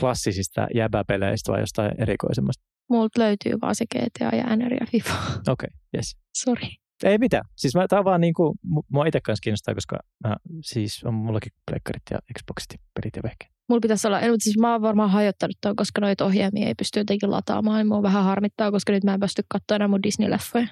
klassisista 0.01 0.67
jäbäpeleistä 0.75 1.53
vai 1.53 1.61
jostain 1.61 1.93
erikoisemmasta? 1.99 2.65
Multa 2.91 3.21
löytyy 3.21 3.53
vaan 3.63 3.75
se 3.75 3.85
GTA 3.87 4.37
ja 4.37 4.57
NR 4.57 4.75
ja 4.75 4.87
FIFA. 4.91 5.15
Okei, 5.15 5.51
okay, 5.53 5.69
yes. 5.97 6.17
Sori. 6.37 6.69
Ei 7.05 7.19
mitään. 7.19 7.45
Siis 7.57 7.75
mä, 7.75 7.89
tää 7.89 7.99
on 7.99 8.05
vaan 8.05 8.21
niin 8.21 8.35
kuin, 8.35 8.59
mua 8.89 9.07
itse 9.07 9.21
kanssa 9.21 9.43
kiinnostaa, 9.43 9.75
koska 9.75 9.97
mä, 10.25 10.37
siis 10.63 11.05
on 11.05 11.15
mullakin 11.15 11.53
pleikkarit 11.71 12.03
ja 12.11 12.19
Xboxit 12.39 12.81
pelit 12.95 13.17
ja 13.17 13.23
vehkeet. 13.23 13.53
Mulla 13.69 13.81
pitäisi 13.81 14.07
olla, 14.07 14.21
en, 14.21 14.31
mutta 14.31 14.45
siis 14.45 14.59
mä 14.59 14.73
oon 14.73 14.83
varmaan 14.83 15.11
hajottanut 15.11 15.57
tuon, 15.61 15.77
koska 15.77 16.01
noita 16.01 16.25
ohjelmia 16.25 16.67
ei 16.67 16.75
pysty 16.75 17.01
jotenkin 17.01 17.31
lataamaan. 17.31 17.79
Niin 17.79 17.89
mua 17.89 18.03
vähän 18.03 18.25
harmittaa, 18.25 18.71
koska 18.71 18.93
nyt 18.93 19.05
mä 19.05 19.15
en 19.15 19.21
pysty 19.21 19.43
katsoa 19.49 19.75
enää 19.75 19.89
mun 19.89 20.01
Disney-leffoja. 20.07 20.69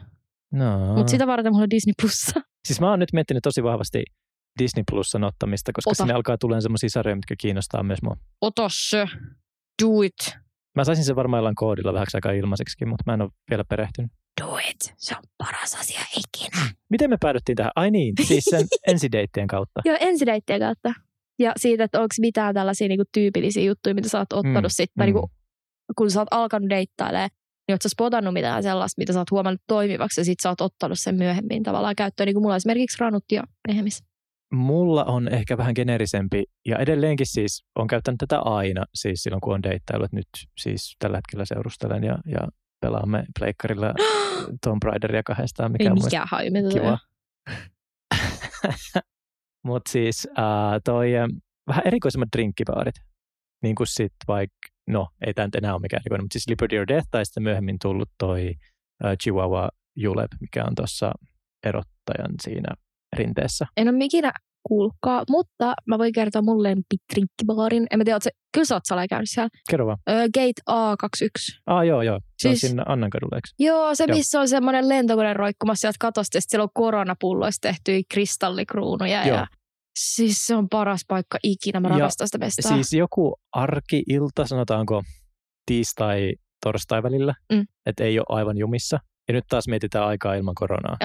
No. 0.52 0.94
Mutta 0.96 1.10
sitä 1.10 1.26
varten 1.26 1.52
mulla 1.52 1.62
on 1.62 1.70
Disney 1.70 1.92
Plussa. 2.02 2.40
Siis 2.68 2.80
mä 2.80 2.90
oon 2.90 2.98
nyt 2.98 3.12
miettinyt 3.12 3.42
tosi 3.42 3.62
vahvasti 3.62 4.02
Disney 4.58 4.84
Plusan 4.90 5.24
ottamista, 5.24 5.72
koska 5.72 5.90
Ota. 5.90 5.96
sinne 5.96 6.14
alkaa 6.14 6.38
tulemaan 6.38 6.62
semmoisia 6.62 6.90
sarjoja, 6.90 7.16
mitkä 7.16 7.34
kiinnostaa 7.38 7.82
myös 7.82 8.02
mua. 8.02 8.16
Ota 8.40 8.68
se. 8.72 9.06
Do 9.82 10.02
it. 10.02 10.38
Mä 10.76 10.84
saisin 10.84 11.04
sen 11.04 11.16
varmaan 11.16 11.38
jollain 11.38 11.54
koodilla 11.54 11.92
vähäksi 11.92 12.16
aikaa 12.16 12.32
ilmaiseksi, 12.32 12.86
mutta 12.86 13.04
mä 13.06 13.14
en 13.14 13.22
ole 13.22 13.30
vielä 13.50 13.64
perehtynyt. 13.64 14.10
Do 14.42 14.58
it. 14.70 14.94
Se 14.96 15.14
on 15.16 15.22
paras 15.38 15.74
asia 15.80 16.00
ikinä. 16.00 16.66
Miten 16.90 17.10
me 17.10 17.16
päädyttiin 17.20 17.56
tähän? 17.56 17.72
Ai 17.76 17.90
niin, 17.90 18.14
siis 18.26 18.44
sen 18.44 18.66
ensideittien 18.92 19.46
kautta. 19.46 19.80
Joo, 19.84 19.96
ensideittien 20.00 20.60
kautta. 20.60 20.92
Ja 21.38 21.52
siitä, 21.56 21.84
että 21.84 22.00
onko 22.00 22.14
mitään 22.20 22.54
tällaisia 22.54 22.88
niinku 22.88 23.04
tyypillisiä 23.14 23.64
juttuja, 23.64 23.94
mitä 23.94 24.08
sä 24.08 24.18
oot 24.18 24.32
ottanut 24.32 24.54
Mm, 24.54 24.66
mm, 24.66 24.70
sitten, 24.70 25.02
mm. 25.02 25.04
niinku, 25.04 25.30
kun 25.98 26.10
sä 26.10 26.20
oot 26.20 26.28
alkanut 26.30 26.70
deittailemaan, 26.70 27.30
niin 27.68 27.74
oot 27.74 27.82
sä 27.82 27.88
spotannut 27.88 28.34
mitään 28.34 28.62
sellaista, 28.62 29.00
mitä 29.00 29.12
sä 29.12 29.18
oot 29.18 29.30
huomannut 29.30 29.60
toimivaksi 29.66 30.20
ja 30.20 30.24
sit 30.24 30.40
sä 30.42 30.48
oot 30.48 30.60
ottanut 30.60 30.98
sen 30.98 31.14
myöhemmin 31.14 31.62
tavallaan 31.62 31.96
käyttöön, 31.96 32.26
niin 32.26 32.34
kuin 32.34 32.42
mulla 32.42 32.56
esimerkiksi 32.56 32.96
ranut 33.00 33.24
ja 33.32 33.42
pehmis. 33.68 34.09
Mulla 34.52 35.04
on 35.04 35.28
ehkä 35.28 35.56
vähän 35.56 35.72
generisempi 35.76 36.44
ja 36.66 36.78
edelleenkin 36.78 37.26
siis 37.26 37.64
on 37.74 37.86
käyttänyt 37.86 38.18
tätä 38.18 38.40
aina, 38.40 38.84
siis 38.94 39.22
silloin 39.22 39.40
kun 39.40 39.54
on 39.54 39.62
deittailu, 39.62 40.04
että 40.04 40.16
nyt 40.16 40.28
siis 40.58 40.96
tällä 40.98 41.16
hetkellä 41.16 41.44
seurustelen 41.44 42.04
ja, 42.04 42.18
ja 42.26 42.48
pelaamme 42.80 43.24
pleikkarilla 43.38 43.94
Tomb 44.64 44.82
Raideria 44.82 45.22
kahdestaan, 45.22 45.72
mikä 45.72 45.84
Ei 45.84 45.90
on 45.90 45.94
mitä 45.94 46.10
kiva. 46.72 46.98
Mutta 49.68 49.92
siis 49.92 50.28
äh, 50.38 50.80
toi 50.84 51.16
äh, 51.16 51.28
vähän 51.66 51.86
erikoisemmat 51.86 52.28
drinkkibaarit, 52.36 52.94
niin 53.62 53.74
kuin 53.74 53.86
sit 53.86 54.12
vaikka, 54.28 54.68
no 54.86 55.08
ei 55.26 55.34
tämä 55.34 55.46
nyt 55.46 55.54
enää 55.54 55.74
ole 55.74 55.80
mikään 55.80 56.00
erikoinen, 56.00 56.24
mutta 56.24 56.32
siis 56.32 56.48
Liberty 56.48 56.78
or 56.78 56.88
Death 56.88 57.08
tai 57.10 57.26
sitten 57.26 57.42
myöhemmin 57.42 57.76
tullut 57.82 58.10
toi 58.18 58.54
äh, 59.04 59.16
Chihuahua 59.22 59.68
Julep, 59.96 60.30
mikä 60.40 60.64
on 60.64 60.74
tuossa 60.74 61.12
erottajan 61.64 62.34
siinä 62.42 62.74
rinteessä. 63.16 63.66
En 63.76 63.88
ole 63.88 64.04
ikinä 64.04 64.32
kuullutkaan, 64.68 65.24
mutta 65.30 65.74
mä 65.86 65.98
voin 65.98 66.12
kertoa 66.12 66.42
mun 66.42 66.62
lempidrinkkibaarin. 66.62 67.86
En 67.90 67.98
mä 67.98 68.04
tiedä, 68.04 68.18
se, 68.22 68.30
kyllä 68.54 68.64
sä 68.64 68.74
oot 68.74 68.82
salaa 68.86 69.06
käynyt 69.08 69.30
siellä. 69.30 69.48
Kerro 69.70 69.86
vaan. 69.86 69.98
Öö, 70.10 70.22
Gate 70.34 70.62
A21. 70.70 71.60
Ah 71.66 71.86
joo, 71.86 72.02
joo. 72.02 72.20
Se 72.38 72.48
siis... 72.48 72.64
On 72.64 72.68
sinne 72.70 72.82
Annankadulle, 72.86 73.36
eikö? 73.36 73.48
Joo, 73.58 73.94
se 73.94 74.04
Joo. 74.08 74.16
missä 74.16 74.40
on 74.40 74.48
semmoinen 74.48 74.88
lentokone 74.88 75.34
roikkumassa 75.34 75.80
sieltä 75.80 75.96
katosta, 76.00 76.36
ja 76.36 76.40
siellä 76.48 76.62
on 76.62 76.68
koronapulloista 76.74 77.68
tehtyjä 77.68 78.02
kristallikruunuja. 78.12 79.26
Joo. 79.26 79.36
Ja 79.36 79.46
siis 79.98 80.46
se 80.46 80.56
on 80.56 80.68
paras 80.68 81.00
paikka 81.08 81.38
ikinä, 81.42 81.80
mä 81.80 81.88
Ja 81.88 81.94
rakastan 81.94 82.28
sitä 82.28 82.38
mestaa. 82.38 82.72
Siis 82.74 82.92
joku 82.92 83.36
arki-ilta, 83.52 84.46
sanotaanko 84.46 85.02
tiistai, 85.66 86.32
torstai 86.64 87.02
välillä, 87.02 87.34
Mm. 87.52 87.66
että 87.86 88.04
ei 88.04 88.18
ole 88.18 88.26
aivan 88.28 88.58
jumissa. 88.58 88.98
Ja 89.30 89.34
nyt 89.34 89.44
taas 89.48 89.68
mietitään 89.68 90.06
aikaa 90.06 90.34
ilman 90.34 90.54
koronaa. 90.54 90.96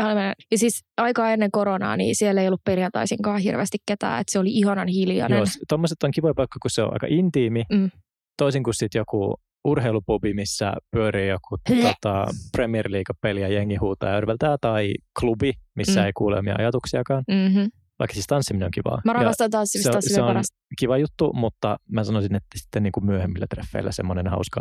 Ja 0.52 0.58
siis 0.58 0.82
aikaa 0.98 1.32
ennen 1.32 1.52
koronaa, 1.52 1.98
niin 1.98 2.16
siellä 2.16 2.42
ei 2.42 2.48
ollut 2.48 2.64
perjantaisinkaan 2.64 3.40
hirveästi 3.42 3.78
ketään, 3.88 4.22
että 4.22 4.32
se 4.32 4.40
oli 4.40 4.50
ihanan 4.52 4.88
hiljainen. 4.88 5.36
Joo, 5.38 5.46
tuommoiset 5.70 6.04
on 6.04 6.12
kivoja 6.12 6.34
paikka, 6.34 6.58
kun 6.62 6.72
se 6.72 6.82
on 6.82 6.94
aika 6.94 7.08
intiimi. 7.10 7.64
Mm. 7.74 7.90
Toisin 8.38 8.64
kuin 8.64 8.74
sitten 8.74 9.00
joku 9.00 9.36
urheilupubi, 9.66 10.34
missä 10.34 10.74
pyörii 10.92 11.30
joku 11.30 11.58
tota, 11.84 12.26
Premier 12.52 12.86
League-peli 12.92 13.42
ja 13.42 13.48
jengi 13.48 13.76
huutaa 13.76 14.10
ja 14.10 14.16
örveltää, 14.18 14.58
tai 14.62 14.94
klubi, 15.20 15.52
missä 15.76 16.00
Mm. 16.02 16.06
ei 16.06 16.14
kuule 16.14 16.40
omia 16.40 16.56
ajatuksiakaan. 16.60 17.24
Mm-hmm. 17.28 17.72
Vaikka 18.00 18.14
siis 18.14 18.28
tanssiminen 18.28 18.66
on 18.66 18.72
kivaa. 18.72 19.02
Mä 19.06 19.14
rakastan 19.14 19.46
se, 19.48 19.50
tanssimista, 19.50 19.98
on- 19.98 20.02
se 20.02 20.22
on 20.22 20.28
on 20.28 20.30
parasta. 20.30 20.58
kiva 20.80 20.98
juttu, 20.98 21.34
mutta 21.34 21.78
mä 21.92 22.04
sanoisin, 22.04 22.36
että 22.36 22.60
sitten 22.60 22.84
niin 22.84 22.92
kuin 22.92 23.06
myöhemmillä 23.06 23.46
treffeillä 23.50 23.92
semmoinen 23.92 24.28
hauska 24.28 24.60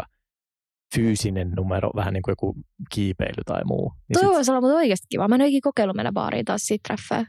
fyysinen 0.94 1.50
numero, 1.56 1.90
vähän 1.96 2.12
niin 2.14 2.22
kuin 2.22 2.32
joku 2.32 2.56
kiipeily 2.94 3.42
tai 3.46 3.62
muu. 3.64 3.92
Niin 4.08 4.14
Toi 4.14 4.22
sit, 4.22 4.32
voisi 4.32 4.50
olla 4.50 4.60
mutta 4.60 4.76
oikeasti 4.76 5.06
kiva. 5.10 5.28
Mä 5.28 5.34
en 5.34 5.40
ole 5.40 5.48
ikinä 5.48 5.60
kokeillut 5.62 5.96
mennä 5.96 6.12
baariin 6.12 6.44
taas 6.44 6.62
siitä 6.62 6.82
treffeä. 6.88 7.26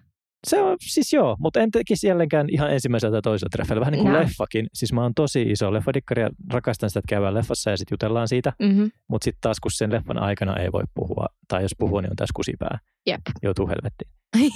se 0.47 0.62
on 0.62 0.78
siis 0.80 1.13
joo, 1.13 1.36
mutta 1.39 1.60
en 1.60 1.71
tekisi 1.71 2.08
jälleenkään 2.08 2.47
ihan 2.51 2.71
ensimmäisellä 2.73 3.12
tai 3.12 3.21
toisella 3.21 3.49
treffeillä. 3.51 3.80
Vähän 3.80 3.91
niin 3.91 4.01
kuin 4.01 4.13
Näin. 4.13 4.25
leffakin. 4.25 4.67
Siis 4.73 4.93
mä 4.93 5.01
oon 5.01 5.13
tosi 5.13 5.41
iso 5.41 5.73
leffadikkari 5.73 6.21
ja 6.21 6.30
rakastan 6.54 6.89
sitä, 6.89 6.99
että 6.99 7.10
käydään 7.10 7.34
leffassa 7.34 7.69
ja 7.71 7.78
sitten 7.78 7.93
jutellaan 7.95 8.28
siitä. 8.28 8.54
Mm-hmm. 8.62 8.91
Mutta 9.10 9.25
sitten 9.25 9.41
taas, 9.41 9.60
kun 9.60 9.71
sen 9.71 9.91
leffan 9.91 10.17
aikana 10.17 10.58
ei 10.58 10.71
voi 10.71 10.84
puhua, 10.93 11.25
tai 11.47 11.62
jos 11.62 11.75
puhuu, 11.78 11.99
niin 11.99 12.12
on 12.12 12.15
tässä 12.15 12.34
kusipää. 12.36 12.80
Jep. 13.08 13.21
Joutuu 13.43 13.67
helvettiin. 13.67 14.12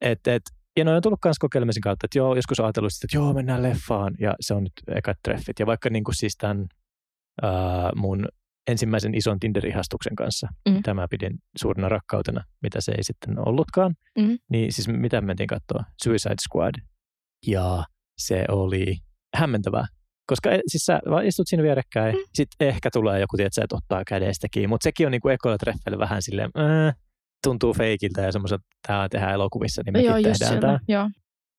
Et, 0.00 0.26
et, 0.26 0.42
ja 0.76 0.84
noin 0.84 0.96
on 0.96 1.02
tullut 1.02 1.20
myös 1.24 1.38
kokeilemisen 1.38 1.80
kautta, 1.80 2.04
että 2.06 2.18
joo, 2.18 2.34
joskus 2.34 2.60
ajatellut 2.60 2.92
sitä, 2.92 3.06
että 3.06 3.16
joo, 3.16 3.32
mennään 3.32 3.62
leffaan, 3.62 4.14
ja 4.20 4.34
se 4.40 4.54
on 4.54 4.62
nyt 4.64 4.72
ekat 4.96 5.16
treffit. 5.24 5.58
Ja 5.58 5.66
vaikka 5.66 5.90
niin 5.90 6.04
kuin 6.04 6.14
siis 6.14 6.36
tämän 6.36 6.66
ää, 7.42 7.90
mun 7.96 8.26
ensimmäisen 8.70 9.14
ison 9.14 9.40
Tinder-ihastuksen 9.40 10.16
kanssa, 10.16 10.48
Mm. 10.68 10.74
mitä 10.74 10.94
mä 10.94 11.06
pidin 11.10 11.38
suurena 11.58 11.88
rakkautena, 11.88 12.44
mitä 12.62 12.80
se 12.80 12.92
ei 12.92 13.04
sitten 13.04 13.48
ollutkaan, 13.48 13.94
Mm. 14.18 14.38
niin 14.50 14.72
siis 14.72 14.88
mitä 14.88 15.20
me 15.20 15.26
mentiin 15.26 15.46
katsoa? 15.46 15.84
Suicide 16.02 16.34
Squad. 16.50 16.74
Ja 17.46 17.84
se 18.18 18.44
oli 18.48 18.96
hämmentävää. 19.36 19.86
Koska 20.26 20.50
e- 20.50 20.60
siis 20.66 20.82
sä 20.84 21.00
vaan 21.10 21.26
istut 21.26 21.48
siinä 21.48 21.62
vierekkäin, 21.62 22.14
mm. 22.16 22.22
sitten 22.34 22.68
ehkä 22.68 22.90
tulee 22.92 23.20
joku, 23.20 23.36
tiedät, 23.36 23.52
että 23.62 23.76
ottaa 23.76 24.02
kädestä 24.06 24.46
kiinni, 24.50 24.66
mutta 24.66 24.84
sekin 24.84 25.06
on 25.06 25.10
niinku 25.12 25.28
ekoilla 25.28 25.58
treffeillä 25.58 25.98
vähän 25.98 26.22
silleen, 26.22 26.50
äh, 26.58 26.94
tuntuu 27.46 27.74
feikiltä 27.74 28.20
ja 28.22 28.32
semmoiselta, 28.32 28.64
tämä 28.86 29.08
tehdään 29.08 29.34
elokuvissa, 29.34 29.82
niin 29.84 29.92
mekin 29.92 30.06
Joo, 30.10 30.16
tehdään 30.22 30.60
tämä. 30.60 30.78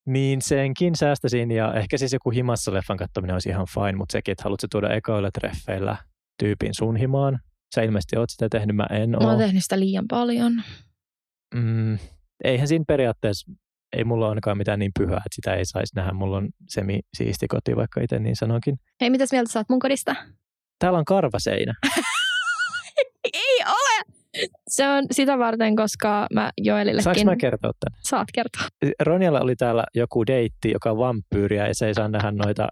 Niin 0.06 0.42
senkin 0.42 0.96
säästäisin 0.96 1.50
ja 1.50 1.74
ehkä 1.74 1.98
siis 1.98 2.12
joku 2.12 2.30
himassa 2.30 2.74
leffan 2.74 2.96
katsominen 2.96 3.34
olisi 3.34 3.48
ihan 3.48 3.66
fine, 3.74 3.92
mutta 3.92 4.12
sekin, 4.12 4.32
että 4.32 4.42
haluatko 4.44 4.66
tuoda 4.70 4.94
ekoilla 4.94 5.30
treffeillä 5.30 5.96
tyypin 6.38 6.74
sun 6.74 6.96
himaan. 6.96 7.38
Sä 7.74 7.82
ilmeisesti 7.82 8.16
oot 8.16 8.30
sitä 8.30 8.48
tehnyt, 8.48 8.76
mä 8.76 8.86
en 8.90 9.10
Mä 9.10 9.16
oon 9.20 9.34
ole. 9.36 9.44
tehnyt 9.44 9.62
sitä 9.62 9.80
liian 9.80 10.04
paljon. 10.10 10.62
Mm, 11.54 11.98
eihän 12.44 12.68
siinä 12.68 12.84
periaatteessa, 12.88 13.52
ei 13.96 14.04
mulla 14.04 14.24
ole 14.24 14.30
ainakaan 14.32 14.58
mitään 14.58 14.78
niin 14.78 14.92
pyhää, 14.98 15.16
että 15.16 15.34
sitä 15.34 15.54
ei 15.54 15.64
saisi 15.64 15.96
nähdä. 15.96 16.12
Mulla 16.12 16.36
on 16.36 16.48
semi-siisti 16.68 17.46
koti, 17.48 17.76
vaikka 17.76 18.00
itse 18.00 18.18
niin 18.18 18.36
sanoinkin. 18.36 18.76
Hei, 19.00 19.10
mitäs 19.10 19.32
mieltä 19.32 19.52
sä 19.52 19.58
oot 19.60 19.68
mun 19.68 19.78
kodista? 19.78 20.16
Täällä 20.78 20.98
on 20.98 21.04
karvaseinä. 21.04 21.74
Ei 23.34 23.64
ole! 23.66 24.23
Se 24.68 24.88
on 24.88 25.04
sitä 25.10 25.38
varten, 25.38 25.76
koska 25.76 26.26
mä 26.34 26.50
Joelillekin... 26.60 27.04
Saanko 27.04 27.24
mä 27.24 27.36
kertoa 27.36 27.72
tämän? 27.80 28.00
Saat 28.02 28.28
kertoa. 28.34 28.62
Ronjalla 29.00 29.40
oli 29.40 29.56
täällä 29.56 29.84
joku 29.94 30.26
deitti, 30.26 30.70
joka 30.70 30.90
on 30.90 30.98
vampyyriä 30.98 31.68
ja 31.68 31.74
se 31.74 31.86
ei 31.86 31.94
saa 31.94 32.08
nähdä 32.08 32.30
noita 32.30 32.68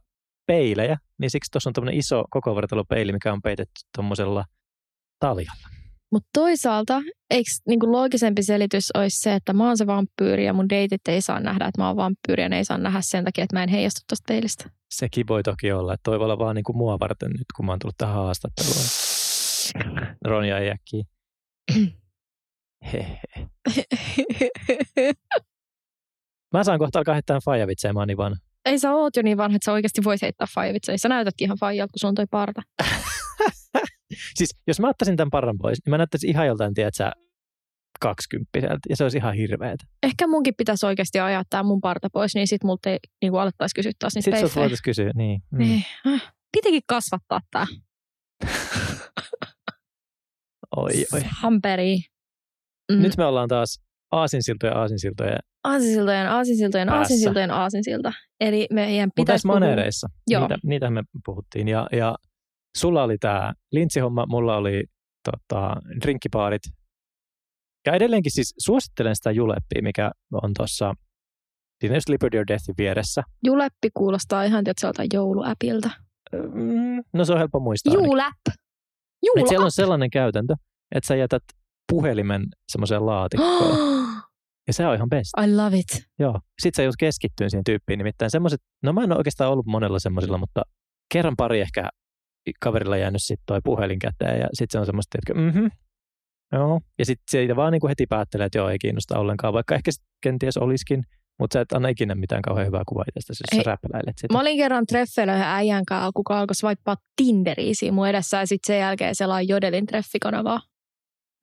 peilejä. 0.47 0.97
Niin 1.19 1.31
siksi 1.31 1.51
tuossa 1.51 1.71
on 1.71 1.75
tämmöinen 1.75 1.99
iso 1.99 2.25
koko 2.31 2.55
peili, 2.89 3.13
mikä 3.13 3.33
on 3.33 3.43
peitetty 3.43 3.81
tuommoisella 3.97 4.45
taljalla. 5.19 5.69
Mutta 6.13 6.29
toisaalta, 6.33 7.03
eikö 7.31 7.51
niinku 7.69 7.93
loogisempi 7.93 8.43
selitys 8.43 8.91
olisi 8.95 9.21
se, 9.21 9.35
että 9.35 9.53
mä 9.53 9.67
oon 9.67 9.79
se 9.79 9.87
vampyyri 9.87 10.45
ja 10.45 10.53
mun 10.53 10.69
deitit 10.69 11.09
ei 11.09 11.21
saa 11.23 11.41
nähdä, 11.41 11.67
että 11.67 11.81
mä 11.81 11.89
oon 11.89 11.97
vampyyri 11.97 12.43
ja 12.43 12.49
ne 12.49 12.57
ei 12.57 12.65
saa 12.65 12.79
nähdä 12.79 13.01
sen 13.03 13.25
takia, 13.25 13.45
että 13.45 13.57
mä 13.57 13.63
en 13.63 13.69
heijastu 13.69 14.01
tuosta 14.09 14.25
peilistä. 14.29 14.71
Sekin 14.91 15.29
voi 15.29 15.43
toki 15.43 15.73
olla, 15.73 15.95
että 15.95 16.03
toi 16.03 16.19
voi 16.19 16.25
olla 16.25 16.39
vaan 16.39 16.57
niin 16.57 16.65
kuin 16.65 16.77
mua 16.77 16.99
varten 17.01 17.31
nyt, 17.31 17.47
kun 17.57 17.67
mä 17.67 17.73
oon 17.73 17.79
tullut 17.79 17.99
tähän 17.99 18.15
haastatteluun. 18.15 18.77
Ronja 20.25 20.59
ei 20.59 20.71
äkkiä. 20.71 21.05
Hehe. 22.93 23.21
Mä 26.53 26.65
saan 26.65 26.79
kohta 26.79 26.99
alkaa 26.99 27.15
heittää 27.15 27.39
faijavitsejä, 27.45 27.93
mä 27.93 28.01
oon 28.01 28.09
niin 28.09 28.17
vanha. 28.17 28.37
ei 28.65 28.79
sä 28.79 28.93
oot 28.93 29.17
jo 29.17 29.23
niin 29.23 29.37
vanha, 29.37 29.57
että 29.57 29.65
sä 29.65 29.73
oikeasti 29.73 30.05
vois 30.05 30.23
heittää 30.23 30.47
faijavitsejä. 30.55 30.99
Sä 30.99 31.09
näytätkin 31.09 31.45
ihan 31.45 31.59
faijalta, 31.61 31.93
kun 31.93 32.01
sulla 32.01 32.11
on 32.11 32.15
toi 32.15 32.27
parta. 32.31 32.63
Siis 34.39 34.51
jos 34.67 34.81
mä 34.81 34.89
ottaisin 34.89 35.17
tämän 35.17 35.31
parran 35.31 35.59
pois, 35.59 35.79
niin 35.87 35.91
mä 35.91 35.99
näyttäisin 35.99 36.31
ihan 36.31 36.47
joltain, 36.47 36.75
tiedät 36.75 36.95
sä, 36.95 37.13
kaksikymppiseltä, 38.01 38.79
ja 38.89 38.97
se 38.97 39.05
olisi 39.05 39.19
ihan 39.19 39.35
hirveetä. 39.35 39.85
Ehkä 40.03 40.27
munkin 40.27 40.55
pitäisi 40.57 40.87
oikeasti 40.87 41.21
ajaa 41.21 41.43
tää 41.51 41.63
mun 41.63 41.81
parta 41.81 42.09
pois, 42.13 42.35
niin 42.35 42.49
sit 42.49 42.65
multa 42.65 42.91
ei 42.91 42.99
niinku 43.23 43.39
alettaisi 43.39 43.75
kysyä 43.75 43.93
taas 43.99 44.15
niitä 44.15 44.25
Sitten 44.25 44.51
voitaisiin 44.55 44.85
kysyä, 44.85 45.11
niin. 45.15 45.43
Mm. 45.51 45.59
Niin. 45.59 45.85
Äh, 46.07 46.33
Pitikin 46.53 46.83
kasvattaa 46.87 47.41
tää. 47.51 47.67
Oi, 50.77 50.93
oi. 51.13 51.21
Hamperi. 51.41 51.99
Mm. 52.93 53.03
Nyt 53.03 53.17
me 53.17 53.25
ollaan 53.25 53.49
taas 53.49 53.81
aasinsiltoja, 54.13 54.79
aasinsiltoja. 54.79 55.39
Aasinsiltojen, 55.65 56.29
aasinsiltojen, 56.29 56.89
Päässä. 56.89 56.99
aasinsiltojen, 56.99 57.51
aasinsilta. 57.51 58.13
Eli 58.41 58.67
meidän 58.73 59.11
pitäisi 59.15 59.49
näissä 59.49 59.49
maneereissa, 59.61 60.09
Joo. 60.27 60.41
niitä, 60.43 60.59
niitä 60.65 60.91
me 60.91 61.03
puhuttiin. 61.25 61.69
Ja, 61.69 61.87
ja 61.93 62.15
sulla 62.77 63.03
oli 63.03 63.19
tämä 63.19 63.53
lintsihomma, 63.73 64.27
mulla 64.27 64.57
oli 64.57 64.85
tota, 65.25 65.77
drinkkipaarit. 66.03 66.63
Ja 67.87 67.93
edelleenkin 67.93 68.33
siis 68.33 68.55
suosittelen 68.59 69.17
sitä 69.17 69.31
juleppia, 69.31 69.83
mikä 69.83 70.11
on 70.33 70.51
tuossa, 70.57 70.95
siinä 71.81 71.97
just 71.97 72.09
Liberty 72.09 72.39
or 72.39 72.45
Deathin 72.49 72.75
vieressä. 72.79 73.23
Juleppi 73.47 73.89
kuulostaa 73.95 74.45
ihan 74.45 74.65
tietysti 74.65 75.07
jouluäpiltä. 75.13 75.91
Mm, 76.33 77.03
no 77.13 77.25
se 77.25 77.33
on 77.33 77.39
helppo 77.39 77.61
muistaa. 77.61 77.91
ainakin. 77.91 78.11
Et 79.23 79.27
Juuläp. 79.37 79.49
siellä 79.49 79.65
on 79.65 79.73
sellainen 79.73 80.11
käytäntö, 80.11 80.55
että 80.95 81.09
sä 81.09 81.17
jätät 81.17 81.43
puhelimen 81.93 82.43
semmoiseen 82.69 83.07
laatikkoon. 83.07 83.79
ja 84.67 84.73
se 84.73 84.87
on 84.87 84.95
ihan 84.95 85.09
best. 85.09 85.31
I 85.45 85.57
love 85.57 85.77
it. 85.77 86.09
Joo. 86.19 86.41
Sitten 86.63 86.77
sä 86.77 86.83
joudut 86.83 86.97
keskittyä 86.99 87.49
siihen 87.49 87.65
tyyppiin. 87.65 87.99
Nimittäin 87.99 88.31
semmoiset, 88.31 88.61
no 88.83 88.93
mä 88.93 89.05
en 89.05 89.13
ole 89.13 89.19
oikeastaan 89.19 89.51
ollut 89.53 89.67
monella 89.67 89.99
semmoisilla, 89.99 90.39
mutta 90.39 90.63
kerran 91.13 91.35
pari 91.37 91.61
ehkä 91.61 91.89
kaverilla 92.61 92.97
jäänyt 92.97 93.23
sitten 93.23 93.45
toi 93.47 93.61
puhelin 93.65 93.99
käteen 93.99 94.41
ja 94.41 94.49
sitten 94.53 94.73
se 94.73 94.79
on 94.79 94.87
semmoista, 94.87 95.19
että 95.19 95.43
mhm, 95.43 95.67
joo. 96.53 96.81
Ja 96.99 97.05
sitten 97.05 97.25
siitä 97.31 97.57
vaan 97.57 97.73
niinku 97.73 97.89
heti 97.89 98.07
päättelee, 98.07 98.47
että 98.47 98.59
joo, 98.59 98.69
ei 98.69 98.79
kiinnosta 98.79 99.19
ollenkaan, 99.19 99.53
vaikka 99.53 99.75
ehkä 99.75 99.93
sit 99.93 100.03
kenties 100.23 100.57
olisikin, 100.57 101.05
Mutta 101.43 101.55
sä 101.55 101.61
et 101.61 101.73
anna 101.73 101.89
ikinä 101.89 102.15
mitään 102.15 102.43
kauhean 102.43 102.67
hyvää 102.67 102.83
kuvaa 102.89 103.05
itsestäsi, 103.09 103.43
jos 103.53 103.59
Ei. 103.59 103.65
sä 103.65 103.71
räpläilet 103.71 104.19
sitä. 104.19 104.35
Mä 104.35 104.41
olin 104.41 104.57
kerran 104.57 104.87
treffeillä 104.87 105.35
yhden 105.35 105.47
äijän 105.49 105.85
kanssa, 105.85 106.11
kuka 106.15 106.39
alkoi 106.39 106.55
swipea 106.55 106.97
Tinderiä 107.17 107.71
siinä 107.75 107.95
mun 107.95 108.09
edessä 108.09 108.37
ja 108.37 108.47
sitten 108.47 108.67
sen 108.75 108.79
jälkeen 108.81 109.15
selaa 109.15 109.43
Jodelin 109.43 109.87
treffikanavaa. 109.87 110.61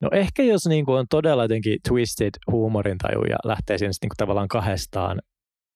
No 0.01 0.09
ehkä 0.13 0.43
jos 0.43 0.65
niinku 0.67 0.91
on 0.93 1.05
todella 1.09 1.43
jotenkin 1.43 1.77
twisted 1.87 2.29
huumorintaju 2.51 3.23
ja 3.29 3.35
lähtee 3.45 3.77
siinä 3.77 3.93
sit 3.93 4.01
niinku 4.03 4.15
tavallaan 4.17 4.47
kahdestaan 4.47 5.19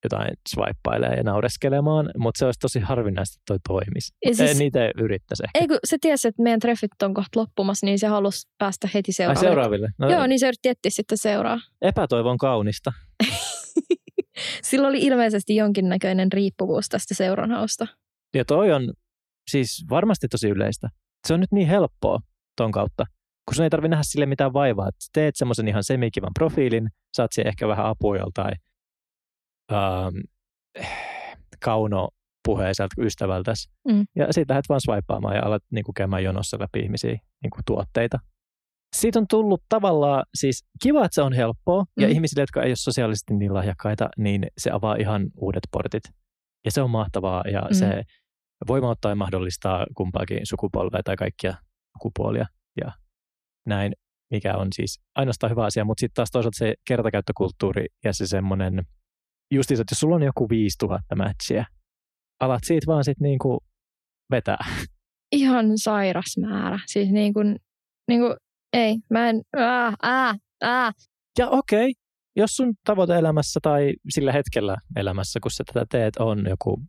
jotain 0.03 0.29
swippailemaan 0.49 1.17
ja 1.17 1.23
naureskelemaan, 1.23 2.09
mutta 2.17 2.39
se 2.39 2.45
olisi 2.45 2.59
tosi 2.59 2.79
harvinaista, 2.79 3.33
että 3.39 3.43
toi 3.47 3.57
toimisi. 3.67 4.11
Ja 4.25 4.35
Siis, 4.35 4.49
siis- 4.49 4.59
niitä 4.59 4.91
yrittäisi 4.97 5.43
ehkä. 5.43 5.59
Ei 5.59 5.67
kun 5.67 5.77
se 5.83 5.97
tiesi, 6.01 6.27
että 6.27 6.43
meidän 6.43 6.59
treffit 6.59 6.91
on 7.03 7.13
kohta 7.13 7.39
loppumassa, 7.39 7.85
niin 7.85 7.99
se 7.99 8.07
halusi 8.07 8.47
päästä 8.57 8.89
heti 8.93 9.09
Ai 9.09 9.13
seuraavalle. 9.13 9.47
seuraaville. 9.49 9.89
No, 9.99 10.11
Joo, 10.11 10.27
niin 10.27 10.39
se 10.39 10.47
yritti 10.47 10.69
etsiä 10.69 10.89
sitten 10.91 11.17
seuraa. 11.17 11.59
Epätoivo 11.81 12.29
on 12.29 12.37
kaunista. 12.37 12.91
Sillä 14.63 14.87
oli 14.87 15.01
ilmeisesti 15.01 15.55
jonkinnäköinen 15.55 16.31
riippuvuus 16.31 16.89
tästä 16.89 17.13
seuranhausta. 17.13 17.87
Ja 18.33 18.45
toi 18.45 18.71
on 18.71 18.93
siis 19.51 19.85
varmasti 19.89 20.27
tosi 20.27 20.49
yleistä. 20.49 20.89
Se 21.27 21.33
on 21.33 21.39
nyt 21.39 21.51
niin 21.51 21.67
helppoa 21.67 22.19
ton 22.57 22.71
kautta, 22.71 23.05
kun 23.45 23.55
sun 23.55 23.63
ei 23.63 23.69
tarvitse 23.69 23.89
nähdä 23.89 24.03
sille 24.03 24.25
mitään 24.25 24.53
vaivaa. 24.53 24.87
Et 24.87 24.95
teet 25.13 25.35
semmoisen 25.35 25.67
ihan 25.67 25.83
semikivan 25.83 26.31
profiilin, 26.33 26.89
saat 27.13 27.31
siihen 27.31 27.49
ehkä 27.49 27.67
vähän 27.67 27.85
apua 27.85 28.17
joltain 28.17 28.55
ähm, 29.71 30.15
kaunopuheiselta 31.59 33.01
ystävältäsi. 33.01 33.69
Mm. 33.87 34.05
Ja 34.15 34.33
sitten 34.33 34.53
lähdet 34.53 34.69
vaan 34.69 34.81
swipaamaan 34.81 35.35
ja 35.35 35.45
alat 35.45 35.63
niin 35.71 35.83
kuin, 35.83 35.93
käymään 35.93 36.23
jonossa 36.23 36.57
läpi 36.59 36.79
ihmisiä 36.79 37.17
niin 37.43 37.51
kuin, 37.51 37.61
tuotteita. 37.65 38.19
Siitä 38.93 39.19
on 39.19 39.25
tullut 39.29 39.63
tavallaan, 39.69 40.23
siis 40.35 40.65
kiva, 40.83 41.05
että 41.05 41.15
se 41.15 41.21
on 41.21 41.33
helppoa, 41.33 41.85
ja 41.99 42.07
Mm. 42.07 42.13
ihmisille, 42.13 42.41
jotka 42.43 42.63
ei 42.63 42.69
ole 42.69 42.75
sosiaalisesti 42.75 43.33
niin 43.33 43.53
lahjakkaita, 43.53 44.09
niin 44.17 44.47
se 44.57 44.71
avaa 44.71 44.95
ihan 44.95 45.27
uudet 45.37 45.63
portit. 45.71 46.03
Ja 46.65 46.71
se 46.71 46.81
on 46.81 46.89
mahtavaa, 46.89 47.43
ja 47.51 47.61
Mm. 47.61 47.73
se 47.75 48.03
voimauttaa 48.67 49.11
ja 49.11 49.15
mahdollistaa 49.15 49.85
kumpaakin 49.97 50.39
sukupolvea 50.43 51.03
tai 51.03 51.15
kaikkia 51.15 51.53
sukupuolia 51.97 52.45
ja 52.85 52.91
näin, 53.67 53.93
mikä 54.31 54.57
on 54.57 54.67
siis 54.75 54.99
ainoastaan 55.15 55.51
hyvä 55.51 55.65
asia, 55.65 55.85
mutta 55.85 55.99
sitten 55.99 56.15
taas 56.15 56.31
toisaalta 56.31 56.57
se 56.57 56.73
kertakäyttökulttuuri 56.87 57.85
ja 58.03 58.13
se 58.13 58.27
semmoinen, 58.27 58.83
justiinsa, 59.53 59.81
että 59.81 59.93
jos 59.93 59.99
sulla 59.99 60.15
on 60.15 60.23
joku 60.23 60.49
5000 60.49 61.15
matchia, 61.15 61.65
alat 62.39 62.63
siitä 62.63 62.87
vaan 62.87 63.03
sitten 63.03 63.23
niinku 63.25 63.63
vetää. 64.31 64.65
Ihan 65.31 65.77
sairas 65.77 66.37
määrä. 66.41 66.79
Siis 66.85 67.11
niin 67.11 67.33
kuin, 67.33 67.55
niin 68.07 68.19
kuin 68.21 68.35
ei, 68.73 68.97
mä 69.09 69.29
en, 69.29 69.41
ää, 69.57 69.93
ää, 70.03 70.35
ää. 70.61 70.91
Ja 71.39 71.49
okei, 71.49 71.93
jos 72.35 72.55
sun 72.55 72.73
tavoite 72.85 73.15
elämässä 73.15 73.59
tai 73.63 73.93
sillä 74.09 74.31
hetkellä 74.31 74.77
elämässä, 74.95 75.39
kun 75.39 75.51
sä 75.51 75.63
tätä 75.73 75.85
teet, 75.89 76.17
on 76.17 76.45
joku 76.49 76.81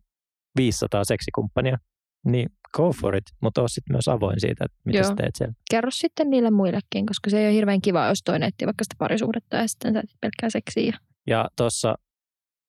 500 0.57 1.03
seksikumppania, 1.03 1.77
niin 2.25 2.49
go 2.73 2.91
for 3.01 3.15
it, 3.15 3.23
mutta 3.41 3.61
oo 3.61 3.67
sitten 3.67 3.93
myös 3.93 4.07
avoin 4.07 4.39
siitä, 4.39 4.65
että 4.65 4.77
mitä 4.85 4.97
Joo. 4.97 5.07
sä 5.07 5.15
teet 5.15 5.35
siellä. 5.35 5.53
Kerro 5.71 5.91
sitten 5.91 6.29
niille 6.29 6.51
muillekin, 6.51 7.05
koska 7.05 7.29
se 7.29 7.39
ei 7.39 7.45
ole 7.45 7.53
hirveän 7.53 7.81
kiva, 7.81 8.07
jos 8.07 8.19
toinen 8.25 8.47
etsii 8.47 8.65
vaikka 8.65 8.83
sitä 8.83 8.95
parisuhdetta 8.97 9.57
ja 9.57 9.67
sitten 9.67 9.93
sä 9.93 9.99
etsit 9.99 10.17
pelkkää 10.21 10.49
seksiä. 10.49 10.97
Ja 11.27 11.49
tuossa 11.57 11.95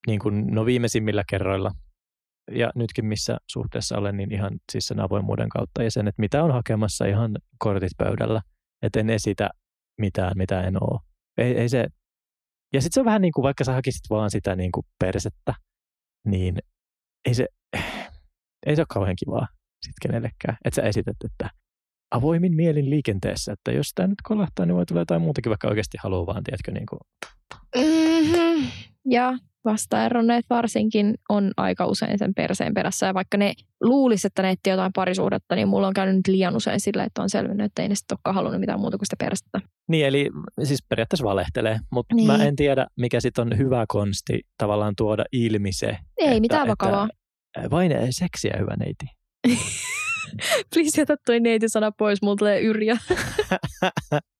niin 0.06 0.18
kuin, 0.18 0.46
no 0.46 0.66
viimeisimmillä 0.66 1.24
kerroilla, 1.30 1.70
ja 2.50 2.70
nytkin 2.74 3.06
missä 3.06 3.36
suhteessa 3.50 3.98
olen, 3.98 4.16
niin 4.16 4.32
ihan 4.32 4.52
siis 4.72 4.86
sen 4.86 5.00
avoimuuden 5.00 5.48
kautta 5.48 5.82
ja 5.82 5.90
sen, 5.90 6.08
että 6.08 6.20
mitä 6.22 6.44
on 6.44 6.52
hakemassa 6.52 7.04
ihan 7.04 7.38
kortit 7.58 7.92
pöydällä. 7.98 8.42
Että 8.82 9.00
en 9.00 9.10
esitä 9.10 9.50
mitään, 10.00 10.32
mitä 10.36 10.62
en 10.62 10.82
oo. 10.82 11.00
Ei, 11.38 11.58
ei 11.58 11.68
se. 11.68 11.86
Ja 12.72 12.80
sitten 12.80 12.94
se 12.94 13.00
on 13.00 13.06
vähän 13.06 13.22
niin 13.22 13.32
kuin, 13.32 13.42
vaikka 13.42 13.64
sä 13.64 13.72
hakisit 13.72 14.02
vaan 14.10 14.30
sitä 14.30 14.56
niin 14.56 14.72
kuin 14.72 14.86
persettä, 14.98 15.54
niin 16.26 16.58
ei 17.24 17.34
se, 17.34 17.46
ei 18.66 18.76
se 18.76 18.80
ole 18.80 18.86
kauhean 18.88 19.16
kivaa 19.24 19.46
sitten 19.82 20.10
kenellekään. 20.10 20.58
Että 20.64 20.76
sä 20.76 20.88
esität, 20.88 21.16
että 21.24 21.50
avoimin 22.10 22.54
mielin 22.54 22.90
liikenteessä, 22.90 23.52
että 23.52 23.72
jos 23.72 23.90
tämä 23.94 24.06
nyt 24.06 24.22
kolahtaa, 24.22 24.66
niin 24.66 24.76
voi 24.76 24.86
tulla 24.86 25.00
jotain 25.00 25.22
muutakin, 25.22 25.50
vaikka 25.50 25.68
oikeasti 25.68 25.98
haluaa 26.02 26.26
vaan, 26.26 26.44
tiedätkö, 26.44 26.72
niin 26.72 26.86
kuin, 26.86 27.00
Mm-hmm. 27.76 28.70
Ja 29.10 29.38
vastaeronneet 29.64 30.44
varsinkin 30.50 31.14
on 31.28 31.50
aika 31.56 31.86
usein 31.86 32.18
sen 32.18 32.34
perseen 32.34 32.74
perässä. 32.74 33.06
Ja 33.06 33.14
vaikka 33.14 33.36
ne 33.36 33.54
luulisi, 33.80 34.26
että 34.26 34.42
ne 34.42 34.50
etsii 34.50 34.70
jotain 34.70 34.92
parisuhdetta, 34.92 35.54
niin 35.54 35.68
mulla 35.68 35.86
on 35.86 35.94
käynyt 35.94 36.16
nyt 36.16 36.26
liian 36.26 36.56
usein 36.56 36.80
sillä, 36.80 37.04
että 37.04 37.22
on 37.22 37.30
selvinnyt, 37.30 37.64
että 37.64 37.82
ei 37.82 37.88
ne 37.88 37.94
sitten 37.94 38.14
olekaan 38.14 38.34
halunnut 38.34 38.60
mitään 38.60 38.80
muuta 38.80 38.98
kuin 38.98 39.06
sitä 39.06 39.16
persettä. 39.24 39.60
Niin, 39.88 40.06
eli 40.06 40.30
siis 40.64 40.84
periaatteessa 40.88 41.24
valehtelee, 41.24 41.78
mutta 41.92 42.14
Niin. 42.14 42.26
mä 42.26 42.44
en 42.44 42.56
tiedä, 42.56 42.86
mikä 42.96 43.20
sitten 43.20 43.42
on 43.52 43.58
hyvä 43.58 43.84
konsti 43.88 44.40
tavallaan 44.58 44.94
tuoda 44.96 45.24
ilmi 45.32 45.72
se. 45.72 45.86
Ei 46.16 46.26
että, 46.28 46.40
mitään 46.40 46.68
vakavaa. 46.68 47.08
Että, 47.56 47.70
vain 47.70 47.92
seksiä, 48.10 48.56
hyvä 48.58 48.76
neiti. 48.78 49.06
Please 50.74 51.00
jätä 51.00 51.16
toi 51.26 51.40
neiti-sana 51.40 51.92
pois, 51.98 52.22
mulla 52.22 52.36
tulee 52.36 52.60
yrjä. 52.60 52.96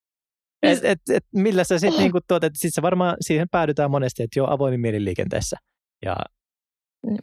et, 0.62 0.78
et, 0.82 1.00
et, 1.12 1.24
millä 1.34 1.64
sä 1.64 1.78
sitten 1.78 2.00
niinku 2.02 2.20
tuot, 2.28 2.44
että 2.44 2.59
sit 2.59 2.74
sä 2.74 2.82
varmaan 2.82 3.16
siihen 3.20 3.48
päädytään 3.50 3.90
monesti, 3.90 4.22
että 4.22 4.38
joo, 4.38 4.50
avoimin 4.50 4.80
mielin 4.80 5.04
liikenteessä. 5.04 5.57
Ja 6.04 6.16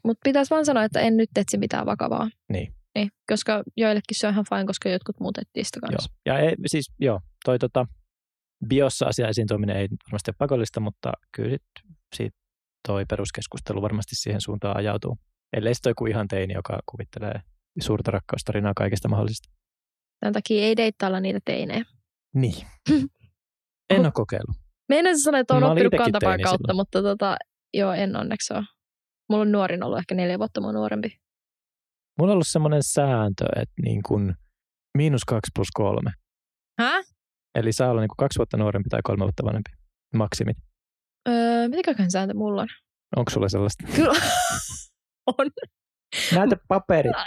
Mutta 0.03 0.21
pitäisi 0.23 0.49
vaan 0.49 0.65
sanoa, 0.65 0.83
että 0.83 0.99
en 0.99 1.17
nyt 1.17 1.29
etsi 1.35 1.57
mitään 1.57 1.85
vakavaa. 1.85 2.29
Niin. 2.51 2.73
niin. 2.95 3.09
Koska 3.29 3.63
joillekin 3.77 4.17
se 4.17 4.27
on 4.27 4.33
ihan 4.33 4.45
fine, 4.49 4.65
koska 4.65 4.89
jotkut 4.89 5.19
muut 5.19 5.37
etsii 5.37 5.63
sitä 5.63 5.79
joo. 5.81 5.91
kanssa. 5.91 6.13
Ja 6.25 6.39
ei, 6.39 6.55
siis 6.65 6.91
joo, 6.99 7.19
toi 7.45 7.59
tota, 7.59 7.87
biossa 8.67 9.05
asia 9.05 9.27
esiin 9.27 9.47
tuominen 9.47 9.77
ei 9.77 9.87
varmasti 10.07 10.31
ole 10.31 10.35
pakollista, 10.37 10.79
mutta 10.79 11.11
kyllä 11.31 11.49
sit, 11.49 11.63
siitä 12.15 12.37
toi 12.87 13.05
peruskeskustelu 13.05 13.81
varmasti 13.81 14.15
siihen 14.15 14.41
suuntaan 14.41 14.77
ajautuu. 14.77 15.17
Ellei 15.53 15.75
sitten 15.75 15.89
joku 15.91 16.05
ihan 16.05 16.27
teini, 16.27 16.53
joka 16.53 16.79
kuvittelee 16.85 17.41
suurta 17.81 18.11
rakkaustarinaa 18.11 18.73
kaikesta 18.75 19.07
mahdollisesta. 19.07 19.49
Tämän 20.19 20.33
takia 20.33 20.63
ei 20.63 20.77
deittailla 20.77 21.19
niitä 21.19 21.39
teinejä. 21.45 21.83
Niin. 22.33 22.67
En 23.95 24.05
ole 24.05 24.11
kokeillut. 24.13 24.55
Meinasin 24.89 25.23
sanoa, 25.23 25.39
että 25.39 25.53
olen 25.53 25.63
oppinut 25.63 25.93
kantapään 25.97 26.41
kautta, 26.41 26.67
silloin. 26.67 26.75
mutta 26.75 27.01
tota, 27.01 27.37
joo, 27.73 27.93
en 27.93 28.15
onneksi 28.15 28.53
ole. 28.53 28.63
Mulla 29.29 29.41
on 29.41 29.51
nuorin 29.51 29.83
ollut 29.83 29.99
ehkä 29.99 30.15
neljä 30.15 30.39
vuotta 30.39 30.61
mua 30.61 30.71
nuorempi. 30.71 31.17
Mulla 32.19 32.31
on 32.31 32.33
ollut 32.33 32.47
semmoinen 32.47 32.83
sääntö, 32.83 33.45
että 33.55 33.73
niin 33.81 34.03
kuin 34.07 34.33
miinus 34.97 35.25
kaksi 35.25 35.51
plus 35.55 35.67
kolme. 35.73 36.11
Hä? 36.79 37.03
Eli 37.55 37.73
saa 37.73 37.89
olla 37.89 38.01
niin 38.01 38.09
kuin 38.09 38.17
kaksi 38.17 38.37
vuotta 38.39 38.57
nuorempi 38.57 38.89
tai 38.89 38.99
kolme 39.03 39.23
vuotta 39.23 39.45
vanhempi. 39.45 39.71
Maksimit. 40.15 40.57
Öö, 41.29 41.67
mitäköhän 41.69 42.11
sääntö 42.11 42.33
mulla 42.33 42.61
on? 42.61 42.67
Onko 43.15 43.31
sulla 43.31 43.49
sellaista? 43.49 43.83
Kyllä 43.95 44.13
on. 45.37 45.51
Näytä 46.35 46.57
paperit. 46.67 47.11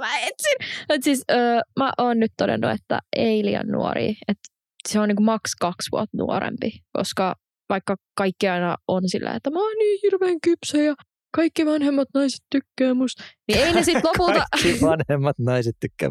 Mä 0.00 0.18
etsin. 0.18 0.84
Et 0.88 1.02
siis, 1.02 1.24
öö, 1.30 1.60
mä 1.78 1.92
oon 1.98 2.20
nyt 2.20 2.32
todennut, 2.36 2.70
että 2.70 2.98
ei 3.16 3.44
liian 3.44 3.66
nuori. 3.66 4.08
Että 4.28 4.48
se 4.88 5.00
on 5.00 5.08
niinku 5.08 5.22
maks 5.22 5.54
kaksi 5.60 5.88
vuotta 5.92 6.16
nuorempi, 6.16 6.70
koska 6.92 7.34
vaikka 7.68 7.96
kaikki 8.14 8.48
aina 8.48 8.76
on 8.88 9.08
sillä, 9.08 9.34
että 9.34 9.50
mä 9.50 9.58
oon 9.58 9.76
niin 9.78 10.00
hirveän 10.02 10.40
kypsä 10.42 10.78
ja 10.78 10.94
kaikki 11.36 11.66
vanhemmat 11.66 12.08
naiset 12.14 12.40
tykkää 12.50 12.94
musta, 12.94 13.22
niin 13.48 13.60
ei 13.60 13.72
ne 13.72 13.82
sit 13.82 14.04
lopulta... 14.08 14.44
Kaikki 14.62 14.80
vanhemmat 14.80 15.38
naiset 15.38 15.76
tykkää. 15.80 16.10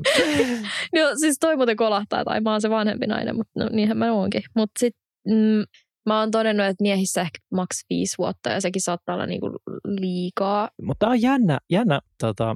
No 0.94 1.02
siis 1.22 1.38
toi 1.40 1.56
muuten 1.56 1.76
kolahtaa, 1.76 2.24
tai 2.24 2.42
mä 2.42 2.52
oon 2.52 2.62
se 2.62 2.70
vanhempi 2.70 3.08
nainen, 3.08 3.36
mutta 3.36 3.60
no, 3.60 3.70
niinhän 3.72 3.98
mä 3.98 4.14
oonkin. 4.14 4.42
Mutta 4.56 4.80
sit 4.80 4.94
mm, 5.28 5.64
mä 6.06 6.20
oon 6.20 6.32
todennut, 6.32 6.66
että 6.66 6.82
miehissä 6.82 7.22
ehkä 7.22 7.40
maks 7.52 7.82
viisi 7.90 8.18
vuotta, 8.18 8.50
ja 8.50 8.62
sekin 8.62 8.82
saattaa 8.82 9.16
olla 9.16 9.26
niinku 9.26 9.50
liikaa. 9.88 10.70
Mutta 10.82 11.06
tämä 11.06 11.12
on 11.12 11.22
jännä, 11.22 11.60
jännä 11.70 12.00
tota, 12.20 12.56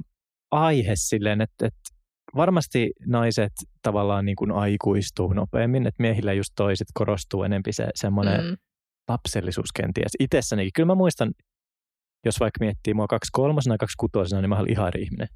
aihe 0.50 0.92
silleen, 0.94 1.40
että, 1.40 1.66
että 1.66 1.80
varmasti 2.36 2.90
naiset 3.06 3.52
tavallaan 3.82 4.24
niin 4.24 4.36
kuin 4.36 4.52
aikuistuu 4.52 5.32
nopeammin, 5.32 5.86
että 5.86 6.02
miehillä 6.02 6.32
just 6.32 6.50
toiset 6.56 6.88
korostuu 6.94 7.42
enempi 7.42 7.72
se 7.72 7.88
semmoinen 7.94 8.44
Mm. 8.44 8.56
lapsellisuus 9.08 9.72
kenties 9.72 10.12
itsessänikin. 10.20 10.70
Kyllä 10.74 10.86
mä 10.86 10.94
muistan, 10.94 11.32
jos 12.24 12.40
vaikka 12.40 12.64
miettii 12.64 12.94
mua 12.94 13.06
kaksi 13.06 13.28
kolmosena 13.32 13.74
ja 13.74 13.78
kaksi 13.78 13.94
kutosena, 14.00 14.40
niin 14.42 14.48
mä 14.48 14.58
olin 14.58 14.70
ihan 14.72 14.88
eri 14.88 15.02
ihminen. 15.02 15.28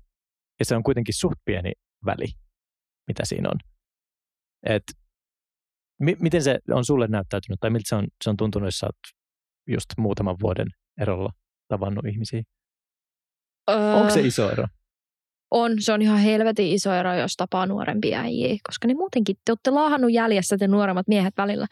Ja 0.59 0.64
se 0.64 0.76
on 0.76 0.82
kuitenkin 0.82 1.14
suht 1.14 1.38
pieni 1.45 1.72
väli, 2.07 2.26
mitä 3.09 3.24
siinä 3.24 3.49
on. 3.49 3.59
Et, 4.66 4.82
mi- 6.01 6.16
miten 6.20 6.42
se 6.42 6.59
on 6.70 6.84
sulle 6.84 7.07
näyttäytynyt, 7.07 7.61
tai 7.61 7.70
miltä 7.70 7.88
se 7.88 7.95
on, 7.95 8.07
se 8.24 8.30
on 8.30 8.36
tuntunut, 8.36 8.66
jos 8.66 8.78
sä 8.78 8.86
oot 8.86 8.97
just 9.68 9.86
muutaman 9.99 10.36
vuoden 10.42 10.66
erolla 11.01 11.30
tavannut 11.68 12.07
ihmisiä? 12.07 12.42
Öö, 13.70 13.95
Onko 13.95 14.11
se 14.11 14.20
iso 14.20 14.51
ero? 14.53 14.64
On, 15.51 15.72
se 15.78 15.92
on 15.92 16.03
ihan 16.03 16.18
helvetin 16.18 16.66
iso 16.66 16.92
ero, 16.92 17.14
jos 17.14 17.36
tapaa 17.36 17.66
nuorempia 17.66 18.20
äijiä, 18.20 18.57
koska 18.66 18.88
ne 18.88 18.95
muutenkin, 18.95 19.36
te 19.45 19.53
olette 19.53 19.70
laahannut 19.70 20.12
jäljessä 20.12 20.57
te 20.59 20.68
nuoremmat 20.68 21.09
miehet 21.09 21.34
välillä. 21.36 21.66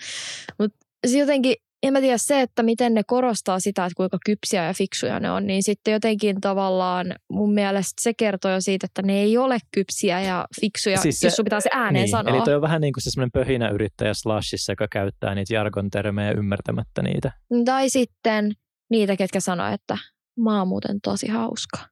Mutta 0.58 0.78
se 1.06 1.18
jotenkin, 1.18 1.54
en 1.82 1.92
mä 1.92 2.00
tiedä 2.00 2.18
se, 2.18 2.40
että 2.40 2.62
miten 2.62 2.94
ne 2.94 3.02
korostaa 3.06 3.60
sitä, 3.60 3.84
että 3.84 3.96
kuinka 3.96 4.18
kypsiä 4.26 4.64
ja 4.64 4.74
fiksuja 4.74 5.20
ne 5.20 5.30
on, 5.30 5.46
niin 5.46 5.62
sitten 5.62 5.92
jotenkin 5.92 6.40
tavallaan 6.40 7.14
mun 7.30 7.54
mielestä 7.54 7.92
se 8.00 8.14
kertoo 8.14 8.50
jo 8.50 8.60
siitä, 8.60 8.84
että 8.84 9.02
ne 9.02 9.20
ei 9.20 9.38
ole 9.38 9.58
kypsiä 9.74 10.20
ja 10.20 10.46
fiksuja, 10.60 10.96
Siis 10.96 11.20
se- 11.20 11.26
jos 11.26 11.36
sun 11.36 11.44
pitää 11.44 11.60
se 11.60 11.70
ääneen 11.72 12.02
niin, 12.02 12.10
sanoa. 12.10 12.34
Eli 12.34 12.44
toi 12.44 12.54
on 12.54 12.62
vähän 12.62 12.80
niin 12.80 12.92
kuin 12.92 13.02
se 13.02 13.10
semmoinen 13.10 13.32
pöhinäyrittäjä 13.32 14.14
slashissa, 14.14 14.72
joka 14.72 14.88
käyttää 14.88 15.34
niitä 15.34 15.54
jargon 15.54 15.90
termejä 15.90 16.32
ymmärtämättä 16.32 17.02
niitä. 17.02 17.32
Tai 17.64 17.90
sitten 17.90 18.52
niitä, 18.90 19.16
ketkä 19.16 19.40
sanoo, 19.40 19.66
että 19.66 19.98
mä 20.40 20.58
oon 20.58 20.68
muuten 20.68 21.00
tosi 21.02 21.28
hauska. 21.28 21.91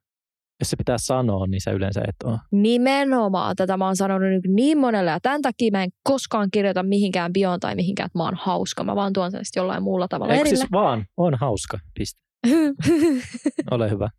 Jos 0.61 0.69
se 0.69 0.75
pitää 0.77 0.97
sanoa, 0.97 1.47
niin 1.47 1.61
sä 1.61 1.71
yleensä 1.71 2.01
et 2.07 2.15
ole. 2.23 2.39
Nimenomaan 2.51 3.55
tätä 3.55 3.77
mä 3.77 3.85
oon 3.85 3.95
sanonut 3.95 4.29
nyt 4.29 4.43
niin 4.47 4.77
monelle 4.77 5.11
ja 5.11 5.19
tämän 5.19 5.41
takia 5.41 5.71
mä 5.71 5.83
en 5.83 5.89
koskaan 6.03 6.47
kirjoita 6.51 6.83
mihinkään 6.83 7.33
bioon 7.33 7.59
tai 7.59 7.75
mihinkään, 7.75 8.05
että 8.05 8.19
mä 8.19 8.23
oon 8.23 8.35
hauska. 8.35 8.83
Mä 8.83 8.95
vaan 8.95 9.13
tuon 9.13 9.31
sen 9.31 9.45
sitten 9.45 9.61
jollain 9.61 9.83
muulla 9.83 10.07
tavalla 10.07 10.33
Eikö 10.33 10.49
siis 10.49 10.71
vaan, 10.71 11.05
on 11.17 11.35
hauska, 11.35 11.79
piste. 11.99 12.21
Ole 13.71 13.89
hyvä. 13.89 14.09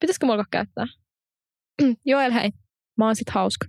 Pitäisikö 0.00 0.26
mulla 0.26 0.44
käyttää? 0.50 0.86
Joel, 2.06 2.32
hei. 2.32 2.50
Mä 2.98 3.06
oon 3.06 3.16
sit 3.16 3.30
hauska. 3.30 3.66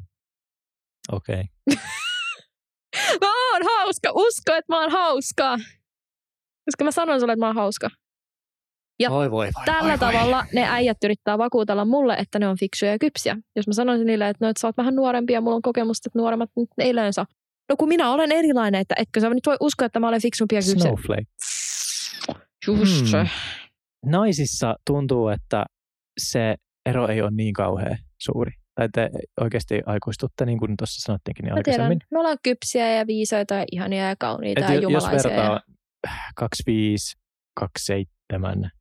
Okei. 1.11 1.43
Okay. 1.71 1.84
Mä 3.21 3.53
oon 3.53 3.61
hauska. 3.65 4.11
Usko, 4.15 4.53
että 4.53 4.73
mä 4.73 4.82
oon 4.82 4.91
hauska. 4.91 5.57
Koska 6.65 6.84
mä 6.84 6.91
sanon 6.91 7.19
sulle, 7.19 7.34
että 7.34 7.39
mä 7.39 7.47
oon 7.47 7.55
hauska. 7.55 7.89
Ja 9.01 9.09
Voi 9.09 9.31
voi 9.31 9.49
voi. 9.55 9.63
Tällä 9.65 9.89
voi, 9.89 9.97
tavalla 9.99 10.45
ne 10.53 10.65
äijät 10.69 10.97
yrittää 11.03 11.37
vakuutella 11.37 11.85
mulle, 11.85 12.13
että 12.13 12.39
ne 12.39 12.47
on 12.47 12.57
fiksuja 12.59 12.91
ja 12.91 12.99
kypsiä. 12.99 13.37
Jos 13.55 13.67
mä 13.67 13.73
sanoisin 13.73 14.07
niille, 14.07 14.29
että, 14.29 14.45
no, 14.45 14.49
että 14.49 14.61
sä 14.61 14.67
oot 14.67 14.77
vähän 14.77 14.95
nuorempia 14.95 15.33
ja 15.37 15.41
mulla 15.41 15.55
on 15.55 15.61
kokemusta, 15.61 16.07
että 16.09 16.19
nuoremmat 16.19 16.49
nyt 16.55 16.69
ei 16.77 16.89
yleensä. 16.89 17.25
No 17.69 17.75
kun 17.77 17.87
minä 17.87 18.11
olen 18.11 18.31
erilainen, 18.31 18.81
että 18.81 18.95
etkö 18.97 19.19
sä 19.19 19.29
nyt 19.29 19.45
voi 19.45 19.57
uskoa, 19.59 19.85
että 19.85 19.99
mä 19.99 20.07
olen 20.07 20.21
fiksumpi 20.21 20.55
ja 20.55 20.61
Voi. 20.61 20.73
kypsiä. 20.73 20.89
Snowflake. 20.89 21.25
Just 22.67 23.05
se. 23.05 23.17
Hmm. 23.17 23.27
Naisissa 24.11 24.75
tuntuu, 24.87 25.27
että 25.27 25.65
se 26.19 26.55
ero 26.85 27.07
ei 27.07 27.21
ole 27.21 27.31
niin 27.33 27.53
kauhean 27.53 27.97
suuri. 28.21 28.51
Tai 28.75 28.89
te 28.93 29.09
oikeasti 29.41 29.81
aikuistutte, 29.85 30.45
niin 30.45 30.59
kuin 30.59 30.77
tuossa 30.77 31.01
sanottiinkin 31.05 31.43
niin 31.45 31.53
Mä 31.53 31.61
tiedän, 31.63 31.81
aikaisemmin. 31.81 31.99
me 32.11 32.19
ollaan 32.19 32.37
kypsiä 32.43 32.93
ja 32.95 33.07
viisaita 33.07 33.53
ja 33.55 33.65
ihania 33.71 34.09
ja 34.09 34.15
kauniita 34.19 34.61
Et 34.61 34.67
ja 34.69 34.73
jo- 34.75 34.81
jos 34.89 35.03
jumalaisia. 35.03 35.31
vertaa 35.31 35.53
Ja... 35.53 35.61
25, 36.35 37.17
27 37.59 38.71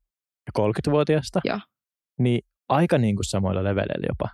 ja 0.57 0.63
30-vuotiaasta, 0.63 1.41
Joo. 1.43 1.59
niin 2.19 2.41
aika 2.69 2.97
niin 2.97 3.15
kuin 3.15 3.25
samoilla 3.25 3.63
leveleillä 3.63 4.07
jopa. 4.09 4.29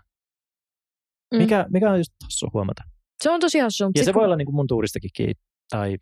Mm. 1.34 1.38
Mikä, 1.38 1.66
mikä 1.70 1.92
on 1.92 1.98
just 1.98 2.12
hassu 2.24 2.50
huomata. 2.54 2.84
Se 3.24 3.32
on 3.32 3.40
tosi 3.40 3.60
hassu. 3.60 3.92
Ja 3.96 4.04
se 4.04 4.14
voi 4.14 4.26
olla 4.26 4.36
niin 4.36 4.46
kuin 4.46 4.56
mun 4.56 4.68
tuuristakin 4.68 5.10
kiinni, 5.14 5.34
tai 5.70 5.98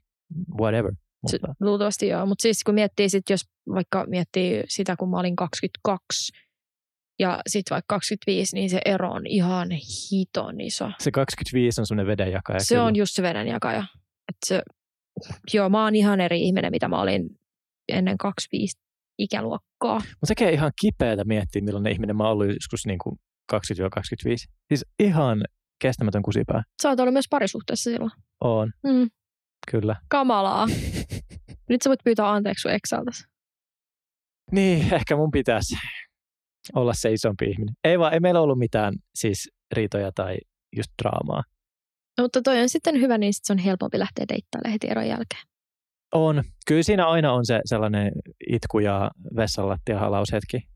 whatever. 0.60 0.94
Se, 1.28 1.40
luultavasti 1.60 2.08
joo, 2.08 2.26
mutta 2.26 2.42
siis 2.42 2.64
kun 2.64 2.76
miettii 2.76 3.10
sit, 3.10 3.30
jos 3.30 3.42
vaikka 3.74 4.06
miettii 4.08 4.64
sitä, 4.68 4.96
kun 4.96 5.10
mä 5.10 5.20
olin 5.20 5.36
22 5.36 6.32
ja 7.20 7.42
sitten 7.48 7.76
vaikka 7.76 7.96
25, 7.96 8.56
niin 8.56 8.70
se 8.70 8.82
ero 8.86 9.12
on 9.12 9.28
ihan 9.28 9.68
hiton 9.72 10.62
iso. 10.62 10.92
se 11.00 11.12
25 11.12 11.82
on 11.82 11.88
semmoinen 11.88 12.08
vedenjakaja. 12.12 12.60
se 12.60 12.76
kyllä. 12.76 12.86
on 12.86 12.96
just 12.96 13.16
se 13.16 13.24
vedenjakaja. 13.24 13.84
Et 14.30 14.38
se, 14.46 14.62
joo, 15.54 15.70
mä 15.70 15.84
oon 15.84 15.96
ihan 15.96 16.22
eri 16.22 16.42
ihminen, 16.42 16.72
mitä 16.72 16.88
mä 16.88 17.02
olin 17.02 17.30
ennen 17.90 18.18
25 18.18 18.78
ikäluokkaa. 19.18 19.96
Mutta 19.98 20.28
sekin 20.28 20.50
ihan 20.50 20.72
kipeätä 20.82 21.24
miettiä, 21.24 21.62
millainen 21.62 21.94
ihminen 21.94 22.16
mä 22.18 22.24
oon 22.24 22.32
ollut 22.32 22.48
joskus 22.48 22.86
niin 22.86 23.00
kuin 23.04 23.16
20-25. 23.54 23.58
Siis 24.68 24.86
ihan 25.00 25.44
kestämätön 25.82 26.22
kusipää. 26.24 26.64
Sä 26.82 26.90
oot 26.90 27.00
ollut 27.00 27.14
myös 27.14 27.26
parisuhteessa 27.30 27.92
silloin. 27.92 28.12
On, 28.42 28.72
Mm, 28.84 29.08
kyllä. 29.72 29.96
kamalaa. 30.10 30.68
Nyt 31.70 31.82
sä 31.82 31.90
voit 31.90 32.00
pyytää 32.04 32.32
anteeksi 32.32 32.68
sun. 32.90 33.02
Niin, 34.52 34.94
ehkä 34.94 35.16
mun 35.16 35.32
pitäisi 35.32 35.76
olla 36.76 36.94
se 36.94 37.12
isompi 37.14 37.46
ihminen. 37.46 37.76
Ei 37.84 38.00
vaan, 38.00 38.14
ei 38.14 38.20
meillä 38.20 38.42
ollut 38.42 38.60
mitään 38.60 38.94
siis 39.16 39.50
riitoja 39.74 40.12
tai 40.16 40.38
just 40.76 40.90
draamaa. 41.04 41.44
No, 42.18 42.24
mutta 42.24 42.42
toi 42.42 42.62
on 42.62 42.70
sitten 42.70 43.02
hyvä, 43.02 43.18
niin 43.18 43.34
sit 43.34 43.46
se 43.46 43.54
on 43.54 43.60
helpompi 43.60 44.00
lähteä 44.00 44.26
deittailemaan 44.30 44.72
heti 44.72 44.88
eron 44.90 45.08
jälkeen. 45.08 45.42
On. 46.16 46.44
Kyllä 46.68 46.84
siinä 46.84 47.08
aina 47.08 47.34
on 47.34 47.46
se 47.46 47.60
sellainen 47.66 48.12
itku 48.50 48.80
ja 48.80 49.12
vessanlattia 49.36 50.00
halaushetki 50.00 50.68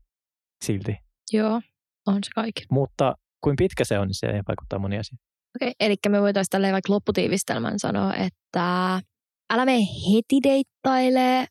silti. 0.64 0.96
Joo, 1.32 1.60
on 2.06 2.14
se 2.14 2.30
kaikki. 2.34 2.62
Mutta 2.70 3.14
kuin 3.44 3.56
pitkä 3.56 3.84
se 3.84 3.98
on, 3.98 4.06
niin 4.06 4.14
se 4.14 4.26
vaikuttaa 4.26 4.78
moni 4.78 4.98
asia. 4.98 5.18
Okei, 5.56 5.72
eli 5.80 5.94
me 6.08 6.20
voitaisiin 6.20 6.50
tälleen 6.50 6.72
vaikka 6.72 6.92
lopputiivistelmän 6.92 7.78
sanoa, 7.78 8.14
että 8.14 9.00
älä 9.52 9.64
mene 9.64 9.78
heti 9.78 10.38
deittailee, 10.42 11.46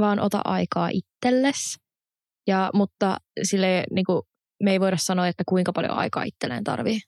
vaan 0.00 0.20
ota 0.20 0.40
aikaa 0.44 0.88
itselles. 0.92 1.76
Ja, 2.46 2.70
mutta 2.74 3.16
sille 3.42 3.84
niin 3.90 4.04
kuin, 4.04 4.22
me 4.62 4.70
ei 4.70 4.80
voida 4.80 4.96
sanoa, 4.96 5.28
että 5.28 5.42
kuinka 5.48 5.72
paljon 5.72 5.92
aikaa 5.92 6.22
itselleen 6.22 6.64
tarvii. 6.64 6.98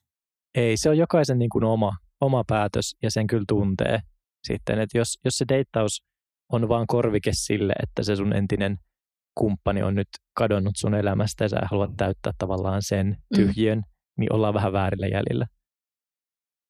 Ei, 0.55 0.77
se 0.77 0.89
on 0.89 0.97
jokaisen 0.97 1.39
niin 1.39 1.49
kuin 1.49 1.63
oma, 1.63 1.91
oma 2.21 2.43
päätös 2.47 2.95
ja 3.03 3.11
sen 3.11 3.27
kyllä 3.27 3.43
tuntee 3.47 3.99
sitten. 4.47 4.79
Että 4.79 4.97
jos, 4.97 5.19
jos 5.25 5.37
se 5.37 5.45
deittaus 5.49 6.03
on 6.53 6.69
vaan 6.69 6.87
korvike 6.87 7.31
sille, 7.33 7.73
että 7.83 8.03
se 8.03 8.15
sun 8.15 8.33
entinen 8.33 8.77
kumppani 9.35 9.83
on 9.83 9.95
nyt 9.95 10.07
kadonnut 10.37 10.73
sun 10.77 10.95
elämästä 10.95 11.43
ja 11.43 11.49
sä 11.49 11.57
haluat 11.71 11.97
täyttää 11.97 12.33
tavallaan 12.37 12.81
sen 12.81 13.17
tyhjön, 13.35 13.77
mm. 13.77 13.83
niin 14.19 14.33
ollaan 14.33 14.53
vähän 14.53 14.73
väärillä 14.73 15.07
jäljillä. 15.07 15.45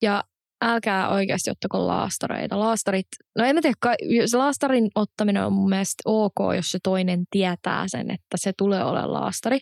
Ja 0.02 0.24
älkää 0.66 1.10
oikeasti 1.10 1.52
ottako 1.52 1.88
laastareita. 1.88 2.60
Laastarit, 2.60 3.08
no 3.38 3.46
en 3.46 3.56
mä 3.56 3.62
tiedä, 3.62 3.76
se 4.26 4.38
laastarin 4.38 4.90
ottaminen 4.96 5.46
on 5.46 5.54
mun 5.54 5.70
mielestä 5.70 6.02
ok, 6.06 6.36
jos 6.56 6.72
se 6.72 6.80
toinen 6.84 7.24
tietää 7.32 7.84
sen, 7.88 8.12
että 8.12 8.38
se 8.38 8.52
tulee 8.58 8.84
olemaan 8.84 9.14
laastari. 9.14 9.60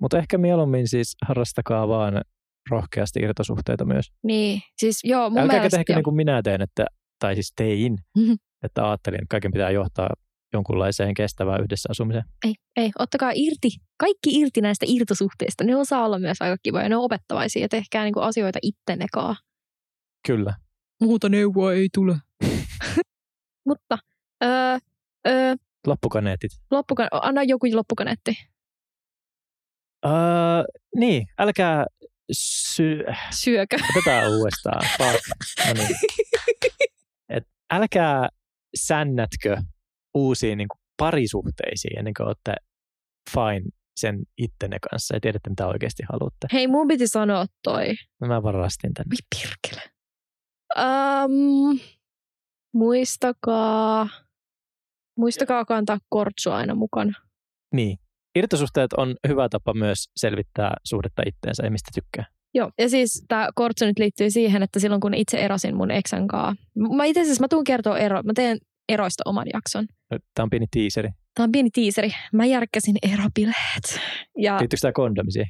Mutta 0.00 0.18
ehkä 0.18 0.38
mieluummin 0.38 0.88
siis 0.88 1.16
harrastakaa 1.26 1.88
vaan 1.88 2.22
rohkeasti 2.70 3.20
irtosuhteita 3.20 3.84
myös. 3.84 4.06
Niin, 4.22 4.60
siis 4.76 5.00
joo, 5.04 5.30
mun 5.30 5.38
Älkääkä 5.38 5.60
mielestä 5.60 5.76
tehkö 5.76 5.92
joo. 5.92 5.96
niin 5.96 6.04
kuin 6.04 6.16
minä 6.16 6.42
teen, 6.42 6.62
että, 6.62 6.86
tai 7.18 7.34
siis 7.34 7.52
tein, 7.56 7.98
Mhm. 8.18 8.32
Että 8.64 8.88
ajattelin, 8.88 9.16
että 9.22 9.30
kaiken 9.30 9.52
pitää 9.52 9.70
johtaa 9.70 10.08
jonkunlaiseen 10.52 11.14
kestävään 11.14 11.60
yhdessä 11.62 11.88
asumiseen. 11.90 12.24
Ei, 12.46 12.54
ei, 12.76 12.90
ottakaa 12.98 13.32
irti, 13.34 13.68
kaikki 13.96 14.40
irti 14.40 14.60
näistä 14.60 14.86
irtosuhteista. 14.88 15.64
Ne 15.64 15.76
osaa 15.76 16.04
olla 16.04 16.18
myös 16.18 16.36
aika 16.40 16.56
kivoja, 16.62 16.88
ne 16.88 16.96
on 16.96 17.04
opettavaisia 17.04 17.62
ja 17.62 17.68
tehkää 17.68 18.04
niinku 18.04 18.20
asioita 18.20 18.58
ittenne 18.62 19.06
kaa. 19.12 19.36
Kyllä. 20.26 20.54
Muuta 21.00 21.28
neuvoa 21.28 21.72
ei 21.72 21.88
tule. 21.94 22.16
Mutta 23.68 23.98
öö, 24.44 24.78
öö, 25.28 25.54
Loppukaneetit. 25.86 26.50
loppukan, 26.70 27.08
anna 27.12 27.42
joku 27.42 27.66
loppukaneetti. 27.72 28.30
Uh, 30.06 30.64
niin, 30.96 31.26
älkää 31.38 31.86
sy- 32.32 33.04
Syökö. 33.30 33.76
Otetaan 33.90 34.30
uudestaan. 34.30 34.82
No 35.68 35.72
niin. 35.74 35.96
Et 37.28 37.48
älkää 37.72 38.28
sännätkö 38.78 39.56
uusiin 40.14 40.58
niin 40.58 40.68
kuin 40.68 40.78
parisuhteisiin 40.96 41.98
ennen 41.98 42.14
kuin 42.14 42.26
olette 42.26 42.54
fine 43.30 43.70
sen 43.96 44.22
ittenne 44.38 44.76
kanssa 44.90 45.14
ja 45.14 45.20
tiedätte, 45.20 45.50
mitä 45.50 45.66
oikeasti 45.66 46.02
haluatte. 46.12 46.46
Hei, 46.52 46.66
mun 46.66 46.88
piti 46.88 47.08
sanoa 47.08 47.46
toi. 47.62 47.94
No 48.20 48.28
mä 48.28 48.42
varastin 48.42 48.94
tän. 48.94 49.06
Voi 49.10 49.40
pirkele. 49.40 49.90
Um, 50.78 51.80
muistakaa, 52.74 54.08
muistakaa 55.18 55.64
kantaa 55.64 55.98
kortsu 56.08 56.50
aina 56.50 56.74
mukana. 56.74 57.12
Niin. 57.74 57.98
Irtosuhteet 58.36 58.92
on 58.92 59.16
hyvä 59.28 59.48
tapa 59.48 59.74
myös 59.74 60.10
selvittää 60.16 60.74
suhdetta 60.84 61.22
itteensä 61.26 61.64
ja 61.64 61.70
mistä 61.70 61.90
tykkää. 61.94 62.33
Joo, 62.54 62.70
ja 62.78 62.88
siis 62.88 63.24
tämä 63.28 63.48
kortsu 63.54 63.84
nyt 63.84 63.98
liittyy 63.98 64.30
siihen, 64.30 64.62
että 64.62 64.80
silloin 64.80 65.00
kun 65.00 65.14
itse 65.14 65.38
erosin 65.38 65.76
mun 65.76 65.90
eksän 65.90 66.26
kaa, 66.26 66.54
mä 66.96 67.04
itse 67.04 67.20
asiassa 67.20 67.42
mä 67.42 67.48
tuun 67.48 67.64
kertoa 67.64 67.98
ero, 67.98 68.22
mä 68.22 68.32
teen 68.34 68.58
eroista 68.88 69.22
oman 69.26 69.46
jakson. 69.54 69.86
Tämä 70.08 70.44
on 70.44 70.50
pieni 70.50 70.66
tiiseri. 70.70 71.08
Tämä 71.34 71.44
on 71.44 71.52
pieni 71.52 71.70
tiiseri. 71.70 72.10
Mä 72.32 72.44
järkkäsin 72.46 72.96
erobileet. 73.12 74.00
Ja 74.38 74.58
Liittyykö 74.58 74.80
tämä 74.80 74.92
kondomisiin? 74.92 75.46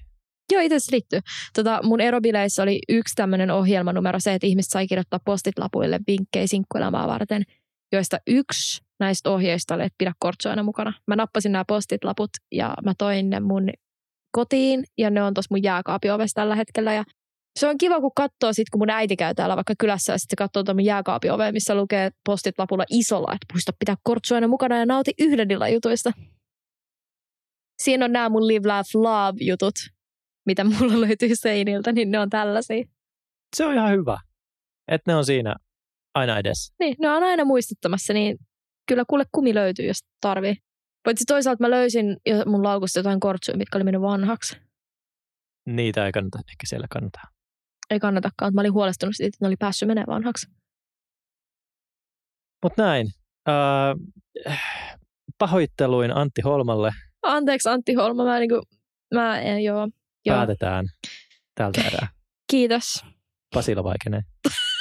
joo, 0.53 0.63
itse 0.63 0.75
asiassa 0.75 0.93
liittyy. 0.95 1.21
Tota, 1.55 1.81
mun 1.83 2.01
erobileissä 2.01 2.63
oli 2.63 2.79
yksi 2.89 3.15
tämmöinen 3.15 3.51
ohjelmanumero 3.51 4.21
se, 4.21 4.35
että 4.35 4.47
ihmiset 4.47 4.71
sai 4.71 4.87
kirjoittaa 4.87 5.21
postit 5.25 5.59
lapuille 5.59 6.01
vinkkejä 6.07 6.47
sinkkuelämää 6.47 7.07
varten, 7.07 7.43
joista 7.93 8.19
yksi 8.27 8.83
näistä 9.01 9.31
ohjeista 9.31 9.75
oli, 9.75 9.83
että 9.83 9.95
pidä 9.99 10.13
kortsu 10.19 10.49
aina 10.49 10.63
mukana. 10.63 10.93
Mä 11.07 11.17
nappasin 11.17 11.53
nämä 11.53 11.65
postit 11.69 12.05
laput 12.05 12.31
ja 12.53 12.75
mä 12.85 12.93
toin 12.99 13.31
ne 13.31 13.41
mun 13.41 13.71
kotiin 14.35 14.85
ja 14.99 15.11
ne 15.11 15.23
on 15.23 15.35
tuossa 15.35 15.55
mun 15.55 15.63
jääkaapin 15.63 16.13
ovessa 16.13 16.35
tällä 16.35 16.57
hetkellä 16.57 16.93
ja 16.93 17.05
se 17.59 17.69
on 17.69 17.79
kiva, 17.79 18.01
kun 18.01 18.11
katsoo 18.17 18.53
sit, 18.53 18.71
kun 18.71 18.81
mun 18.81 18.91
äiti 18.91 19.17
käy 19.17 19.35
täällä 19.35 19.57
vaikka 19.57 19.75
kylässä 19.79 20.13
ja 20.13 20.19
sitten 20.19 20.37
se 20.37 20.45
katsoo 20.45 20.63
tuon 20.63 20.77
mun 20.77 20.85
jääkaapin 20.85 21.33
oveen, 21.33 21.55
missä 21.55 21.75
lukee 21.75 22.11
postit 22.25 22.59
lapulla 22.59 22.85
isolla, 22.91 23.33
että 23.33 23.55
muista 23.55 23.73
pitää 23.79 23.97
kortsu 24.03 24.35
aina 24.35 24.49
mukana 24.49 24.79
ja 24.79 24.87
nauti 24.87 25.13
yhden 25.19 25.51
illan 25.51 25.73
jutuista. 25.73 26.11
Siinä 27.83 28.05
on 28.05 28.13
nämä 28.13 28.29
mun 28.29 28.47
Live, 28.47 28.69
Laugh, 28.69 28.89
Love 28.95 29.39
jutut, 29.41 29.75
mitä 30.47 30.65
mulla 30.65 31.01
löytyy 31.01 31.31
seiniltä, 31.35 31.93
niin 31.93 32.11
ne 32.11 32.19
on 32.19 32.31
tällaisia. 32.31 32.85
Se 33.57 33.67
on 33.67 33.75
ihan 33.75 33.93
hyvä, 33.93 34.19
että 34.89 35.11
ne 35.11 35.17
on 35.17 35.25
siinä 35.25 35.57
aina 36.15 36.39
edessä. 36.39 36.75
Niin, 36.81 36.97
ne 36.99 37.11
on 37.11 37.23
aina 37.23 37.45
muistuttamassa, 37.45 38.13
niin 38.13 38.39
kyllä 38.89 39.05
kuule 39.09 39.25
kumi 39.33 39.55
löytyy, 39.55 39.87
jos 39.87 39.99
tarvii. 40.21 40.55
Paitsi 41.05 41.25
toisaalta 41.25 41.65
mä 41.65 41.71
löysin 41.71 42.17
jo 42.27 42.45
mun 42.47 42.65
laukusta 42.65 42.99
jotain 42.99 43.21
kortsuja, 43.21 43.59
mitkä 43.59 43.79
oli 43.79 43.85
mennyt 43.85 44.03
vanhaksi. 44.03 44.57
Niitä 45.67 46.07
ei 46.07 46.13
kannata 46.13 46.39
ehkä 46.39 46.67
siellä 46.67 46.87
kannata. 46.91 47.21
Ei 47.91 48.01
kannatakaan, 48.01 48.55
mä 48.55 48.61
olin 48.61 48.73
huolestunut 48.73 49.15
siitä, 49.17 49.29
että 49.29 49.39
ne 49.41 49.47
oli 49.47 49.57
päässyt 49.57 49.87
menemään 49.87 50.15
vanhaksi. 50.15 50.47
Mutta 52.63 52.83
näin. 52.83 53.07
Öö, 53.49 53.55
pahoitteluin 55.39 56.17
Antti 56.17 56.43
Holmalle 56.43 56.93
Anteeksi 57.23 57.69
Antti 57.69 57.95
Holma, 57.95 58.25
mä, 58.25 58.39
niinku, 58.39 58.63
mä 59.15 59.41
en, 59.41 59.65
joo, 59.65 59.89
joo. 60.27 60.37
päätetään 60.37 60.87
tältä 61.55 61.81
erää. 61.81 62.09
Kiitos. 62.51 63.05
Pasila 63.55 63.85
vaikenee. 63.85 64.21